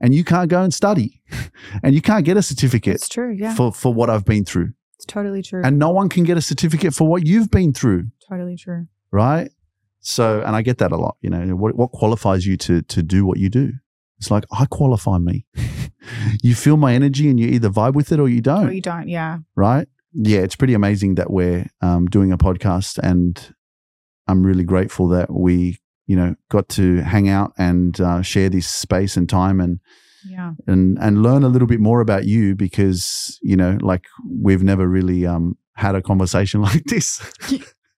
And 0.00 0.14
you 0.14 0.22
can't 0.22 0.48
go 0.48 0.62
and 0.62 0.72
study. 0.72 1.22
and 1.82 1.92
you 1.92 2.00
can't 2.00 2.24
get 2.24 2.36
a 2.36 2.42
certificate 2.42 2.94
It's 2.94 3.08
true. 3.08 3.32
Yeah. 3.32 3.54
for, 3.56 3.72
for 3.72 3.92
what 3.92 4.08
I've 4.08 4.24
been 4.24 4.44
through. 4.44 4.74
it's 4.94 5.04
totally 5.04 5.42
true. 5.42 5.60
And 5.64 5.76
no 5.76 5.90
one 5.90 6.08
can 6.08 6.22
get 6.22 6.36
a 6.36 6.40
certificate 6.40 6.94
for 6.94 7.08
what 7.08 7.26
you've 7.26 7.50
been 7.50 7.72
through 7.72 8.04
totally 8.28 8.56
true. 8.56 8.86
right? 9.10 9.50
So, 10.00 10.40
and 10.46 10.54
I 10.54 10.62
get 10.62 10.78
that 10.78 10.92
a 10.92 10.96
lot. 10.96 11.16
You 11.20 11.30
know, 11.30 11.56
what 11.56 11.74
what 11.74 11.90
qualifies 11.90 12.46
you 12.46 12.56
to 12.58 12.82
to 12.82 13.02
do 13.02 13.26
what 13.26 13.38
you 13.38 13.48
do? 13.50 13.72
It's 14.18 14.30
like 14.30 14.44
I 14.52 14.66
qualify 14.66 15.18
me. 15.18 15.44
you 16.42 16.54
feel 16.54 16.76
my 16.76 16.94
energy, 16.94 17.28
and 17.28 17.38
you 17.40 17.48
either 17.48 17.68
vibe 17.68 17.94
with 17.94 18.12
it 18.12 18.20
or 18.20 18.28
you 18.28 18.40
don't, 18.40 18.68
Or 18.68 18.72
you 18.72 18.80
don't. 18.80 19.08
Yeah. 19.08 19.38
right? 19.56 19.88
Yeah, 20.12 20.40
it's 20.40 20.56
pretty 20.56 20.74
amazing 20.74 21.16
that 21.16 21.30
we're 21.30 21.66
um, 21.82 22.06
doing 22.06 22.30
a 22.32 22.38
podcast, 22.38 22.98
and 22.98 23.54
I'm 24.28 24.44
really 24.46 24.64
grateful 24.64 25.08
that 25.08 25.32
we, 25.32 25.78
you 26.06 26.16
know, 26.16 26.34
got 26.50 26.68
to 26.70 26.98
hang 27.02 27.28
out 27.28 27.52
and 27.58 28.00
uh, 28.00 28.22
share 28.22 28.48
this 28.50 28.66
space 28.66 29.16
and 29.16 29.28
time 29.28 29.60
and 29.60 29.80
Yeah. 30.28 30.52
and 30.66 30.98
and 31.00 31.22
learn 31.22 31.42
a 31.44 31.48
little 31.48 31.68
bit 31.68 31.80
more 31.80 32.00
about 32.00 32.24
you 32.26 32.54
because 32.54 33.38
you 33.42 33.56
know, 33.56 33.78
like 33.80 34.04
we've 34.42 34.62
never 34.62 34.86
really 34.88 35.26
um, 35.26 35.56
had 35.76 35.94
a 35.94 36.02
conversation 36.02 36.60
like 36.68 36.84
this. 36.84 37.20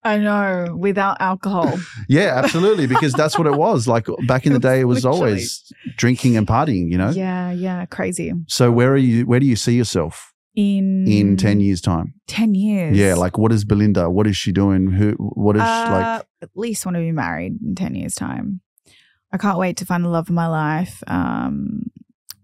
I 0.02 0.16
know. 0.18 0.74
Without 0.78 1.16
alcohol. 1.20 1.78
Yeah, 2.08 2.32
absolutely. 2.42 2.86
Because 2.86 3.12
that's 3.12 3.36
what 3.38 3.46
it 3.46 3.54
was. 3.54 3.86
Like 3.86 4.06
back 4.26 4.46
in 4.46 4.52
the 4.54 4.58
day, 4.58 4.80
it 4.80 4.84
was 4.84 5.04
Literally. 5.04 5.18
always 5.32 5.72
drinking 5.96 6.36
and 6.38 6.46
partying. 6.46 6.90
You 6.90 6.98
know. 6.98 7.10
Yeah. 7.10 7.50
Yeah. 7.52 7.84
Crazy. 7.86 8.32
So 8.48 8.70
where 8.72 8.92
are 8.92 8.96
you? 9.08 9.26
Where 9.26 9.40
do 9.40 9.46
you 9.46 9.56
see 9.56 9.76
yourself 9.76 10.32
In 10.60 11.06
in 11.08 11.36
ten 11.36 11.60
years' 11.60 11.80
time? 11.80 12.14
10 12.26 12.54
years. 12.54 12.96
Yeah. 12.96 13.14
Like, 13.14 13.38
what 13.38 13.50
is 13.52 13.64
Belinda? 13.64 14.10
What 14.10 14.26
is 14.26 14.36
she 14.36 14.52
doing? 14.52 14.90
Who? 14.92 15.12
What 15.18 15.56
is 15.56 15.62
she 15.62 15.68
Uh, 15.68 15.90
like? 15.98 16.26
at 16.42 16.50
least 16.54 16.84
want 16.86 16.96
to 16.96 17.00
be 17.00 17.12
married 17.12 17.58
in 17.62 17.74
10 17.74 17.94
years 17.94 18.14
time 18.14 18.60
i 19.32 19.36
can't 19.36 19.58
wait 19.58 19.76
to 19.76 19.84
find 19.84 20.02
the 20.04 20.08
love 20.08 20.28
of 20.30 20.34
my 20.34 20.46
life 20.46 21.02
um 21.06 21.82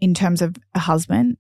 in 0.02 0.12
terms 0.12 0.42
of 0.42 0.54
a 0.74 0.78
husband 0.78 1.36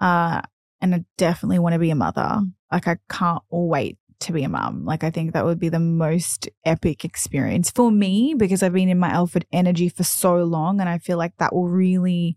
uh 0.00 0.40
and 0.80 0.94
i 0.94 1.04
definitely 1.18 1.58
want 1.58 1.74
to 1.74 1.78
be 1.78 1.90
a 1.90 1.94
mother 1.94 2.40
like 2.72 2.88
i 2.88 2.96
can't 3.10 3.42
wait 3.50 3.98
to 4.20 4.32
be 4.32 4.42
a 4.42 4.48
mum 4.48 4.86
like 4.86 5.04
i 5.04 5.10
think 5.10 5.34
that 5.34 5.44
would 5.44 5.58
be 5.60 5.68
the 5.68 5.78
most 5.78 6.48
epic 6.64 7.04
experience 7.04 7.70
for 7.70 7.90
me 7.92 8.34
because 8.36 8.62
i've 8.62 8.72
been 8.72 8.88
in 8.88 8.98
my 8.98 9.10
alpha 9.10 9.42
energy 9.52 9.88
for 9.90 10.02
so 10.04 10.36
long 10.42 10.80
and 10.80 10.88
i 10.88 10.96
feel 10.96 11.18
like 11.18 11.34
that 11.38 11.54
will 11.54 11.68
really 11.68 12.36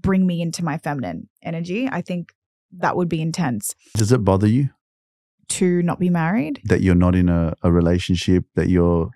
bring 0.00 0.26
me 0.26 0.42
into 0.42 0.64
my 0.64 0.76
feminine 0.78 1.28
energy 1.42 1.88
i 1.92 2.02
think 2.02 2.32
that 2.78 2.96
would 2.96 3.08
be 3.08 3.20
intense 3.20 3.74
Does 3.96 4.12
it 4.12 4.24
bother 4.24 4.46
you 4.46 4.70
to 5.50 5.82
not 5.82 5.98
be 5.98 6.10
married 6.10 6.60
that 6.64 6.80
you're 6.80 6.94
not 6.94 7.14
in 7.14 7.28
a, 7.28 7.54
a 7.62 7.70
relationship? 7.70 8.44
That 8.54 8.68
you're, 8.68 9.10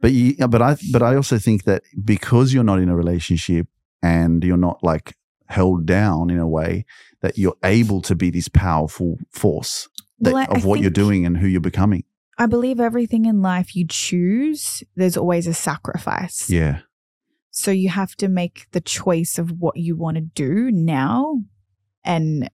but 0.00 0.12
you, 0.12 0.34
but 0.48 0.62
I, 0.62 0.76
but 0.92 1.02
I 1.02 1.16
also 1.16 1.38
think 1.38 1.64
that 1.64 1.82
because 2.02 2.52
you're 2.52 2.64
not 2.64 2.78
in 2.80 2.88
a 2.88 2.96
relationship 2.96 3.66
and 4.02 4.42
you're 4.42 4.56
not 4.56 4.82
like 4.82 5.14
held 5.48 5.86
down 5.86 6.30
in 6.30 6.38
a 6.38 6.48
way 6.48 6.84
that 7.20 7.38
you're 7.38 7.56
able 7.62 8.00
to 8.02 8.14
be 8.14 8.30
this 8.30 8.48
powerful 8.48 9.18
force 9.30 9.88
that, 10.20 10.32
Well, 10.32 10.46
I- 10.48 10.54
I 10.54 10.56
of 10.56 10.64
what 10.64 10.80
you're 10.80 10.90
doing 10.90 11.26
and 11.26 11.36
who 11.36 11.46
you're 11.46 11.60
becoming. 11.60 12.04
I 12.38 12.46
believe 12.46 12.80
everything 12.80 13.24
in 13.24 13.40
life 13.40 13.74
you 13.76 13.86
choose, 13.86 14.82
there's 14.94 15.16
always 15.16 15.46
a 15.46 15.54
sacrifice. 15.54 16.50
Yeah. 16.50 16.80
So 17.50 17.70
you 17.70 17.88
have 17.88 18.14
to 18.16 18.28
make 18.28 18.66
the 18.72 18.82
choice 18.82 19.38
of 19.38 19.52
what 19.52 19.76
you 19.78 19.96
want 19.96 20.16
to 20.16 20.20
do 20.20 20.70
now 20.70 21.38
and 22.04 22.50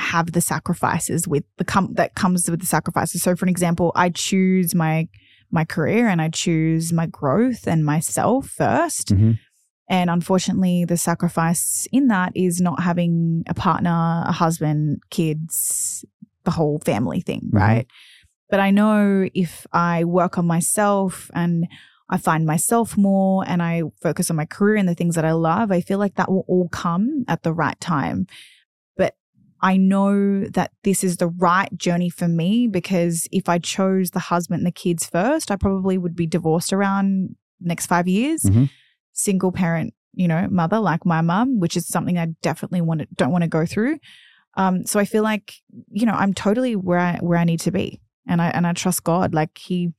have 0.00 0.32
the 0.32 0.40
sacrifices 0.40 1.26
with 1.28 1.44
the 1.56 1.64
com- 1.64 1.94
that 1.94 2.14
comes 2.14 2.48
with 2.50 2.60
the 2.60 2.66
sacrifices. 2.66 3.22
So 3.22 3.34
for 3.36 3.44
an 3.44 3.48
example, 3.50 3.92
I 3.94 4.10
choose 4.10 4.74
my 4.74 5.08
my 5.50 5.64
career 5.64 6.08
and 6.08 6.20
I 6.20 6.28
choose 6.28 6.92
my 6.92 7.06
growth 7.06 7.66
and 7.66 7.84
myself 7.84 8.48
1st 8.50 9.08
Mhm. 9.16 9.38
And 9.90 10.10
unfortunately, 10.10 10.84
the 10.84 10.98
sacrifice 10.98 11.88
in 11.92 12.08
that 12.08 12.32
is 12.34 12.60
not 12.60 12.82
having 12.82 13.42
a 13.48 13.54
partner, 13.54 14.22
a 14.26 14.32
husband, 14.32 15.00
kids, 15.10 16.04
the 16.44 16.50
whole 16.50 16.78
family 16.84 17.22
thing, 17.22 17.48
Mhm. 17.50 17.58
right? 17.58 17.86
But 18.50 18.60
I 18.60 18.70
know 18.70 19.28
if 19.34 19.66
I 19.72 20.04
work 20.04 20.36
on 20.36 20.46
myself 20.46 21.30
and 21.34 21.66
I 22.10 22.18
find 22.18 22.44
myself 22.44 22.96
more 22.98 23.44
and 23.48 23.62
I 23.62 23.82
focus 24.02 24.30
on 24.30 24.36
my 24.36 24.44
career 24.46 24.76
and 24.76 24.88
the 24.88 24.94
things 24.94 25.14
that 25.14 25.24
I 25.24 25.32
love, 25.32 25.70
I 25.72 25.80
feel 25.80 25.98
like 25.98 26.16
that 26.16 26.30
will 26.30 26.44
all 26.48 26.68
come 26.68 27.24
at 27.26 27.42
the 27.42 27.52
right 27.54 27.78
time. 27.80 28.26
I 29.60 29.76
know 29.76 30.44
that 30.44 30.72
this 30.84 31.02
is 31.02 31.16
the 31.16 31.28
right 31.28 31.68
journey 31.76 32.10
for 32.10 32.28
me 32.28 32.68
because 32.68 33.26
if 33.32 33.48
I 33.48 33.58
chose 33.58 34.10
the 34.10 34.20
husband 34.20 34.60
and 34.60 34.66
the 34.66 34.72
kids 34.72 35.06
first, 35.06 35.50
I 35.50 35.56
probably 35.56 35.98
would 35.98 36.14
be 36.14 36.26
divorced 36.26 36.72
around 36.72 37.36
next 37.60 37.86
five 37.86 38.06
years. 38.06 38.42
Mhm. 38.42 38.70
Single 39.12 39.50
parent, 39.50 39.94
you 40.14 40.28
know, 40.28 40.46
mother 40.50 40.78
like 40.78 41.04
my 41.04 41.20
mum, 41.20 41.58
which 41.58 41.76
is 41.76 41.88
something 41.88 42.18
I 42.18 42.26
definitely 42.42 42.80
want 42.80 43.00
to, 43.00 43.08
don't 43.16 43.32
want 43.32 43.42
to 43.42 43.48
go 43.48 43.66
through. 43.66 43.98
Um, 44.56 44.86
so 44.86 45.00
I 45.00 45.04
feel 45.04 45.22
like, 45.22 45.54
you 45.90 46.06
know, 46.06 46.12
I'm 46.12 46.34
totally 46.34 46.76
where 46.76 46.98
I 46.98 47.18
where 47.18 47.38
I 47.38 47.44
need 47.44 47.60
to 47.60 47.70
be. 47.70 48.00
And 48.26 48.40
I 48.42 48.48
and 48.50 48.66
I 48.66 48.72
trust 48.74 49.04
God. 49.04 49.34
Like 49.34 49.58
he 49.58 49.92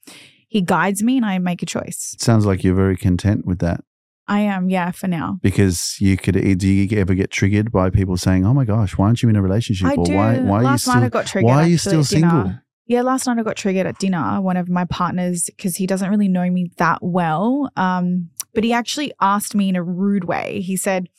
he 0.48 0.62
guides 0.62 1.04
me 1.04 1.18
and 1.18 1.26
I 1.26 1.38
make 1.40 1.62
a 1.62 1.66
choice. 1.66 2.14
It 2.16 2.22
sounds 2.22 2.46
like 2.46 2.64
you're 2.64 2.76
very 2.76 2.98
content 2.98 3.46
with 3.46 3.60
that 3.60 3.84
I 4.30 4.42
am, 4.42 4.70
yeah, 4.70 4.92
for 4.92 5.08
now. 5.08 5.40
because 5.42 5.98
you 6.00 6.16
could. 6.16 6.36
Do 6.36 6.68
you 6.68 6.98
ever 7.00 7.16
get 7.16 7.32
triggered 7.32 7.72
by 7.72 7.90
people 7.90 8.16
saying, 8.16 8.46
"Oh 8.46 8.54
my 8.54 8.64
gosh, 8.64 8.96
why 8.96 9.08
aren't 9.08 9.24
you 9.24 9.30
in 9.30 9.36
a 9.36 9.42
relationship?" 9.42 9.88
I 9.88 9.96
or 9.96 10.06
do. 10.06 10.16
why? 10.16 10.38
Why 10.38 10.58
are 10.58 10.62
you 10.62 10.68
last 10.68 10.84
still? 10.84 10.94
night 10.94 11.04
I 11.04 11.10
got 11.10 11.26
triggered. 11.26 11.48
why 11.48 11.64
are 11.64 11.68
you 11.68 11.80
still 11.80 12.04
single? 12.04 12.54
Yeah, 12.86 13.02
last 13.02 13.26
night 13.26 13.40
I 13.40 13.44
got 13.44 13.56
triggered 13.56 13.88
at 13.88 13.98
dinner. 13.98 14.40
One 14.40 14.56
of 14.56 14.70
my 14.70 14.86
partners, 14.86 15.46
because 15.46 15.76
he 15.76 15.88
doesn't 15.88 16.10
really 16.10 16.28
know 16.28 16.48
me 16.50 16.72
that 16.78 17.00
well, 17.02 17.72
um, 17.76 18.30
but 18.54 18.64
he 18.64 18.72
actually 18.72 19.12
asked 19.20 19.56
me 19.56 19.70
in 19.70 19.76
a 19.76 19.84
rude 19.84 20.26
way. 20.26 20.62
He 20.62 20.78
said, 20.78 21.10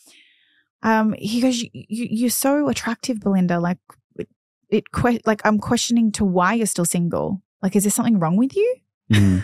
um, 0.84 1.14
"He 1.18 1.40
goes, 1.40 1.60
you, 1.60 1.68
you, 1.72 2.06
you're 2.10 2.30
so 2.30 2.68
attractive, 2.68 3.18
Belinda. 3.20 3.58
Like, 3.58 3.78
it, 4.16 4.28
it 4.70 4.84
like 5.26 5.40
I'm 5.44 5.58
questioning 5.58 6.12
to 6.12 6.24
why 6.24 6.54
you're 6.54 6.66
still 6.66 6.84
single. 6.84 7.42
Like, 7.60 7.74
is 7.74 7.82
there 7.82 7.90
something 7.90 8.20
wrong 8.20 8.36
with 8.36 8.54
you? 8.54 8.76
Mm. 9.12 9.42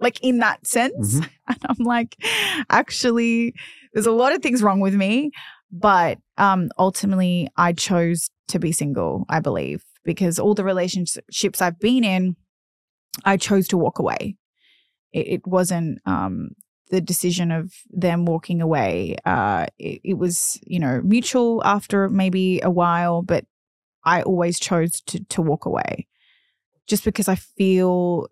Like 0.00 0.20
in 0.22 0.38
that 0.38 0.66
sense?" 0.66 1.20
Mhm. 1.20 1.28
And 1.46 1.58
I'm 1.68 1.84
like, 1.84 2.16
actually, 2.70 3.54
there's 3.92 4.06
a 4.06 4.12
lot 4.12 4.34
of 4.34 4.42
things 4.42 4.62
wrong 4.62 4.80
with 4.80 4.94
me, 4.94 5.30
but 5.70 6.18
um, 6.38 6.70
ultimately, 6.78 7.48
I 7.56 7.74
chose 7.74 8.30
to 8.48 8.58
be 8.58 8.72
single. 8.72 9.26
I 9.28 9.40
believe 9.40 9.82
because 10.04 10.38
all 10.38 10.54
the 10.54 10.64
relationships 10.64 11.60
I've 11.62 11.78
been 11.78 12.02
in, 12.04 12.36
I 13.24 13.36
chose 13.36 13.68
to 13.68 13.78
walk 13.78 13.98
away. 13.98 14.36
It, 15.12 15.28
it 15.28 15.46
wasn't 15.46 16.00
um, 16.06 16.50
the 16.90 17.00
decision 17.00 17.50
of 17.50 17.72
them 17.90 18.24
walking 18.24 18.60
away. 18.60 19.16
Uh, 19.24 19.66
it, 19.78 20.00
it 20.04 20.14
was, 20.18 20.58
you 20.66 20.78
know, 20.78 21.00
mutual 21.04 21.62
after 21.64 22.08
maybe 22.08 22.60
a 22.62 22.70
while, 22.70 23.22
but 23.22 23.44
I 24.04 24.22
always 24.22 24.58
chose 24.58 25.00
to 25.06 25.24
to 25.24 25.42
walk 25.42 25.64
away, 25.66 26.06
just 26.86 27.04
because 27.04 27.28
I 27.28 27.36
feel 27.36 28.28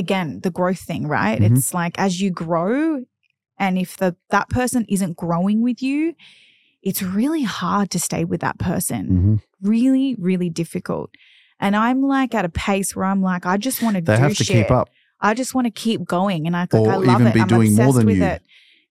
again, 0.00 0.40
the 0.42 0.50
growth 0.50 0.80
thing, 0.80 1.06
right? 1.06 1.38
Mhm. 1.40 1.46
It's 1.56 1.72
like 1.80 1.94
as 1.98 2.20
you 2.20 2.30
grow, 2.30 3.04
and 3.58 3.78
if 3.78 3.96
the 3.96 4.16
that 4.30 4.48
person 4.48 4.84
isn't 4.88 5.16
growing 5.16 5.62
with 5.62 5.80
you, 5.82 6.14
it's 6.82 7.02
really 7.02 7.42
hard 7.44 7.90
to 7.90 7.98
stay 8.08 8.24
with 8.24 8.40
that 8.40 8.58
person. 8.58 9.04
hmm 9.06 9.34
Really, 9.62 10.16
really 10.18 10.48
difficult. 10.48 11.10
And 11.60 11.76
I'm 11.76 12.00
like 12.02 12.34
at 12.34 12.46
a 12.46 12.48
pace 12.48 12.96
where 12.96 13.04
I'm 13.04 13.22
like, 13.22 13.44
I 13.44 13.58
just 13.58 13.82
want 13.82 13.96
to 13.96 14.02
They 14.02 14.16
do 14.16 14.22
have 14.22 14.36
to 14.38 14.44
shit. 14.44 14.56
keep 14.66 14.70
up. 14.70 14.88
I 15.20 15.34
just 15.34 15.54
want 15.54 15.66
to 15.66 15.70
keep 15.70 16.00
going, 16.06 16.46
and 16.46 16.56
I 16.56 16.60
like, 16.60 16.74
Or 16.74 16.90
I 16.90 16.96
love 16.96 17.20
it. 17.26 17.36
I'm 17.36 17.52
obsessed 17.60 18.04
with 18.06 18.16
you. 18.18 18.24
it. 18.24 18.42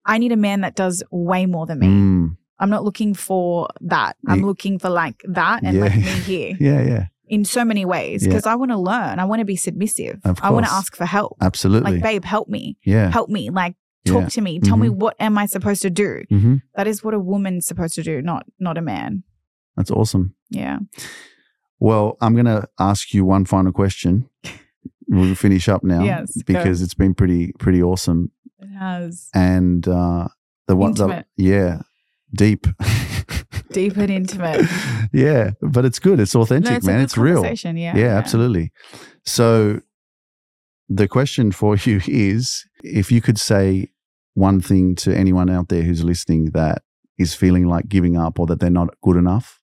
I 0.05 0.19
need 0.19 0.31
a 0.31 0.37
man 0.37 0.61
that 0.61 0.75
does 0.75 1.01
way 1.11 1.47
more 1.47 1.65
than 1.65 1.79
me. 1.79 1.87
Mm. 1.87 2.37
I'm 2.59 2.69
not 2.69 2.83
looking 2.83 3.15
for 3.15 3.67
that. 3.81 4.15
I'm 4.27 4.39
Yeah. 4.41 4.45
looking 4.45 4.77
for 4.79 4.89
like 4.89 5.17
that 5.39 5.63
and 5.63 5.79
like 5.79 5.95
me 5.95 6.03
here 6.31 6.55
Yeah, 6.69 6.81
yeah, 6.91 7.05
in 7.29 7.45
so 7.45 7.63
many 7.63 7.85
ways 7.85 8.23
Yeah. 8.23 8.29
because 8.29 8.45
I 8.45 8.55
want 8.55 8.71
to 8.71 8.77
learn. 8.77 9.19
I 9.19 9.25
want 9.25 9.39
to 9.39 9.45
be 9.45 9.55
submissive. 9.55 10.19
I 10.41 10.49
want 10.51 10.65
to 10.65 10.71
ask 10.73 10.95
for 10.95 11.05
help. 11.05 11.37
absolutely. 11.41 11.91
Like, 11.93 12.01
babe, 12.03 12.25
help 12.25 12.47
me. 12.49 12.77
yeah. 12.83 13.09
Help 13.11 13.29
me. 13.29 13.49
Like, 13.49 13.75
talk 14.05 14.23
Yeah. 14.23 14.27
to 14.29 14.41
me. 14.41 14.59
Tell 14.59 14.77
me 14.77 14.87
Mhm. 14.87 14.95
what 14.95 15.15
am 15.19 15.37
I 15.37 15.45
supposed 15.45 15.81
to 15.83 15.89
do? 15.89 16.23
hmm 16.29 16.55
That 16.75 16.87
is 16.87 17.03
what 17.03 17.13
a 17.13 17.19
woman's 17.19 17.65
supposed 17.67 17.95
to 17.95 18.03
do, 18.03 18.21
not 18.21 18.45
not 18.59 18.77
a 18.77 18.81
man. 18.81 19.23
That's 19.77 19.91
awesome. 19.91 20.33
Yeah. 20.49 20.79
Well, 21.79 22.17
I'm 22.19 22.33
going 22.33 22.45
to 22.45 22.67
ask 22.79 23.13
you 23.13 23.23
one 23.25 23.45
final 23.45 23.71
question. 23.71 24.29
we'll 25.07 25.33
finish 25.35 25.67
up 25.69 25.83
now 25.83 26.03
Yes, 26.03 26.35
go. 26.35 26.41
because 26.45 26.81
it's 26.81 26.93
been 26.93 27.13
pretty 27.15 27.51
pretty 27.59 27.81
awesome. 27.81 28.31
It 28.59 28.67
has 28.77 29.29
And 29.33 29.87
uh, 29.87 30.27
the 30.67 30.75
one, 30.75 30.93
the, 30.93 31.03
Intimate. 31.05 31.25
yeah, 31.37 31.81
deep, 32.35 32.67
deep 33.71 33.97
and 33.97 34.09
intimate. 34.09 34.65
yeah, 35.13 35.51
but 35.61 35.85
it's 35.85 35.99
good. 35.99 36.19
It's 36.19 36.35
authentic, 36.35 36.71
No, 36.71 36.77
it's 36.77 36.85
man. 36.85 37.01
It's 37.01 37.17
real. 37.17 37.35
conversation, 37.35 37.77
Yeah. 37.77 37.95
Yeah, 37.95 38.17
absolutely. 38.17 38.71
So 39.25 39.81
the 40.87 41.07
question 41.07 41.51
for 41.51 41.75
you 41.83 42.01
is 42.07 42.65
if 42.83 43.11
you 43.11 43.21
could 43.21 43.39
say 43.39 43.89
one 44.33 44.61
thing 44.61 44.95
to 44.95 45.15
anyone 45.15 45.49
out 45.49 45.69
there 45.69 45.83
who's 45.83 46.03
listening 46.03 46.45
that 46.53 46.81
is 47.17 47.35
feeling 47.35 47.67
like 47.67 47.89
giving 47.89 48.17
up 48.17 48.39
or 48.39 48.45
that 48.47 48.59
they're 48.59 48.69
not 48.69 48.89
good 49.01 49.17
enough, 49.17 49.59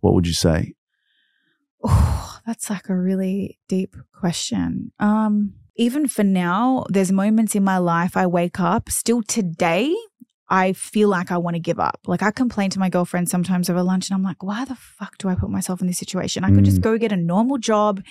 what 0.00 0.14
would 0.14 0.26
you 0.26 0.32
say? 0.32 0.74
Oh, 1.84 2.38
that's 2.46 2.70
like 2.70 2.88
a 2.88 2.96
really 2.96 3.58
deep 3.68 3.96
question. 4.12 4.92
Um, 4.98 5.54
even 5.76 6.06
for 6.08 6.22
now, 6.22 6.84
there's 6.88 7.10
moments 7.12 7.54
in 7.54 7.64
my 7.64 7.78
life 7.78 8.16
I 8.16 8.26
wake 8.26 8.60
up 8.60 8.88
still 8.90 9.22
today. 9.22 9.94
I 10.54 10.74
feel 10.74 11.08
like 11.08 11.32
I 11.32 11.38
want 11.38 11.54
to 11.56 11.60
give 11.60 11.80
up. 11.80 12.00
Like 12.06 12.22
I 12.22 12.30
complain 12.30 12.68
to 12.70 12.78
my 12.78 12.90
girlfriend 12.90 13.30
sometimes 13.30 13.70
over 13.70 13.82
lunch 13.82 14.10
and 14.10 14.14
I'm 14.14 14.22
like, 14.22 14.42
why 14.42 14.66
the 14.66 14.74
fuck 14.74 15.16
do 15.16 15.28
I 15.30 15.34
put 15.34 15.48
myself 15.48 15.80
in 15.80 15.86
this 15.86 15.96
situation? 15.96 16.44
I 16.44 16.50
could 16.50 16.66
just 16.66 16.76
Mm. 16.80 16.82
go 16.82 16.98
get 16.98 17.10
a 17.10 17.16
normal 17.16 17.56
job, 17.56 18.02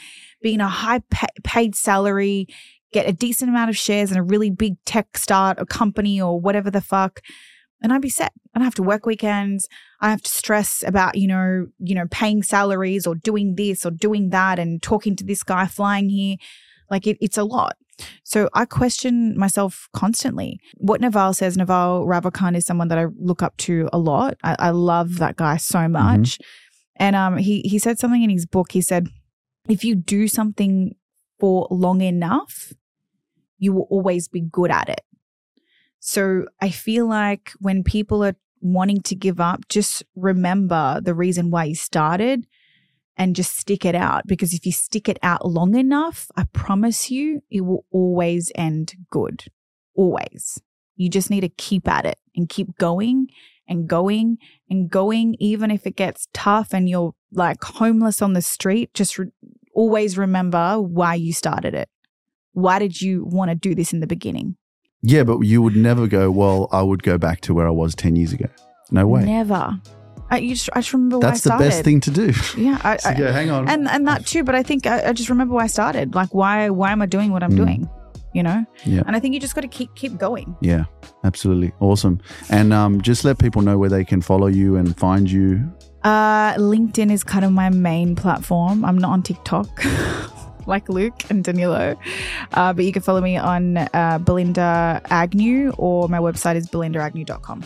be 0.42 0.56
in 0.56 0.60
a 0.62 0.68
high 0.68 1.02
pa- 1.12 1.28
paid 1.44 1.76
salary, 1.76 2.48
get 2.92 3.08
a 3.08 3.14
decent 3.14 3.50
amount 3.52 3.70
of 3.70 3.78
shares 3.78 4.12
in 4.12 4.18
a 4.18 4.24
really 4.24 4.50
big 4.50 4.74
tech 4.86 5.20
start 5.20 5.60
or 5.60 5.66
company 5.66 6.20
or 6.20 6.40
whatever 6.40 6.72
the 6.72 6.82
fuck. 6.82 7.22
And 7.84 7.94
I'd 7.94 8.02
be 8.02 8.10
set. 8.10 8.32
I 8.56 8.60
don't 8.60 8.66
have 8.66 8.76
to 8.76 8.84
work 8.84 9.06
weekends. 9.06 9.68
I 10.02 10.10
have 10.10 10.24
to 10.24 10.30
stress 10.30 10.84
about, 10.86 11.18
you 11.18 11.28
know, 11.28 11.68
you 11.78 11.94
know, 11.94 12.06
paying 12.10 12.42
salaries 12.42 13.06
or 13.06 13.14
doing 13.14 13.54
this 13.56 13.86
or 13.86 13.92
doing 13.92 14.30
that 14.32 14.58
and 14.58 14.82
talking 14.82 15.16
to 15.18 15.24
this 15.24 15.44
guy 15.44 15.68
flying 15.68 16.10
here. 16.10 16.38
Like 16.90 17.06
it, 17.06 17.18
it's 17.22 17.38
a 17.38 17.44
lot. 17.44 17.76
So 18.24 18.50
I 18.54 18.66
question 18.66 19.38
myself 19.38 19.88
constantly. 19.94 20.60
What 20.78 21.02
Naval 21.02 21.34
says, 21.34 21.58
Naval 21.58 22.06
Ravikant 22.06 22.56
is 22.56 22.66
someone 22.66 22.88
that 22.90 22.98
I 22.98 23.06
look 23.18 23.42
up 23.42 23.58
to 23.58 23.90
a 23.92 23.98
lot. 23.98 24.38
I, 24.44 24.56
I 24.60 24.70
love 24.72 25.18
that 25.18 25.36
guy 25.36 25.58
so 25.58 25.88
much. 25.88 26.40
And 26.96 27.16
um, 27.16 27.38
he 27.38 27.62
he 27.62 27.80
said 27.80 28.00
something 28.00 28.22
in 28.22 28.30
his 28.30 28.46
book. 28.46 28.72
He 28.72 28.82
said, 28.82 29.08
if 29.68 29.84
you 29.84 29.96
do 29.96 30.28
something 30.28 30.96
for 31.40 31.68
long 31.72 32.02
enough, 32.02 32.74
you 33.58 33.74
will 33.74 33.88
always 33.90 34.28
be 34.28 34.42
good 34.42 34.72
at 34.72 34.90
it. 34.90 35.02
So 36.00 36.46
I 36.60 36.70
feel 36.70 37.08
like 37.08 37.52
when 37.60 37.84
people 37.84 38.24
are 38.24 38.36
wanting 38.60 39.02
to 39.02 39.16
give 39.16 39.40
up, 39.40 39.68
just 39.70 40.04
remember 40.16 41.00
the 41.02 41.14
reason 41.14 41.50
why 41.52 41.66
you 41.66 41.76
started 41.76 42.46
and 43.18 43.36
just 43.36 43.58
stick 43.58 43.86
it 43.86 43.96
out. 43.96 44.24
Because 44.28 44.54
if 44.54 44.66
you 44.66 44.72
stick 44.72 45.08
it 45.10 45.20
out 45.22 45.46
long 45.46 45.76
enough, 45.76 46.28
I 46.36 46.46
promise 46.54 47.12
you, 47.12 47.42
it 47.50 47.62
will 47.62 47.86
always 47.92 48.52
end 48.56 48.94
good. 49.10 49.46
Always. 49.96 50.62
You 50.96 51.10
just 51.10 51.30
need 51.30 51.42
to 51.42 51.50
keep 51.50 51.88
at 51.88 52.06
it 52.06 52.18
and 52.36 52.48
keep 52.48 52.78
going 52.78 53.28
and 53.68 53.88
going 53.88 54.38
and 54.70 54.90
going, 54.90 55.36
even 55.40 55.72
if 55.72 55.86
it 55.86 55.96
gets 55.96 56.28
tough 56.34 56.74
and 56.74 56.90
you're 56.90 57.14
like 57.32 57.64
homeless 57.64 58.22
on 58.22 58.34
the 58.34 58.42
street. 58.42 58.94
Just 58.94 59.18
re- 59.18 59.32
always 59.74 60.18
remember 60.18 60.82
why 60.82 61.16
you 61.16 61.34
started 61.34 61.74
it. 61.74 61.90
Why 62.54 62.80
did 62.80 63.02
you 63.02 63.26
want 63.26 63.50
to 63.50 63.56
do 63.56 63.74
this 63.74 63.94
in 63.94 64.02
the 64.02 64.08
beginning? 64.08 64.58
Yeah, 65.02 65.24
but 65.24 65.40
you 65.40 65.62
would 65.62 65.76
never 65.76 66.06
go, 66.06 66.30
well, 66.30 66.68
I 66.72 66.82
would 66.82 67.02
go 67.02 67.18
back 67.18 67.42
to 67.42 67.54
where 67.54 67.68
I 67.68 67.72
was 67.72 67.96
10 67.96 68.16
years 68.16 68.34
ago. 68.34 68.46
No 68.92 69.08
way. 69.08 69.24
Never. 69.26 69.80
I, 70.32 70.38
you 70.38 70.56
just, 70.56 70.70
I 70.74 70.80
just 70.80 70.94
remember 70.94 71.20
That's 71.20 71.46
why 71.46 71.56
I 71.56 71.58
the 71.58 71.70
started. 71.70 71.70
best 71.70 71.84
thing 71.84 72.00
to 72.02 72.12
do. 72.12 72.34
Yeah, 72.58 72.80
I, 72.84 72.98
So 72.98 73.10
I, 73.10 73.14
go, 73.14 73.32
hang 73.32 73.50
on. 73.52 73.68
and 73.70 73.88
and 73.88 74.08
that 74.08 74.26
too. 74.26 74.44
But 74.44 74.56
I 74.56 74.64
think 74.64 74.88
I, 74.88 75.10
I 75.10 75.14
just 75.14 75.30
remember 75.30 75.54
why 75.54 75.64
I 75.64 75.68
started. 75.68 76.16
Like, 76.16 76.34
why 76.34 76.70
why 76.70 76.92
am 76.92 77.02
I 77.02 77.06
doing 77.06 77.32
what 77.32 77.44
I'm 77.44 77.52
Mm. 77.52 77.58
doing? 77.66 77.90
You 78.34 78.44
know. 78.44 78.66
Yeah. 78.86 79.04
And 79.06 79.14
I 79.16 79.20
think 79.20 79.34
you 79.34 79.42
just 79.42 79.56
got 79.56 79.62
to 79.62 79.68
keep 79.68 79.94
keep 79.96 80.18
going. 80.18 80.56
yeah, 80.62 80.86
absolutely. 81.26 81.74
Awesome. 81.82 82.22
And 82.50 82.72
um, 82.72 83.02
just 83.02 83.26
let 83.26 83.38
people 83.40 83.62
know 83.62 83.78
where 83.78 83.90
they 83.90 84.06
can 84.06 84.22
follow 84.22 84.48
you 84.48 84.78
and 84.78 84.98
find 84.98 85.30
you. 85.30 85.70
Uh, 86.04 86.54
LinkedIn 86.56 87.12
is 87.12 87.24
kind 87.24 87.44
of 87.46 87.52
my 87.52 87.70
main 87.70 88.16
platform. 88.16 88.86
I'm 88.86 88.98
not 88.98 89.12
on 89.12 89.22
TikTok. 89.24 89.68
Like 90.68 90.90
Luke 90.90 91.24
and 91.32 91.44
Danilo. 91.44 91.96
Uh, 92.54 92.72
but 92.72 92.86
you 92.86 92.92
can 92.94 93.02
follow 93.02 93.20
me 93.20 93.36
on 93.36 93.78
uh, 93.78 94.20
Belinda 94.24 95.02
Agnew 95.10 95.74
or 95.80 96.08
my 96.08 96.20
website 96.20 96.56
is 96.56 96.68
belindaagnew.com. 96.70 97.64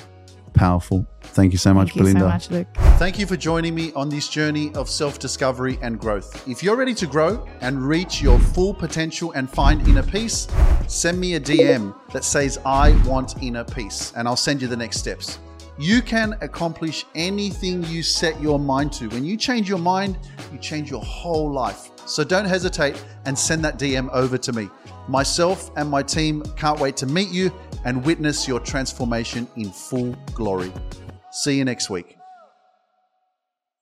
Powerful. 0.56 1.06
Thank 1.22 1.52
you 1.52 1.58
so 1.58 1.74
much, 1.74 1.90
Thank 1.90 1.96
you 1.96 2.02
Belinda. 2.02 2.20
so 2.22 2.28
much, 2.28 2.52
Luke. 2.52 2.68
Thank 2.98 3.20
you 3.20 3.26
for 3.26 3.36
joining 3.36 3.76
me 3.76 3.92
on 3.94 4.10
this 4.10 4.30
journey 4.30 4.74
of 4.74 4.90
self 4.90 5.20
discovery 5.20 5.78
and 5.82 6.00
growth. 6.00 6.48
If 6.48 6.64
you're 6.64 6.78
ready 6.78 6.94
to 6.96 7.06
grow 7.08 7.46
and 7.62 7.84
reach 7.86 8.22
your 8.22 8.40
full 8.40 8.74
potential 8.74 9.32
and 9.34 9.50
find 9.50 9.86
inner 9.88 10.04
peace, 10.04 10.48
send 10.88 11.20
me 11.20 11.36
a 11.36 11.40
DM 11.40 11.94
that 12.14 12.24
says, 12.24 12.58
I 12.66 12.92
want 13.06 13.42
inner 13.44 13.66
peace, 13.66 14.14
and 14.16 14.28
I'll 14.28 14.38
send 14.38 14.62
you 14.62 14.68
the 14.68 14.78
next 14.78 14.98
steps. 14.98 15.40
You 15.78 16.02
can 16.02 16.38
accomplish 16.40 17.06
anything 17.16 17.84
you 17.84 18.02
set 18.02 18.40
your 18.42 18.58
mind 18.58 18.94
to. 18.94 19.10
When 19.10 19.26
you 19.26 19.36
change 19.36 19.68
your 19.68 19.78
mind, 19.80 20.18
you 20.54 20.58
change 20.60 20.90
your 20.90 21.04
whole 21.04 21.52
life. 21.52 21.90
So 22.06 22.24
don't 22.24 22.46
hesitate 22.46 23.04
and 23.26 23.38
send 23.38 23.66
that 23.66 23.78
DM 23.78 24.10
over 24.14 24.38
to 24.38 24.54
me. 24.54 24.70
Myself 25.08 25.72
and 25.78 25.90
my 25.90 26.02
team 26.02 26.44
can't 26.56 26.80
wait 26.80 26.98
to 26.98 27.06
meet 27.06 27.30
you 27.30 27.52
and 27.84 28.04
witness 28.04 28.48
your 28.48 28.60
transformation 28.60 29.48
in 29.56 29.72
full 29.72 30.16
glory. 30.34 30.72
See 31.32 31.58
you 31.58 31.66
next 31.66 31.90
week. 31.90 32.15